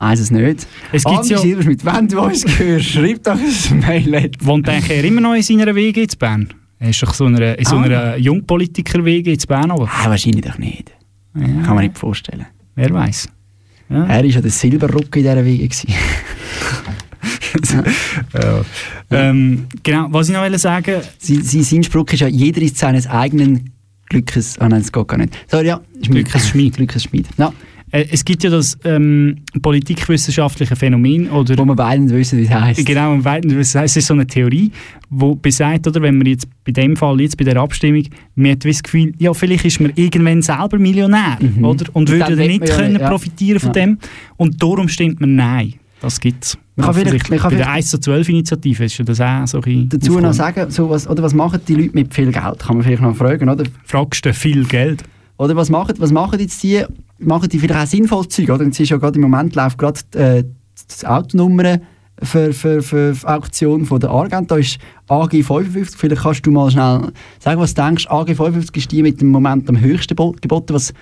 Weiß 0.00 0.20
es 0.20 0.30
nicht. 0.30 0.66
Es 0.92 1.02
gibt 1.04 1.26
ja... 1.26 1.38
Silberschmidt, 1.38 1.84
wenn 1.84 2.06
du 2.08 2.20
uns 2.20 2.44
hörst, 2.58 2.86
schreib 2.86 3.22
doch 3.24 3.36
ein 3.36 3.80
Mail. 3.80 4.30
Wohnt 4.40 4.68
eigentlich 4.68 4.90
er 4.96 5.04
immer 5.04 5.20
noch 5.20 5.34
in 5.34 5.42
seiner 5.42 5.74
Wege 5.74 6.02
in 6.02 6.08
Bern? 6.18 6.48
Er 6.78 6.90
ist 6.90 7.02
doch 7.02 7.12
so 7.12 7.24
einer, 7.24 7.58
in 7.58 7.64
so 7.64 7.76
Ah. 7.76 7.82
einer 7.82 8.16
Jungpolitiker-Wege 8.16 9.32
in 9.32 9.38
Bern, 9.48 9.70
aber... 9.72 9.88
Ah, 9.92 10.08
wahrscheinlich 10.08 10.44
doch 10.44 10.56
nicht. 10.58 10.92
Ja, 11.34 11.42
Kann 11.64 11.74
man 11.74 11.84
nicht 11.84 11.98
vorstellen. 11.98 12.46
wer 12.76 12.90
weiß. 12.92 13.28
Ja. 13.90 14.04
Er 14.04 14.08
war 14.18 14.24
ja 14.24 14.40
der 14.40 14.50
Silberruck 14.50 15.16
in 15.16 15.22
dieser 15.22 15.44
Wege. 15.44 15.66
gewesen. 15.68 15.88
Ja. 18.34 18.62
Ähm, 19.10 19.66
genau, 19.82 20.06
was 20.10 20.28
ich 20.28 20.34
noch 20.34 20.42
wollte 20.42 20.58
sagen... 20.58 21.00
sein, 21.18 21.42
sein, 21.42 21.62
sein 21.62 21.82
Spruch 21.82 22.06
ist 22.12 22.20
ja, 22.20 22.28
jeder 22.28 22.60
ist 22.62 22.76
seines 22.76 23.06
eigenen 23.06 23.72
Glückes... 24.08 24.58
Ah 24.58 24.68
nein, 24.68 24.80
das 24.82 24.92
geht 24.92 25.08
gar 25.08 25.16
nicht. 25.16 25.36
Sorry, 25.48 25.66
ja. 25.66 25.80
Glückes 26.02 26.48
Schmied. 26.48 26.76
Glückes 26.76 27.02
Schmied. 27.04 27.26
Ja, 27.38 27.52
Äh, 27.90 28.06
es 28.10 28.24
gibt 28.24 28.42
ja 28.44 28.50
das 28.50 28.76
ähm, 28.84 29.36
politikwissenschaftliche 29.62 30.76
Phänomen, 30.76 31.30
oder... 31.30 31.56
wo 31.58 31.64
wir 31.64 31.74
beide 31.74 32.02
nicht 32.02 32.14
wissen, 32.14 32.38
wie 32.38 32.42
es 32.44 32.50
heisst. 32.50 32.84
Genau, 32.84 33.24
weiter, 33.24 33.48
das 33.48 33.74
heisst, 33.74 33.96
es 33.96 34.02
ist 34.02 34.06
so 34.08 34.14
eine 34.14 34.26
Theorie, 34.26 34.70
die 35.10 35.34
besagt, 35.40 35.86
oder, 35.86 36.02
wenn 36.02 36.18
man 36.18 36.26
jetzt 36.26 36.46
bei 36.64 36.72
dem 36.72 36.96
Fall, 36.96 37.20
jetzt 37.20 37.36
bei 37.36 37.44
der 37.44 37.56
Abstimmung, 37.56 38.04
man 38.34 38.52
hat 38.52 38.64
das 38.64 38.82
Gefühl, 38.82 39.12
ja, 39.18 39.32
vielleicht 39.32 39.64
ist 39.64 39.80
man 39.80 39.92
irgendwann 39.94 40.42
selber 40.42 40.78
Millionär, 40.78 41.38
Mhm. 41.40 41.64
oder? 41.64 41.86
Und 41.94 42.10
würde 42.10 42.36
dann 42.36 42.46
nicht 42.46 42.60
man 42.60 42.68
können 42.68 43.00
ja. 43.00 43.08
profitieren 43.08 43.60
von 43.60 43.68
Ja. 43.70 43.72
dem. 43.84 43.98
Und 44.36 44.62
darum 44.62 44.88
stimmt 44.88 45.20
man 45.20 45.34
Nein. 45.34 45.74
Das 46.00 46.20
gibt 46.20 46.44
es. 46.44 46.58
Man 46.76 46.86
kann 46.86 46.94
vielleicht- 46.94 47.28
man 47.30 47.38
kann 47.40 47.50
bei 47.50 47.56
der 47.56 47.64
vielleicht- 47.66 47.76
1 47.76 47.90
zu 47.90 47.98
12 47.98 48.28
Initiative 48.28 48.84
ist 48.84 48.98
ja 48.98 49.04
das 49.04 49.20
auch 49.20 49.46
so 49.48 49.60
ein 49.62 49.88
Dazu 49.88 50.12
noch 50.12 50.28
aufgekommen. 50.28 50.32
sagen, 50.32 50.70
so 50.70 50.88
was, 50.90 51.08
oder 51.08 51.22
was 51.24 51.34
machen 51.34 51.60
die 51.66 51.74
Leute 51.74 51.90
mit 51.94 52.14
viel 52.14 52.30
Geld? 52.30 52.58
Kann 52.60 52.76
man 52.76 52.82
vielleicht 52.84 53.02
noch 53.02 53.16
fragen, 53.16 53.48
oder? 53.48 53.64
Fragst 53.84 54.24
du 54.24 54.32
viel 54.32 54.64
Geld? 54.64 55.02
Oder 55.38 55.56
was 55.56 55.70
machen, 55.70 55.94
was 55.98 56.10
machen 56.12 56.38
jetzt 56.40 56.62
die? 56.62 56.84
Machen 57.18 57.48
die 57.48 57.58
vielleicht 57.58 57.80
auch 57.80 57.86
sinnvolles 57.86 58.28
Zeug, 58.28 58.50
oder? 58.50 58.66
Es 58.66 58.78
ist 58.78 58.90
ja 58.90 58.96
gerade 58.96 59.16
im 59.16 59.22
Moment 59.22 59.54
läuft 59.54 59.78
gerade 59.78 60.00
äh, 60.14 60.44
das 60.88 61.04
Autonummer 61.04 61.78
für, 62.22 62.52
für, 62.52 62.82
für 62.82 63.12
die 63.12 63.24
Auktion 63.26 63.84
von 63.84 64.00
der 64.00 64.10
Argent. 64.10 64.50
Da 64.50 64.56
ist 64.56 64.78
AG 65.08 65.30
55. 65.30 65.96
Vielleicht 65.98 66.22
kannst 66.22 66.44
du 66.46 66.50
mal 66.50 66.70
schnell 66.70 67.12
sagen, 67.38 67.60
was 67.60 67.74
du 67.74 67.82
denkst. 67.82 68.06
AG 68.08 68.26
55 68.34 68.76
ist 68.76 68.90
die 68.92 69.02
mit 69.02 69.20
dem 69.20 69.28
Moment 69.30 69.68
am 69.68 69.80
höchsten 69.80 70.16
Bo- 70.16 70.34
geboten. 70.40 70.74
Was, 70.74 70.92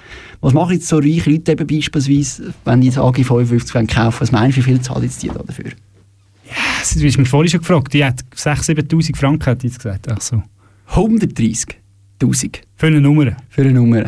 was 0.43 0.53
machen 0.53 0.75
jetzt 0.75 0.89
so 0.89 0.99
reiche 0.99 1.31
Leute 1.31 1.53
eben 1.53 1.67
beispielsweise, 1.67 2.53
wenn 2.65 2.83
die 2.83 2.89
das 2.89 2.99
AG 2.99 3.15
55 3.25 3.75
wollen 3.75 3.87
kaufen 3.87 4.21
Was 4.21 4.33
meinst 4.33 4.57
du, 4.57 4.61
wie 4.61 4.65
viel 4.65 4.81
zahlen 4.81 5.03
jetzt 5.05 5.23
die 5.23 5.29
da 5.29 5.43
dafür? 5.43 5.71
Das 6.79 6.95
du 6.95 7.05
hast 7.07 7.19
mich 7.19 7.29
vorhin 7.29 7.51
schon 7.51 7.61
gefragt. 7.61 7.93
Die 7.95 8.05
hat 8.05 8.21
6'000, 8.37 8.89
7'000 8.91 9.17
Franken, 9.17 9.47
hat 9.47 9.63
die 9.63 9.67
jetzt 9.69 9.79
gesagt. 9.79 10.07
Ach 10.11 10.21
so. 10.21 10.43
130'000. 10.95 12.59
Für 12.77 12.87
eine 12.87 13.01
Nummer. 13.01 13.33
Für 13.49 13.63
eine 13.63 13.73
Nummer. 13.73 14.05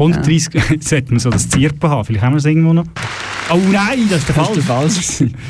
130, 0.00 0.54
jetzt 0.70 0.90
hätten 0.92 1.10
wir 1.12 1.20
so 1.20 1.30
das 1.30 1.48
Zirpen 1.48 1.90
haben. 1.90 2.04
Vielleicht 2.04 2.24
haben 2.24 2.32
wir 2.32 2.38
es 2.38 2.44
irgendwo 2.46 2.72
noch. 2.72 2.84
Oh 3.52 3.58
nein, 3.70 4.00
das 4.08 4.20
ist 4.20 4.28
der 4.28 4.36
Das 4.36 4.46
Fall. 4.64 4.88
ist 4.88 5.20
der 5.20 5.28
Falsch. 5.28 5.34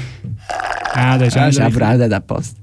Ah, 0.93 1.17
der 1.17 1.29
ist, 1.29 1.37
Ja, 1.37 1.45
auch 1.45 1.49
ist 1.51 1.61
aber 1.61 1.89
auch 1.93 1.97
der, 1.99 2.09
der 2.09 2.19
passt. 2.21 2.57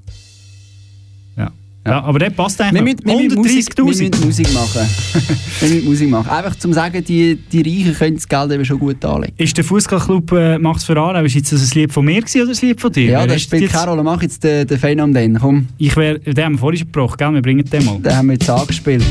Ja. 1.34 1.50
ja, 1.86 2.02
aber 2.02 2.18
der 2.18 2.28
passt 2.28 2.58
Wir 2.58 2.66
eigentlich. 2.66 2.82
müssen, 2.82 3.06
wir, 3.06 3.14
müssen 3.16 3.38
Musik, 3.38 3.74
wir 3.78 3.84
130'000. 3.84 3.86
müssen 4.10 4.26
Musik 4.26 4.52
machen. 4.52 4.80
wir 5.60 5.68
müssen 5.70 5.84
Musik 5.88 6.10
machen. 6.10 6.28
Einfach 6.30 6.54
zum 6.56 6.74
sagen, 6.74 7.02
die, 7.02 7.36
die 7.36 7.62
Reichen 7.62 7.94
können 7.94 8.16
das 8.16 8.28
Geld 8.28 8.52
eben 8.52 8.64
schon 8.66 8.78
gut 8.78 9.02
anlegen. 9.06 9.32
Ist 9.38 9.56
der 9.56 9.64
Fußballclub 9.64 10.32
äh, 10.32 10.58
Macht's 10.58 10.84
für 10.84 10.94
Aarau, 10.98 11.22
ist 11.24 11.34
jetzt 11.36 11.50
das 11.54 11.62
ein 11.72 11.80
Lied 11.80 11.90
von 11.92 12.04
mir 12.04 12.20
gewesen 12.20 12.42
oder 12.42 12.50
ein 12.50 12.58
Lied 12.68 12.78
von 12.82 12.92
dir? 12.92 13.10
Ja, 13.12 13.26
das 13.26 13.36
ist 13.36 13.42
spielt 13.44 13.72
keine 13.72 13.90
Rolle. 13.92 14.02
Mach 14.02 14.20
jetzt 14.20 14.44
den, 14.44 14.66
den 14.66 14.78
Fan 14.78 15.00
am 15.00 15.14
den. 15.14 15.38
Komm, 15.38 15.68
Ich 15.78 15.96
wär, 15.96 16.18
den 16.18 16.44
haben 16.44 16.52
wir 16.52 16.58
vorhin 16.58 16.80
schon 16.80 16.92
gebracht, 16.92 17.16
gell? 17.18 17.32
Wir 17.32 17.40
bringen 17.40 17.64
den 17.64 17.84
mal. 17.86 17.98
den 17.98 18.14
haben 18.14 18.26
wir 18.26 18.34
jetzt 18.34 18.50
angespielt. 18.50 19.02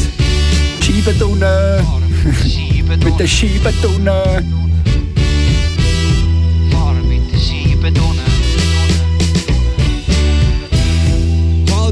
Scheibentunne. 0.84 1.84
Mit 2.88 3.19
der 3.19 3.27
Scheibentunne. 3.27 4.43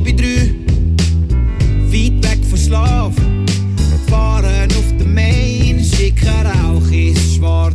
halb 0.06 0.18
drei, 0.18 0.52
weit 1.92 2.24
weg 2.24 2.46
von 2.50 2.60
Schlaf. 2.60 3.14
Fahren 4.08 4.72
auf 4.78 4.98
der 4.98 5.08
Main, 5.08 5.84
schicken 5.84 6.28
Rauch 6.28 6.92
ist 6.92 7.36
schwarz. 7.36 7.75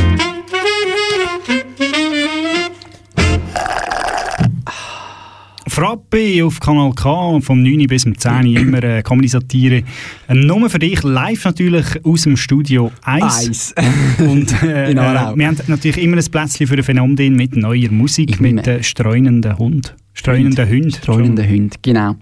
Frappe 5.71 6.43
auf 6.43 6.59
Kanal 6.59 6.91
K 6.93 7.39
vom 7.39 7.63
9 7.63 7.87
bis 7.87 8.01
zum 8.01 8.17
10 8.17 8.57
immer 8.57 8.83
äh, 8.83 9.01
Comedy-Satire. 9.01 9.83
Äh, 10.27 10.33
Nur 10.33 10.69
für 10.69 10.79
dich, 10.79 11.01
live 11.01 11.45
natürlich 11.45 11.85
aus 12.03 12.23
dem 12.23 12.35
Studio 12.35 12.91
1. 13.03 13.23
Eis. 13.23 13.75
Und 14.19 14.51
äh, 14.63 14.91
In 14.91 14.97
äh, 14.97 15.01
wir 15.33 15.47
haben 15.47 15.57
natürlich 15.67 16.03
immer 16.03 16.17
ein 16.17 16.25
Plätzchen 16.25 16.67
für 16.67 16.75
ein 16.75 16.83
Phänomen 16.83 17.37
mit 17.37 17.55
neuer 17.55 17.89
Musik, 17.89 18.41
mit 18.41 18.67
äh, 18.67 18.83
streunenden 18.83 19.57
Hund. 19.57 19.95
Streunenden 20.13 20.69
Hund. 20.69 20.95
Streunenden 20.97 21.49
Hund, 21.49 21.81
genau. 21.81 22.15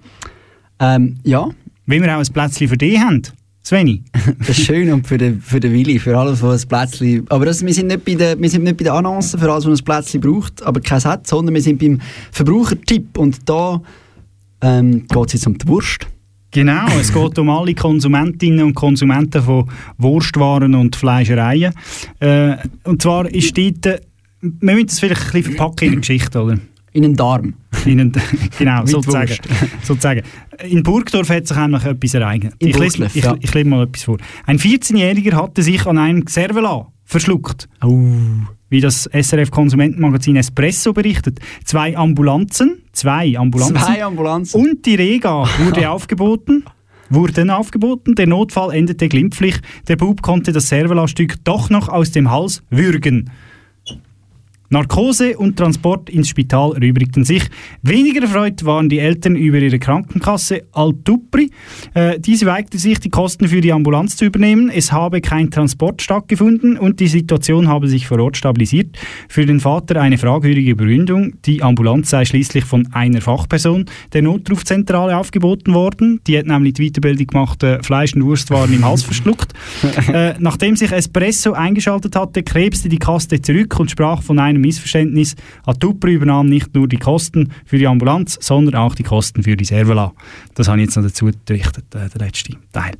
Ähm, 0.79 1.17
ja. 1.23 1.49
Wie 1.87 1.99
wir 1.99 2.15
auch 2.15 2.19
ein 2.19 2.31
Plätzchen 2.31 2.67
für 2.67 2.77
dich 2.77 2.99
haben. 2.99 3.23
Sveni. 3.63 4.03
Das 4.39 4.57
ist 4.57 4.65
schön 4.65 4.91
und 4.91 5.07
für 5.07 5.17
den, 5.17 5.41
für 5.41 5.59
den 5.59 5.73
Willi, 5.73 5.99
für 5.99 6.17
alles, 6.17 6.41
was 6.41 6.63
ein 6.63 6.69
Plätzchen... 6.69 7.25
Aber 7.29 7.45
das, 7.45 7.65
wir, 7.65 7.73
sind 7.73 7.87
nicht 7.87 8.05
bei 8.05 8.15
den, 8.15 8.41
wir 8.41 8.49
sind 8.49 8.63
nicht 8.63 8.77
bei 8.77 8.83
den 8.83 8.93
Annoncen 8.93 9.39
für 9.39 9.51
alles, 9.51 9.65
was 9.65 9.79
ein 9.79 9.85
Plätzchen 9.85 10.21
braucht, 10.21 10.63
aber 10.63 10.79
kein 10.81 11.03
hat, 11.03 11.27
sondern 11.27 11.55
wir 11.55 11.61
sind 11.61 11.79
beim 11.79 11.99
Verbrauchertipp. 12.31 13.17
Und 13.17 13.49
da 13.49 13.81
ähm, 14.61 15.07
geht 15.07 15.27
es 15.27 15.33
jetzt 15.33 15.47
um 15.47 15.57
die 15.57 15.67
Wurst. 15.67 16.07
Genau, 16.51 16.87
es 16.99 17.13
geht 17.13 17.37
um 17.37 17.49
alle 17.49 17.75
Konsumentinnen 17.75 18.65
und 18.65 18.73
Konsumenten 18.73 19.41
von 19.41 19.69
Wurstwaren 19.97 20.73
und 20.75 20.95
Fleischereien. 20.95 21.73
Äh, 22.19 22.57
und 22.83 23.01
zwar 23.01 23.29
ist 23.29 23.57
dort, 23.57 23.85
äh, 23.85 23.99
wir 24.41 24.73
müssen 24.73 24.87
das 24.87 24.99
vielleicht 24.99 25.21
ein 25.21 25.31
bisschen 25.31 25.55
verpacken 25.55 25.85
in 25.85 25.91
eine 25.91 26.01
Geschichte, 26.01 26.41
oder? 26.41 26.57
In 26.93 27.05
einen 27.05 27.15
Darm. 27.15 27.53
In 27.85 27.99
einen, 27.99 28.11
genau, 28.57 28.85
sozusagen, 28.85 29.35
sozusagen. 29.83 30.21
In 30.67 30.83
Burgdorf 30.83 31.29
hat 31.29 31.47
sich 31.47 31.57
nämlich 31.57 31.83
etwas 31.85 32.13
ereignet. 32.13 32.53
In 32.59 32.69
Ich 32.69 32.77
lese, 32.77 33.05
ich, 33.13 33.23
ja. 33.23 33.35
ich 33.39 33.53
lese 33.53 33.67
mal 33.69 33.83
etwas 33.83 34.03
vor. 34.03 34.17
Ein 34.45 34.57
14-Jähriger 34.59 35.33
hatte 35.33 35.61
sich 35.63 35.85
an 35.85 35.97
einem 35.97 36.25
Cervelat 36.27 36.87
verschluckt. 37.05 37.67
Oh. 37.83 38.03
wie 38.69 38.81
das 38.81 39.09
SRF-Konsumentenmagazin 39.11 40.35
Espresso 40.35 40.93
berichtet. 40.93 41.39
Zwei 41.65 41.97
Ambulanzen, 41.97 42.83
zwei 42.91 43.35
Ambulanzen, 43.37 43.77
Zwei 43.77 44.03
Ambulanzen. 44.03 44.61
und 44.61 44.85
die 44.85 44.95
Rega 44.95 45.47
wurde 45.63 45.89
aufgeboten. 45.89 46.63
Wurden 47.09 47.49
aufgeboten. 47.49 48.13
Der 48.13 48.27
Notfall 48.27 48.71
endete 48.75 49.09
glimpflich. 49.09 49.55
Der 49.87 49.95
Bub 49.95 50.21
konnte 50.21 50.51
das 50.51 50.69
Servola-Stück 50.69 51.43
doch 51.43 51.71
noch 51.71 51.89
aus 51.89 52.11
dem 52.11 52.29
Hals 52.29 52.61
würgen. 52.69 53.31
Narkose 54.71 55.35
und 55.35 55.57
Transport 55.57 56.11
ins 56.11 56.29
Spital 56.29 56.73
erübrigten 56.75 57.23
sich. 57.23 57.43
Weniger 57.81 58.21
erfreut 58.21 58.63
waren 58.65 58.87
die 58.87 58.99
Eltern 58.99 59.35
über 59.35 59.57
ihre 59.57 59.79
Krankenkasse 59.79 60.63
Altupri. 60.73 61.49
Äh, 61.95 62.19
diese 62.19 62.45
weigerte 62.45 62.77
sich, 62.77 62.99
die 62.99 63.09
Kosten 63.09 63.47
für 63.47 63.61
die 63.61 63.73
Ambulanz 63.73 64.15
zu 64.15 64.25
übernehmen. 64.25 64.69
Es 64.69 64.91
habe 64.91 65.21
kein 65.21 65.49
Transport 65.49 66.03
stattgefunden 66.03 66.77
und 66.77 66.99
die 66.99 67.07
Situation 67.07 67.67
habe 67.67 67.87
sich 67.87 68.07
vor 68.07 68.19
Ort 68.19 68.37
stabilisiert. 68.37 68.95
Für 69.27 69.45
den 69.45 69.59
Vater 69.59 69.99
eine 70.01 70.19
fragwürdige 70.19 70.75
Begründung. 70.75 71.33
Die 71.45 71.63
Ambulanz 71.63 72.11
sei 72.11 72.25
schließlich 72.25 72.63
von 72.63 72.87
einer 72.93 73.21
Fachperson 73.21 73.85
der 74.13 74.21
Notrufzentrale 74.21 75.17
aufgeboten 75.17 75.73
worden. 75.73 76.21
Die 76.27 76.37
hat 76.37 76.45
nämlich 76.45 76.73
die 76.73 76.89
Weiterbildung 76.89 77.25
gemacht, 77.25 77.63
äh, 77.63 77.81
Fleisch 77.81 78.13
und 78.13 78.23
Wurst 78.23 78.51
waren 78.51 78.71
im 78.71 78.85
Hals 78.85 79.01
verschluckt. 79.01 79.53
äh, 80.13 80.35
nachdem 80.37 80.75
sich 80.75 80.91
Espresso 80.91 81.53
eingeschaltet 81.53 82.15
hatte, 82.15 82.43
krebste 82.43 82.87
die 82.87 82.99
Kaste 82.99 83.41
zurück 83.41 83.79
und 83.79 83.89
sprach 83.89 84.21
von 84.21 84.37
einem 84.37 84.58
Missverständnis. 84.61 85.35
Atupri 85.65 86.13
übernahm 86.13 86.47
nicht 86.47 86.73
nur 86.75 86.87
die 86.87 86.97
Kosten 86.97 87.51
für 87.65 87.77
die 87.77 87.87
Ambulanz, 87.87 88.37
sondern 88.41 88.75
auch 88.75 88.95
die 88.95 89.03
Kosten 89.03 89.43
für 89.43 89.55
die 89.57 89.65
Servola. 89.65 90.13
Das 90.55 90.67
habe 90.67 90.79
ich 90.79 90.85
jetzt 90.85 90.95
noch 90.95 91.03
dazu 91.03 91.29
gerichtet, 91.45 91.85
äh, 91.95 92.09
der 92.09 92.25
letzte 92.27 92.53
Teil. 92.71 92.93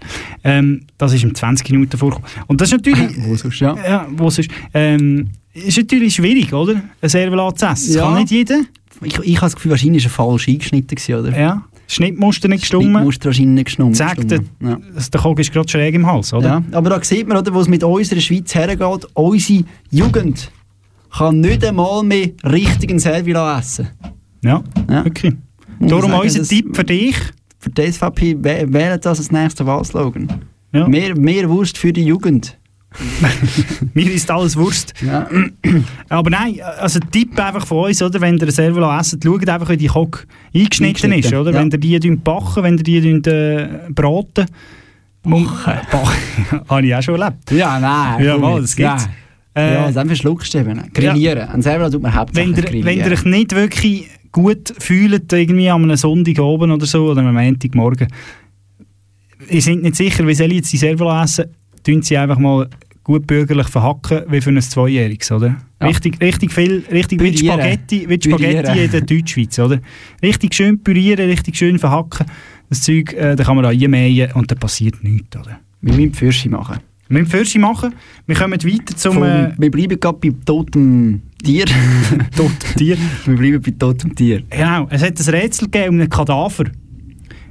Ähm, 0.43 0.81
das 0.97 1.13
ist 1.13 1.23
in 1.23 1.35
20 1.35 1.69
Minuten 1.71 1.97
vorgekommen. 1.97 2.29
Und 2.47 2.61
das 2.61 2.71
ist 2.71 2.85
natürlich... 2.85 3.17
Wo 3.25 3.35
sonst, 3.35 3.59
ja. 3.59 3.75
Ja, 3.87 4.07
wo 4.15 4.29
sonst. 4.29 4.49
Ähm, 4.73 5.29
ist 5.53 5.77
natürlich 5.77 6.15
schwierig, 6.15 6.53
oder? 6.53 6.81
Eine 7.01 7.09
Servola 7.09 7.53
zu 7.55 7.65
essen. 7.65 7.87
Das 7.87 7.95
Ja. 7.95 8.03
kann 8.03 8.15
nicht 8.21 8.31
jeder. 8.31 8.59
Ich, 9.01 9.17
ich 9.19 9.35
habe 9.37 9.45
das 9.45 9.55
Gefühl, 9.55 9.71
wahrscheinlich 9.71 10.03
war 10.05 10.11
er 10.11 10.13
falsch 10.31 10.47
eingeschnitten, 10.49 10.95
gewesen, 10.95 11.15
oder? 11.15 11.37
Ja. 11.39 11.63
Schnittmuster 11.87 12.47
nicht 12.47 12.61
gestummen. 12.61 12.91
Schnittmuster 12.91 13.25
wahrscheinlich 13.25 13.53
nicht 13.55 13.65
gestummen. 13.65 13.93
Zack, 13.95 14.27
der, 14.27 14.41
Ja. 14.61 14.77
der 15.11 15.21
Kog 15.21 15.39
ist 15.39 15.51
gerade 15.51 15.67
schräg 15.69 15.95
im 15.95 16.05
Hals, 16.05 16.33
oder? 16.33 16.47
Ja, 16.71 16.77
aber 16.77 16.91
da 16.91 17.03
sieht 17.03 17.27
man, 17.27 17.37
oder, 17.37 17.51
wo 17.53 17.61
es 17.61 17.67
mit 17.67 17.83
unserer 17.83 18.19
Schweiz 18.21 18.53
hergeht, 18.53 19.07
unsere 19.13 19.63
Jugend 19.89 20.51
kann 21.17 21.39
nicht 21.41 21.65
einmal 21.65 22.03
mehr 22.03 22.29
richtigen 22.43 22.99
Servila 22.99 23.59
essen. 23.59 23.89
Ja, 24.43 24.63
wirklich. 24.87 25.33
Muss 25.79 25.89
Darum 25.91 26.11
sagen, 26.11 26.23
unser 26.23 26.43
Tipp 26.43 26.75
für 26.75 26.83
dich. 26.83 27.15
Für 27.57 27.69
die 27.71 27.91
SVP 27.91 28.35
wä- 28.35 28.71
wählen 28.71 28.99
das 29.01 29.19
als 29.19 29.31
nächster 29.31 29.65
Wahlslogan. 29.65 30.29
Ja. 30.71 30.87
Mehr, 30.87 31.17
mehr 31.17 31.49
Wurst 31.49 31.77
für 31.77 31.91
die 31.91 32.03
Jugend. 32.05 32.57
Mir 33.93 34.11
ist 34.11 34.31
alles 34.31 34.55
Wurst. 34.55 34.93
Aber 36.09 36.29
nein, 36.29 36.59
also 36.79 36.99
Tipp 37.11 37.37
einfach 37.39 37.65
von 37.65 37.85
uns, 37.85 38.01
oder? 38.01 38.19
wenn 38.21 38.35
ihr 38.37 38.41
eine 38.43 38.51
Servola 38.51 38.99
esst, 38.99 39.23
schaut 39.23 39.47
einfach, 39.47 39.69
wie 39.69 39.77
die 39.77 39.87
Kog 39.87 40.25
eingeschnitten, 40.55 41.11
ist. 41.13 41.33
Oder? 41.33 41.51
ja. 41.53 41.59
Wenn 41.59 41.69
ihr 41.81 41.99
die 41.99 42.15
backen, 42.15 42.63
wenn 42.63 42.77
ihr 42.77 42.83
die 43.01 43.29
äh, 43.29 43.67
braten. 43.89 44.45
Bachen. 45.23 45.73
Bachen. 45.91 46.61
Habe 46.69 46.85
ich 46.87 46.95
auch 46.95 47.01
schon 47.01 47.19
erlebt. 47.21 47.51
Ja, 47.51 47.79
nein. 47.79 48.23
Ja, 48.25 48.37
mal, 48.37 48.61
das 48.61 48.75
gibt's. 48.75 49.05
nein. 49.05 49.13
Äh, 49.59 49.73
ja, 49.73 49.91
dann 49.91 50.07
verschluckst 50.07 50.53
du 50.53 50.59
eben. 50.59 50.81
Grillieren. 50.93 51.49
An 51.49 51.61
Servila 51.61 51.89
tut 51.89 52.01
man 52.01 52.11
wenn 52.11 52.19
hauptsächlich 52.19 52.85
wenn 52.85 52.97
ihr 52.97 53.11
euch 53.11 53.25
nicht 53.25 53.55
wirklich 53.55 54.07
gut 54.31 54.73
fühlt, 54.77 55.31
irgendwie 55.33 55.69
an 55.69 55.83
einem 55.83 55.97
Sonntag 55.97 56.39
oben 56.39 56.71
oder 56.71 56.85
so, 56.85 57.11
oder 57.11 57.21
am 57.21 57.33
Montagmorgen, 57.33 58.07
ihr 59.49 59.61
seid 59.61 59.81
nicht 59.81 59.95
sicher, 59.95 60.25
wie 60.27 60.33
soll 60.33 60.51
ich 60.51 60.57
jetzt 60.57 60.73
die 60.73 60.77
Servola 60.77 61.23
essen, 61.23 61.45
tun 61.83 62.01
sie 62.01 62.17
einfach 62.17 62.37
mal 62.37 62.69
gut 63.03 63.25
bürgerlich 63.25 63.67
verhacken, 63.67 64.21
wie 64.29 64.39
für 64.39 64.51
ein 64.51 64.61
Zweijähriges, 64.61 65.31
oder? 65.31 65.57
Ja. 65.81 65.87
Richtig, 65.87 66.21
richtig 66.21 66.51
viel, 66.51 66.83
richtig 66.91 67.21
wie. 67.21 67.35
Spaghetti, 67.35 68.07
wie 68.07 68.19
Spaghetti 68.21 68.83
in 68.83 68.91
der 68.91 69.01
Deutschschweiz, 69.01 69.57
oder? 69.57 69.79
Richtig 70.21 70.53
schön 70.53 70.83
pürieren, 70.83 71.27
richtig 71.27 71.57
schön 71.57 71.79
verhacken, 71.79 72.27
das 72.69 72.83
Zeug, 72.83 73.13
äh, 73.13 73.35
da 73.35 73.43
kann 73.43 73.55
man 73.55 73.63
da 73.63 73.69
reinmähen 73.69 74.31
und 74.33 74.51
da 74.51 74.55
passiert 74.55 75.03
nichts, 75.03 75.35
oder? 75.35 75.59
Wir 75.81 75.93
müssen 75.93 76.13
Fürsche 76.13 76.49
machen. 76.49 76.79
Wir 77.09 77.21
müssen 77.21 77.31
Fürsche 77.31 77.57
machen, 77.57 77.95
wir 78.27 78.35
kommen 78.35 78.53
weiter 78.53 78.95
zum... 78.95 79.15
Vom, 79.15 79.23
Äh, 79.23 79.53
wir 79.57 79.71
bleiben 79.71 79.99
gerade 79.99 80.19
bei 80.19 80.31
totem 80.45 81.23
Tier. 81.43 81.65
totem 82.37 82.75
Tier. 82.77 82.97
wir 83.25 83.35
bleiben 83.35 83.61
bei 83.63 83.71
totem 83.71 84.15
Tier. 84.15 84.43
Genau, 84.47 84.87
es 84.91 85.01
hat 85.01 85.19
ein 85.19 85.33
Rätsel 85.33 85.69
gegeben 85.69 85.95
um 85.95 86.01
einen 86.01 86.09
Kadaver. 86.09 86.65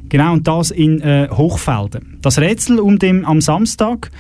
Genau, 0.09 0.35
und 0.35 0.47
das 0.47 0.71
in 0.71 1.01
äh, 1.01 1.29
Hochfelden. 1.33 2.19
Das 2.23 2.39
Rätsel 2.39 2.79
um 2.79 3.01
den 3.01 3.25
am 3.25 3.41
Samstag 3.41 4.13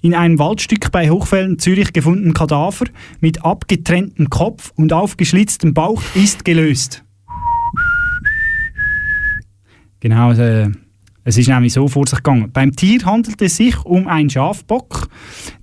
in 0.00 0.14
einem 0.14 0.38
Waldstück 0.38 0.90
bei 0.90 1.10
Hochfelden 1.10 1.58
Zürich 1.58 1.92
gefundenen 1.92 2.32
Kadaver 2.32 2.86
mit 3.20 3.44
abgetrenntem 3.44 4.30
Kopf 4.30 4.72
und 4.76 4.94
aufgeschlitztem 4.94 5.74
Bauch 5.74 6.02
ist 6.14 6.46
gelöst. 6.46 7.04
Genau, 10.00 10.32
äh, 10.32 10.70
es 11.26 11.36
ist 11.36 11.48
nämlich 11.48 11.72
so 11.72 11.88
vor 11.88 12.06
sich 12.06 12.18
gegangen. 12.18 12.50
Beim 12.52 12.74
Tier 12.76 13.04
handelt 13.04 13.42
es 13.42 13.56
sich 13.56 13.84
um 13.84 14.06
einen 14.06 14.30
Schafbock, 14.30 15.08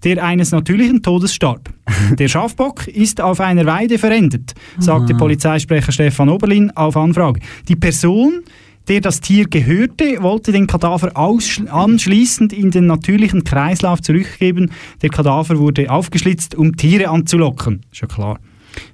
der 0.04 0.22
eines 0.22 0.52
natürlichen 0.52 1.02
Todes 1.02 1.34
starb. 1.34 1.70
Der 2.20 2.28
Schafbock 2.28 2.86
ist 2.88 3.22
auf 3.22 3.40
einer 3.40 3.66
Weide 3.66 3.98
verendet, 3.98 4.54
sagte. 4.78 5.16
Polizeisprecher 5.16 5.94
Stefan 5.94 6.28
Oberlin 6.28 6.70
auf 6.72 6.98
Anfrage. 6.98 7.40
Die 7.70 7.78
Person, 7.78 8.42
der 8.90 9.00
das 9.00 9.22
Tier 9.22 9.46
gehörte, 9.46 10.22
wollte 10.22 10.52
den 10.52 10.68
Kadaver 10.68 11.16
anschließend 11.16 12.52
in 12.52 12.70
den 12.70 12.86
natürlichen 12.88 13.46
Kreislauf 13.46 14.02
zurückgeben. 14.02 14.70
Der 15.02 15.10
Kadaver 15.10 15.58
wurde 15.60 15.90
aufgeschlitzt, 15.90 16.56
um 16.56 16.76
Tiere 16.76 17.08
anzulocken. 17.08 17.86
Ist 17.90 18.02
ja 18.02 18.08
klar. 18.08 18.38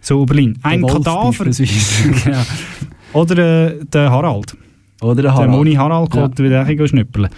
So, 0.02 0.22
Oberlin. 0.22 0.60
Ein 0.62 0.86
Kadaver. 0.86 1.46
genau. 2.24 2.44
Oder 3.14 3.72
äh, 3.72 3.86
der 3.86 4.12
Harald. 4.12 4.56
Oder 5.02 5.16
der 5.16 5.24
Der 5.24 5.34
Harald. 5.34 5.52
Moni 5.52 5.74
Harald 5.76 6.14
Ja. 6.16 6.22
konnte 6.22 6.44
wieder 6.44 6.66
ein 6.66 6.88
schnüppeln. 6.88 7.30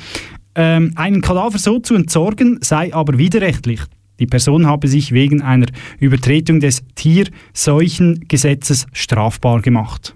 Ähm, 0.56 0.92
einen 0.96 1.22
Kadaver 1.22 1.58
so 1.58 1.80
zu 1.80 1.96
entsorgen, 1.96 2.60
sei 2.62 2.94
aber 2.94 3.18
widerrechtlich. 3.18 3.82
Die 4.20 4.26
Person 4.28 4.68
habe 4.68 4.88
sich 4.88 5.12
wegen 5.14 5.42
einer 5.42 5.68
Übertretung 6.00 6.60
des 6.60 6.84
Tierseuchengesetzes 6.96 8.88
strafbar 8.94 9.62
gemacht. 9.62 10.16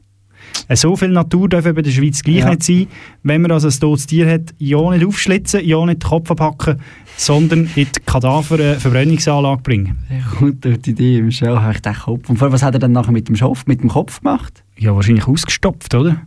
Äh, 0.67 0.75
So 0.75 0.95
viel 0.95 1.09
Natur 1.09 1.49
darf 1.49 1.65
eben 1.65 1.77
in 1.77 1.83
der 1.83 1.91
Schweiz 1.91 2.21
gleich 2.21 2.37
Ja. 2.39 2.49
nicht 2.49 2.63
sein. 2.63 2.87
Wenn 3.23 3.41
man 3.41 3.51
also 3.51 3.67
ein 3.67 3.79
totes 3.79 4.05
Tier 4.07 4.29
hat, 4.29 4.53
ja 4.57 4.89
nicht 4.91 5.05
aufschlitzen, 5.05 5.65
ja 5.65 5.83
nicht 5.85 6.03
den 6.03 6.09
Kopf 6.09 6.29
abhacken, 6.31 6.79
sondern 7.17 7.61
in 7.75 7.87
die 7.95 7.99
Kadaver-Verbrennungsanlage 8.05 9.61
bringen. 9.63 9.97
Der 10.09 10.21
kommt 10.37 10.65
auf 10.67 10.77
die 10.79 10.91
Idee, 10.91 11.31
Show 11.31 11.57
habe 11.59 11.73
ich 11.73 11.81
den 11.81 11.93
Kopf. 11.93 12.29
Und 12.29 12.37
vor 12.37 12.45
allem, 12.47 12.53
was 12.53 12.63
hat 12.63 12.73
er 12.75 12.79
dann 12.79 12.91
nachher 12.91 13.11
mit 13.11 13.27
dem, 13.27 13.35
Schopf, 13.35 13.65
mit 13.67 13.81
dem 13.81 13.89
Kopf 13.89 14.19
gemacht? 14.21 14.63
Ja, 14.77 14.93
wahrscheinlich 14.95 15.27
ausgestopft, 15.27 15.93
oder? 15.95 16.21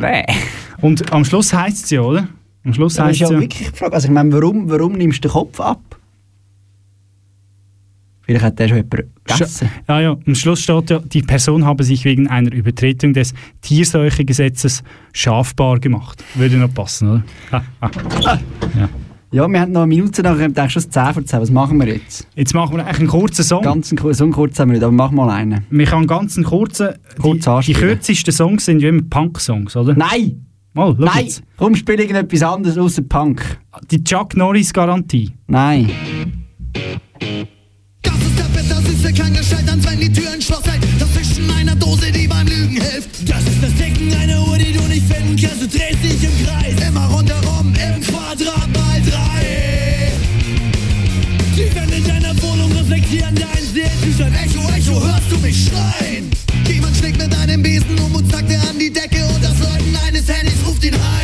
Nein. 0.00 0.24
Und 0.80 1.12
am 1.12 1.24
Schluss 1.24 1.52
heisst 1.52 1.84
es 1.84 1.90
ja, 1.90 2.00
oder? 2.00 2.28
Am 2.64 2.74
Schluss 2.74 2.94
Das 2.94 3.04
ist 3.04 3.08
heisst 3.08 3.20
ja 3.20 3.26
es 3.26 3.32
ja... 3.32 3.40
wirklich 3.40 3.70
die 3.70 3.76
Frage. 3.76 3.94
Also 3.94 4.08
ich 4.08 4.14
meine, 4.14 4.32
warum, 4.32 4.70
warum 4.70 4.92
nimmst 4.92 5.24
du 5.24 5.28
den 5.28 5.32
Kopf 5.32 5.60
ab? 5.60 5.80
Vielleicht 8.22 8.44
hat 8.44 8.58
der 8.58 8.68
schon 8.68 8.76
jemand 8.76 9.04
gegessen. 9.24 9.70
Ja, 9.88 10.00
ja, 10.00 10.16
am 10.26 10.34
Schluss 10.34 10.60
steht 10.60 10.90
ja, 10.90 10.98
die 10.98 11.22
Person 11.22 11.64
habe 11.64 11.82
sich 11.82 12.04
wegen 12.04 12.28
einer 12.28 12.52
Übertretung 12.52 13.14
des 13.14 13.32
Tierseuchegesetzes 13.62 14.82
schafbar 15.14 15.78
gemacht. 15.80 16.22
Würde 16.34 16.58
noch 16.58 16.72
passen, 16.72 17.08
oder? 17.08 17.24
Ah, 17.50 17.62
ah. 17.80 18.38
Ja. 18.78 18.88
Ja, 19.30 19.46
wir 19.46 19.60
haben 19.60 19.72
noch 19.72 19.82
eine 19.82 19.88
Minute 19.88 20.22
nach, 20.22 20.38
ich 20.38 20.52
denke 20.54 20.70
schon 20.70 20.90
10 20.90 21.12
vor 21.12 21.24
10. 21.24 21.40
Was 21.40 21.50
machen 21.50 21.78
wir 21.78 21.86
jetzt? 21.88 22.26
Jetzt 22.34 22.54
machen 22.54 22.76
wir 22.76 22.84
eigentlich 22.84 23.00
einen 23.00 23.08
kurzen 23.08 23.44
Song. 23.44 23.62
Ganz 23.62 23.92
einen, 23.92 24.14
so 24.14 24.24
einen 24.24 24.32
kurzen 24.32 24.60
haben 24.60 24.68
wir 24.70 24.74
nicht, 24.74 24.82
aber 24.82 24.92
mach 24.92 25.10
mal 25.10 25.28
einen. 25.28 25.66
Wir 25.68 25.84
können 25.84 26.06
ganz 26.06 26.36
einen 26.36 26.46
kurzen... 26.46 26.94
Kurz 27.20 27.44
die, 27.44 27.72
die 27.72 27.78
kürzesten 27.78 28.32
Songs 28.32 28.64
sind 28.64 28.80
ja 28.80 28.88
immer 28.88 29.02
Punk-Songs, 29.10 29.76
oder? 29.76 29.94
Nein! 29.94 30.46
Mal, 30.72 30.94
schau 30.98 31.04
Nein! 31.04 31.24
jetzt. 31.24 31.42
Komm, 31.58 31.74
spiel 31.74 32.00
irgendetwas 32.00 32.42
anderes 32.42 32.78
außer 32.78 33.02
Punk. 33.02 33.58
Die 33.90 34.02
Chuck 34.02 34.34
Norris-Garantie. 34.34 35.32
Nein. 35.46 35.90
Das 38.00 38.14
ist 38.14 38.38
der 38.38 38.44
bittersüße 38.44 39.12
Klang 39.12 39.34
des 39.34 39.50
Scheiterns, 39.50 39.90
wenn 39.90 40.00
die 40.00 40.12
Tür 40.12 40.32
ins 40.32 40.46
Schloss 40.46 40.64
hält. 40.64 40.82
Das 40.98 41.10
Fischen 41.10 41.50
einer 41.50 41.74
Dose, 41.76 42.10
die 42.12 42.26
beim 42.26 42.46
Lügen 42.46 42.80
hilft. 42.80 43.28
Das 43.28 43.42
ist 43.42 43.62
das 43.62 43.74
Ticken 43.74 44.10
einer 44.14 44.40
Uhr, 44.48 44.56
die 44.56 44.72
du 44.72 44.82
nicht 44.84 45.04
finden 45.06 45.36
kannst. 45.36 45.62
Du 45.62 45.66
drehst 45.66 46.02
dich 46.02 46.24
im 46.24 46.46
Kreis, 46.46 46.67
reflektieren 52.88 53.34
dein 53.34 53.64
Seelenzustand. 53.64 54.34
Echo, 54.34 54.60
Echo, 54.70 55.06
hörst 55.06 55.30
du 55.30 55.38
mich 55.38 55.68
schreien? 55.68 56.30
Jemand 56.66 56.96
schlägt 56.96 57.18
mit 57.18 57.34
einem 57.36 57.62
Besen 57.62 57.98
um 57.98 58.14
und 58.14 58.30
zackt 58.30 58.50
er 58.50 58.62
an 58.62 58.78
die 58.78 58.90
Decke 58.90 59.24
und 59.26 59.44
das 59.44 59.58
Läuten 59.58 59.96
eines 60.06 60.28
Handys 60.28 60.66
ruft 60.66 60.84
ihn 60.84 60.94
heim. 60.94 61.17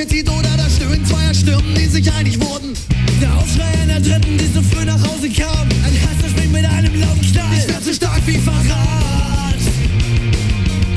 Appetit 0.00 0.30
oder 0.30 0.56
das 0.56 0.76
Stöhnen 0.76 1.04
zweier 1.04 1.34
Stimmen, 1.34 1.74
die 1.74 1.84
sich 1.84 2.10
einig 2.10 2.40
wurden. 2.40 2.72
Der 3.20 3.36
Aufschrei 3.36 3.68
einer 3.82 4.00
Dritten, 4.00 4.38
die 4.38 4.46
so 4.46 4.62
früh 4.62 4.82
nach 4.86 4.98
Hause 4.98 5.28
kam. 5.28 5.68
Ein 5.84 5.92
Hass 6.00 6.30
springt 6.30 6.52
mit 6.52 6.64
einem 6.64 6.98
lauten 6.98 7.20
Knall. 7.20 7.58
Ich 7.58 7.68
werde 7.68 7.84
so 7.84 7.92
stark 7.92 8.22
wie 8.24 8.38
Verrat. 8.38 9.60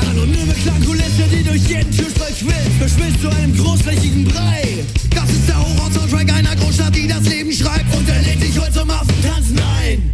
Anonyme 0.10 0.54
Klangkulisse, 0.54 1.24
die 1.34 1.44
durch 1.44 1.68
jeden 1.68 1.92
Türspalt 1.92 2.38
quillt. 2.40 2.72
verschwillt 2.80 3.20
zu 3.20 3.30
einem 3.30 3.58
großflächigen 3.58 4.24
Brei. 4.24 4.86
Das 5.10 5.30
ist 5.30 5.50
der 5.50 5.60
Horror-Soundtrack 5.60 6.32
einer 6.32 6.56
Großstadt, 6.56 6.96
die 6.96 7.08
das 7.08 7.28
Leben 7.28 7.52
schreibt 7.52 7.94
und 7.94 8.08
er 8.08 8.22
lädt 8.22 8.42
dich 8.42 8.58
heute 8.58 8.72
zum 8.72 8.90
Affen 8.90 9.22
tanzen 9.22 9.60
ein. 9.82 10.14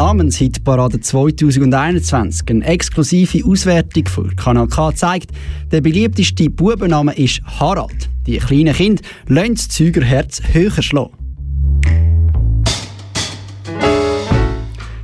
Namenshitparade 0.00 0.98
2021, 0.98 2.48
eine 2.48 2.64
exklusive 2.64 3.44
Auswertung 3.46 4.06
von 4.06 4.34
Kanal 4.34 4.66
K 4.66 4.94
zeigt, 4.94 5.30
der 5.70 5.82
beliebteste 5.82 6.48
Bubenname 6.48 7.14
ist 7.18 7.42
Harald. 7.44 8.08
Die 8.26 8.38
kleinen 8.38 8.72
Kinder 8.72 9.02
lassen 9.28 9.56
das 9.56 9.68
Zügerherz 9.68 10.40
höher 10.54 10.80
schlagen. 10.80 11.12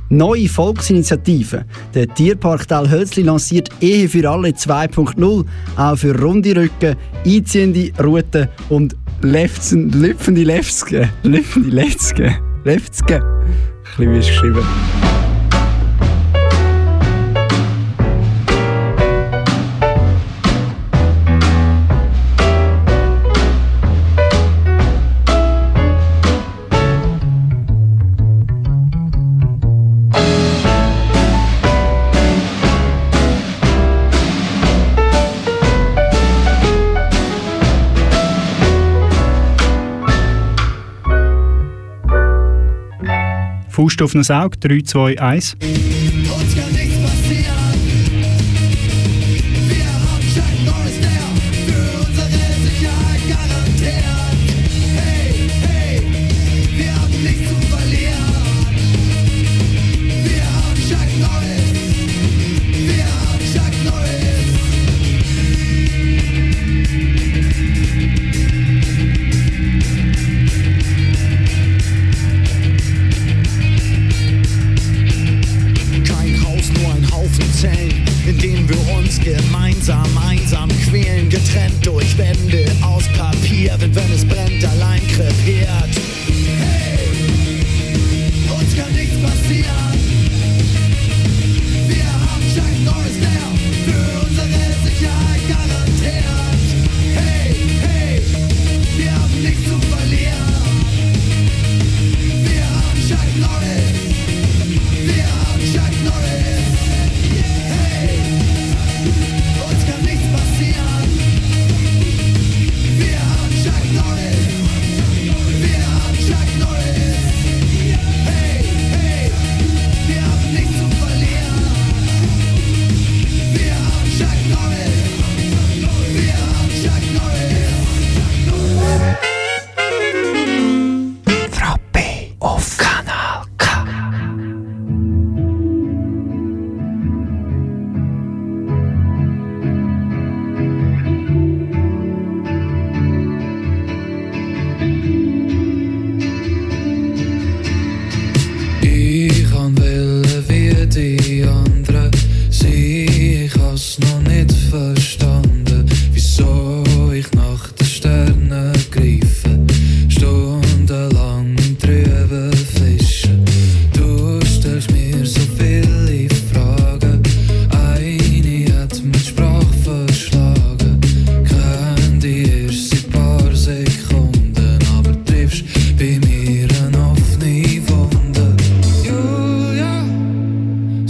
Neue 0.09 0.49
Volksinitiative. 0.49 1.65
Der 1.93 2.07
Tierpark 2.07 2.65
Hölzli 2.71 3.21
lanciert 3.21 3.69
Ehe 3.79 4.09
für 4.09 4.27
alle 4.27 4.49
2.0, 4.49 5.45
auch 5.75 5.95
für 5.95 6.19
runde 6.19 6.55
Rücken, 6.55 6.95
einziehende 7.23 7.91
Routen 8.03 8.47
und 8.69 8.95
Lefzen, 9.21 9.91
lüpfende 9.91 10.41
Lefzke. 10.41 11.07
Lüpfende 11.21 11.69
Lefzke. 11.69 12.39
Lefzke. 12.63 13.21
Ein 13.99 14.13
bisschen 14.13 15.06
Faust 43.77 44.01
auf 44.01 44.15
ein 44.15 44.27
Auge, 44.31 44.57
3, 44.57 44.81
2, 44.81 45.21
1. 45.21 45.96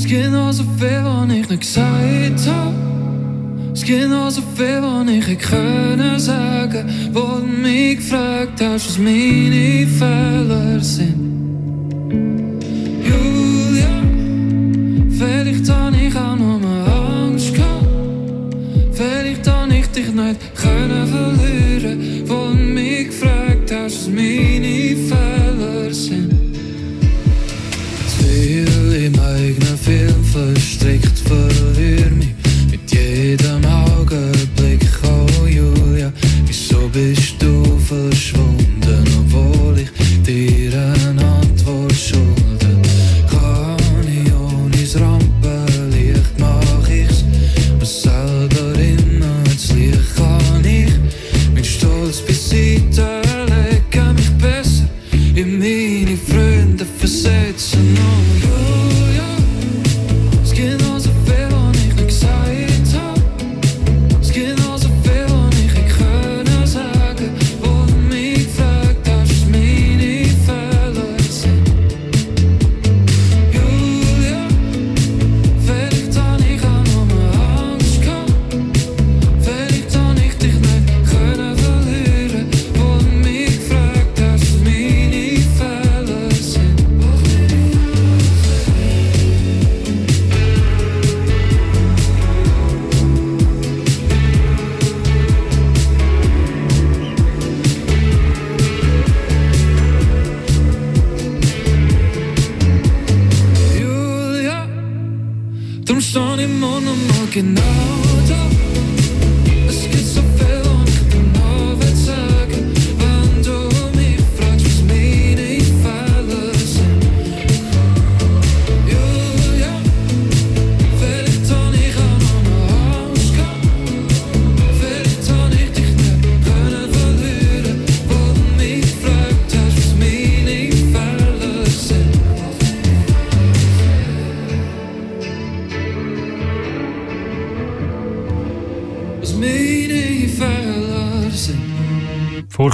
es 0.08 0.14
gibt 0.14 0.32
noch 0.32 0.54
so 0.54 0.64
viel, 0.80 1.04
was 1.04 1.34
ich 1.34 1.50
nicht 1.50 1.60
gesagt 1.60 2.48
hab. 2.48 2.74
Es 3.74 3.84
gibt 3.84 4.08
noch 4.08 4.32
so 4.32 4.42
viel, 4.56 4.82
was 4.82 5.10
ich 5.10 5.28
hätte 5.28 5.36
können 5.36 6.18
sagen, 6.18 6.90
wo 7.12 7.42
du 7.42 7.46
mich 7.46 7.98
gefragt 7.98 8.62
hast, 8.62 8.88
was 8.88 8.98
meine 8.98 9.86
Fehler 9.86 10.80
sind. 10.80 11.14
Julia, 13.04 14.02
vielleicht 15.12 15.70
habe 15.70 15.98
ich 15.98 16.16
auch 16.16 16.38
nur 16.38 16.58
mal 16.58 17.26
Angst 17.26 17.54
gehabt. 17.54 18.56
Vielleicht 18.94 19.46
habe 19.46 19.76
ich 19.76 19.88
dich 19.88 20.08
nicht 20.08 20.56
können 20.56 21.06
verlieren, 21.06 22.24
wo 22.28 22.48
du 22.48 22.56
mich 22.56 23.08
gefragt 23.08 23.74
hast, 23.74 23.98
was 23.98 24.08
meine 24.08 24.96
Fehler 24.96 25.94
sind. 25.94 26.27
Verstrickt, 30.38 31.20
verliere 31.20 32.12
mich 32.12 32.27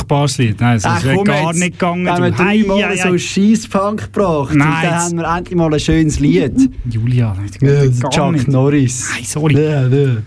Furchtbares 0.03 0.37
Lied. 0.37 0.59
Nein, 0.59 0.79
Ach, 0.83 1.03
wäre 1.03 1.23
gar 1.23 1.47
jetzt. 1.49 1.59
nicht 1.59 1.71
gegangen. 1.73 2.03
Wir 2.05 2.13
haben 2.13 2.31
du. 2.31 2.37
Hei, 2.37 2.57
dreimal 2.61 2.83
hei, 2.83 2.95
so 2.97 3.03
hei. 3.09 3.17
Scheisspunk 3.17 4.13
gebracht. 4.13 4.53
Nein, 4.55 4.67
und 4.67 4.83
dann 4.83 4.93
haben 4.99 5.17
wir 5.17 5.37
endlich 5.37 5.57
mal 5.57 5.73
ein 5.73 5.79
schönes 5.79 6.19
Lied. 6.19 6.69
Julia, 6.89 7.35
das 7.61 7.91
Ja, 8.01 8.09
Chuck 8.09 8.31
nicht. 8.33 8.47
Norris. 8.47 9.09
Nein, 9.13 9.23
sorry. 9.25 9.53
Ja, 9.55 9.87
ja. 9.87 10.17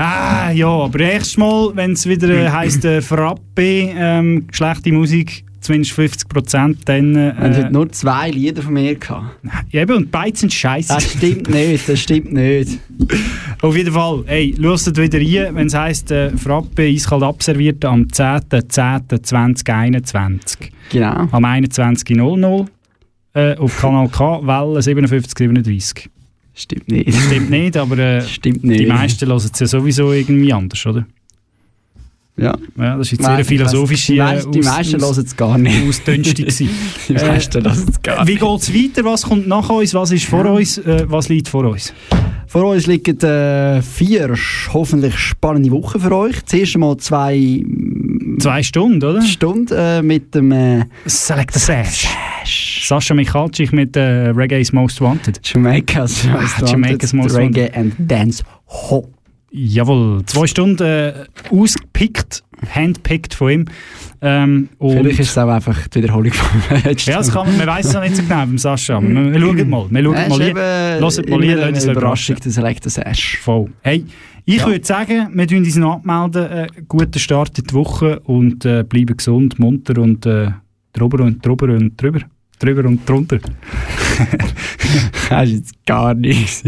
Ah, 0.00 0.50
ja, 0.52 0.68
aber 0.68 0.98
nächstes 0.98 1.36
Mal, 1.36 1.72
wenn 1.74 1.92
es 1.92 2.08
wieder 2.08 2.28
äh, 2.28 2.48
heisst 2.48 2.84
äh, 2.84 3.02
Frappe, 3.02 3.40
ähm, 3.96 4.46
schlechte 4.52 4.92
Musik, 4.92 5.44
zumindest 5.68 5.92
50 5.92 6.28
Prozent, 6.28 6.78
dann. 6.86 7.14
Äh, 7.14 7.34
heute 7.38 7.70
nur 7.70 7.88
zwei 7.90 8.30
Lieder 8.30 8.62
von 8.62 8.72
mir 8.72 8.94
gehabt. 8.94 9.36
ja, 9.70 9.82
eben, 9.82 9.96
und 9.96 10.10
beide 10.10 10.34
sind 10.36 10.50
scheiße. 10.52 10.94
Das 10.94 11.12
stimmt 11.12 11.50
nicht, 11.50 11.88
das 11.88 12.00
stimmt 12.00 12.32
nicht. 12.32 12.78
Auf 13.62 13.76
jeden 13.76 13.92
Fall, 13.92 14.24
hey, 14.26 14.54
hört 14.58 14.96
wieder 14.96 15.18
rein, 15.18 15.54
wenn 15.54 15.66
es 15.66 15.74
heisst 15.74 16.10
äh, 16.10 16.30
Frappe 16.36 16.84
eiskalt 16.84 17.22
abserviert 17.22 17.84
am 17.84 18.04
10.10.2021. 18.04 20.70
Genau. 20.90 21.28
Am 21.30 21.44
21.00 21.44 22.66
äh, 23.34 23.54
auf 23.56 23.78
Kanal 23.78 24.08
K, 24.08 24.40
Welle 24.42 24.82
5737. 24.82 26.08
Stimmt 26.54 26.88
nicht. 26.88 27.14
Stimmt 27.14 27.50
nicht, 27.50 27.76
aber 27.76 27.98
äh, 27.98 28.22
Stimmt 28.22 28.64
nicht. 28.64 28.80
die 28.80 28.86
meisten 28.86 29.28
hören 29.28 29.36
es 29.36 29.60
ja 29.60 29.66
sowieso 29.66 30.12
irgendwie 30.12 30.50
anders, 30.52 30.84
oder? 30.86 31.06
Ja. 32.38 32.56
Ja, 32.78 32.96
das 32.96 33.08
ist 33.08 33.12
jetzt 33.18 33.24
sehr 33.26 33.44
philosophische 33.44 34.12
die 34.12 34.18
meisten- 34.18 34.52
die 34.52 34.58
Aus- 34.60 34.64
meisten 34.66 35.00
hören 35.00 35.24
es 35.24 35.36
gar 35.36 35.58
nicht. 35.58 35.88
Ausdünstung 35.88 36.44
gewesen. 36.46 36.68
Die 37.08 37.14
meisten 37.14 37.64
hören 37.64 37.86
es 37.88 38.02
gar 38.02 38.26
Wie 38.26 38.30
nicht. 38.32 38.40
geht 38.42 38.60
es 38.62 38.74
weiter? 38.74 39.04
Was 39.10 39.22
kommt 39.24 39.46
nach 39.48 39.68
uns? 39.70 39.92
Was 39.94 40.12
ist 40.12 40.24
vor 40.26 40.44
uns? 40.46 40.78
Äh, 40.78 41.04
was 41.08 41.28
liegt 41.28 41.48
vor 41.48 41.64
uns? 41.64 41.92
Vor 42.46 42.64
uns 42.64 42.86
liegen 42.86 43.20
äh, 43.20 43.82
vier 43.82 44.34
hoffentlich 44.72 45.18
spannende 45.18 45.70
Wochen 45.70 46.00
für 46.00 46.12
euch. 46.16 46.44
Zuerst 46.46 46.74
einmal 46.76 46.96
zwei, 46.96 47.62
Zwei 48.38 48.62
Stunden, 48.62 49.02
oder? 49.04 49.20
Stunden 49.22 49.74
äh, 49.76 50.00
mit 50.00 50.34
dem 50.34 50.52
äh, 50.52 50.84
Select 51.06 51.54
the 51.54 51.58
Sash. 51.58 52.06
Sascha 52.86 53.12
Michalczyk 53.14 53.72
mit 53.72 53.96
äh, 53.96 54.28
Reggae's 54.30 54.72
Most 54.72 55.00
Wanted. 55.00 55.40
Jamaica's 55.42 56.24
Most 56.24 56.62
Ah, 56.62 56.66
Jamaica's 56.66 57.12
Most 57.12 57.34
Reggae 57.36 57.62
Wanted. 57.74 57.76
and 57.76 57.94
Dance 58.10 58.44
Hall. 58.68 59.08
Jawohl, 59.50 60.24
zwei 60.26 60.46
Stunden 60.46 60.82
äh, 60.82 61.12
ausgepickt, 61.50 62.42
handpickt 62.70 63.32
von 63.34 63.50
ihm. 63.50 63.64
Ähm, 64.20 64.68
und 64.78 64.96
Vielleicht 64.98 65.20
ist 65.20 65.30
es 65.30 65.38
auch 65.38 65.48
einfach 65.48 65.88
die 65.88 66.02
Wiederholung 66.02 66.32
letzten 66.84 67.10
ja, 67.10 67.18
das 67.18 67.32
kann 67.32 67.56
man, 67.56 67.66
weiß 67.66 67.86
es 67.86 67.94
noch 67.94 68.02
nicht 68.02 68.16
so 68.16 68.22
genau 68.22 68.36
beim 68.36 68.58
Sascha, 68.58 69.00
wir, 69.02 69.32
wir 69.32 69.40
schauen 69.40 69.70
mal. 69.70 69.86
Wir 69.90 70.02
schauen 70.02 70.12
mal 70.28 70.40
ist 70.40 70.42
hier. 70.42 70.54
Hört 71.00 71.28
mal 71.30 71.42
hier, 71.42 71.68
uns 71.68 71.84
Überraschung, 71.86 72.36
der 72.44 72.52
Selector 72.52 72.90
Sash. 72.90 73.38
Voll. 73.38 73.70
Hey, 73.82 74.04
ich 74.44 74.56
Ja. 74.56 74.66
würde 74.66 74.84
sagen, 74.84 75.28
wir 75.34 75.46
tun 75.46 75.58
uns 75.58 75.76
noch 75.76 75.94
abmelden. 76.04 76.50
Äh, 76.50 76.66
guten 76.88 77.18
Start 77.18 77.58
in 77.58 77.64
die 77.64 77.74
Woche 77.74 78.20
und 78.20 78.64
äh, 78.64 78.82
bleiben 78.82 79.16
gesund, 79.16 79.58
munter 79.58 79.98
und 80.00 80.26
äh, 80.26 80.50
drüber 80.92 81.22
und 81.24 81.44
drüber 81.44 81.72
und 81.74 82.00
drüber. 82.00 82.20
Drüber 82.58 82.84
und 82.86 83.08
drunter. 83.08 83.38
Das 85.28 85.48
ist 85.48 85.54
jetzt 85.54 85.86
gar 85.86 86.14
nichts. 86.14 86.62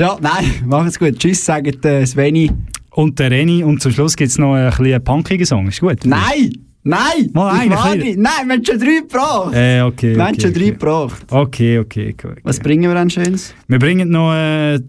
ja, 0.00 0.16
nein, 0.20 0.44
macht's 0.64 0.98
gut. 0.98 1.18
Tschüss, 1.18 1.44
sagt 1.44 1.84
äh, 1.84 2.06
Sveni. 2.06 2.50
Und 2.90 3.18
der 3.18 3.30
Reni. 3.30 3.62
Und 3.62 3.82
zum 3.82 3.92
Schluss 3.92 4.16
gibt 4.16 4.30
es 4.30 4.38
noch 4.38 4.54
ein 4.54 4.70
bisschen 4.70 5.04
punkigen 5.04 5.44
Song. 5.44 5.68
Ist 5.68 5.80
gut? 5.80 5.98
Nein! 6.06 6.52
Nein! 6.82 7.30
Mal 7.34 7.60
einen, 7.60 7.72
ein. 7.72 7.98
Nein, 7.98 8.16
wir 8.46 8.54
haben 8.54 8.64
schon 8.64 8.78
drei 8.78 9.00
gebracht. 9.00 9.54
Äh, 9.54 9.82
okay. 9.82 10.14
wir 10.14 10.24
haben 10.24 10.34
okay, 10.34 10.40
schon 10.40 10.52
drei 10.52 10.60
okay. 10.62 10.70
gebracht. 10.70 11.26
Okay, 11.30 11.78
okay, 11.80 12.14
okay. 12.14 12.40
Was 12.42 12.60
bringen 12.60 12.84
wir 12.84 12.94
dann 12.94 13.10
Schönes? 13.10 13.54
Wir 13.68 13.78
bringen 13.78 14.08
noch. 14.08 14.32
Äh, 14.32 14.80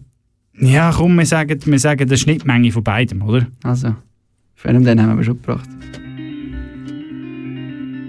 ja, 0.59 0.91
komm, 0.95 1.15
wir 1.17 1.25
sagen, 1.25 1.59
wir 1.65 1.79
sagen 1.79 2.07
eine 2.07 2.17
Schnittmenge 2.17 2.71
von 2.71 2.83
beidem, 2.83 3.21
oder? 3.23 3.47
Also, 3.63 3.95
Phänomen 4.55 5.01
haben 5.01 5.17
wir 5.17 5.23
schon 5.23 5.41
gebracht. 5.41 5.67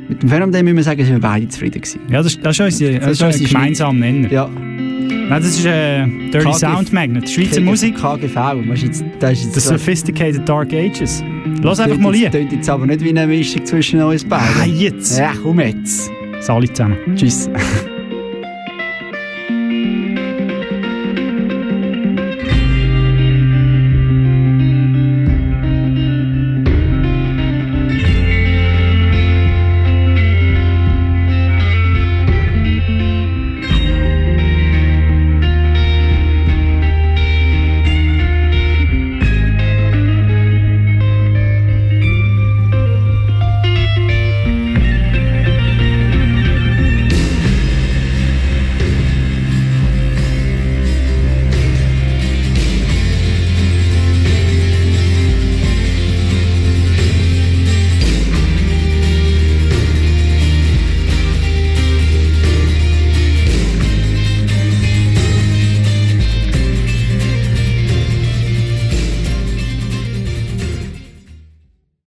Mit 0.09 0.23
dem 0.23 0.29
Phänomen 0.29 0.65
müssen 0.65 0.77
wir 0.77 0.83
sagen, 0.85 1.05
sind 1.05 1.15
wir 1.15 1.21
beide 1.21 1.49
zufrieden 1.49 1.81
gewesen. 1.81 2.01
Ja, 2.11 2.23
das, 2.23 2.39
das 2.41 2.59
ist 2.59 2.61
unser, 2.83 2.93
das 2.99 3.11
ist 3.13 3.23
unser 3.23 3.39
gemeinsamer 3.47 3.99
Nenner. 3.99 4.33
Ja. 4.33 4.49
Nein, 4.49 5.43
das 5.43 5.47
ist 5.59 5.67
äh, 5.67 6.07
Dirty 6.07 6.39
KG 6.47 6.53
Sound 6.55 6.93
Magnet, 6.93 7.29
Schweizer 7.29 7.57
KG 7.57 7.61
Musik. 7.61 7.97
KGV. 7.97 8.35
Was 8.35 8.79
ist 8.79 8.85
jetzt, 8.85 9.05
das 9.21 9.33
ist 9.33 9.45
jetzt 9.45 9.55
The 9.55 9.61
so- 9.61 9.71
Sophisticated 9.73 10.49
Dark 10.49 10.73
Ages. 10.73 11.23
Lass 11.63 11.77
das 11.77 11.81
einfach 11.81 11.99
mal 11.99 12.15
hier. 12.15 12.31
tönt 12.31 12.51
jetzt 12.53 12.71
aber 12.71 12.87
nicht 12.87 13.03
wie 13.05 13.11
eine 13.11 13.27
Mischung 13.27 13.65
zwischen 13.67 14.03
uns 14.03 14.25
beiden. 14.25 14.47
Ah, 14.63 14.65
jetzt. 14.67 15.19
Ja, 15.19 15.33
komm 15.43 15.61
jetzt. 15.61 16.11
Sali 16.41 16.73
zusammen. 16.73 16.97
Tschüss. 17.15 17.51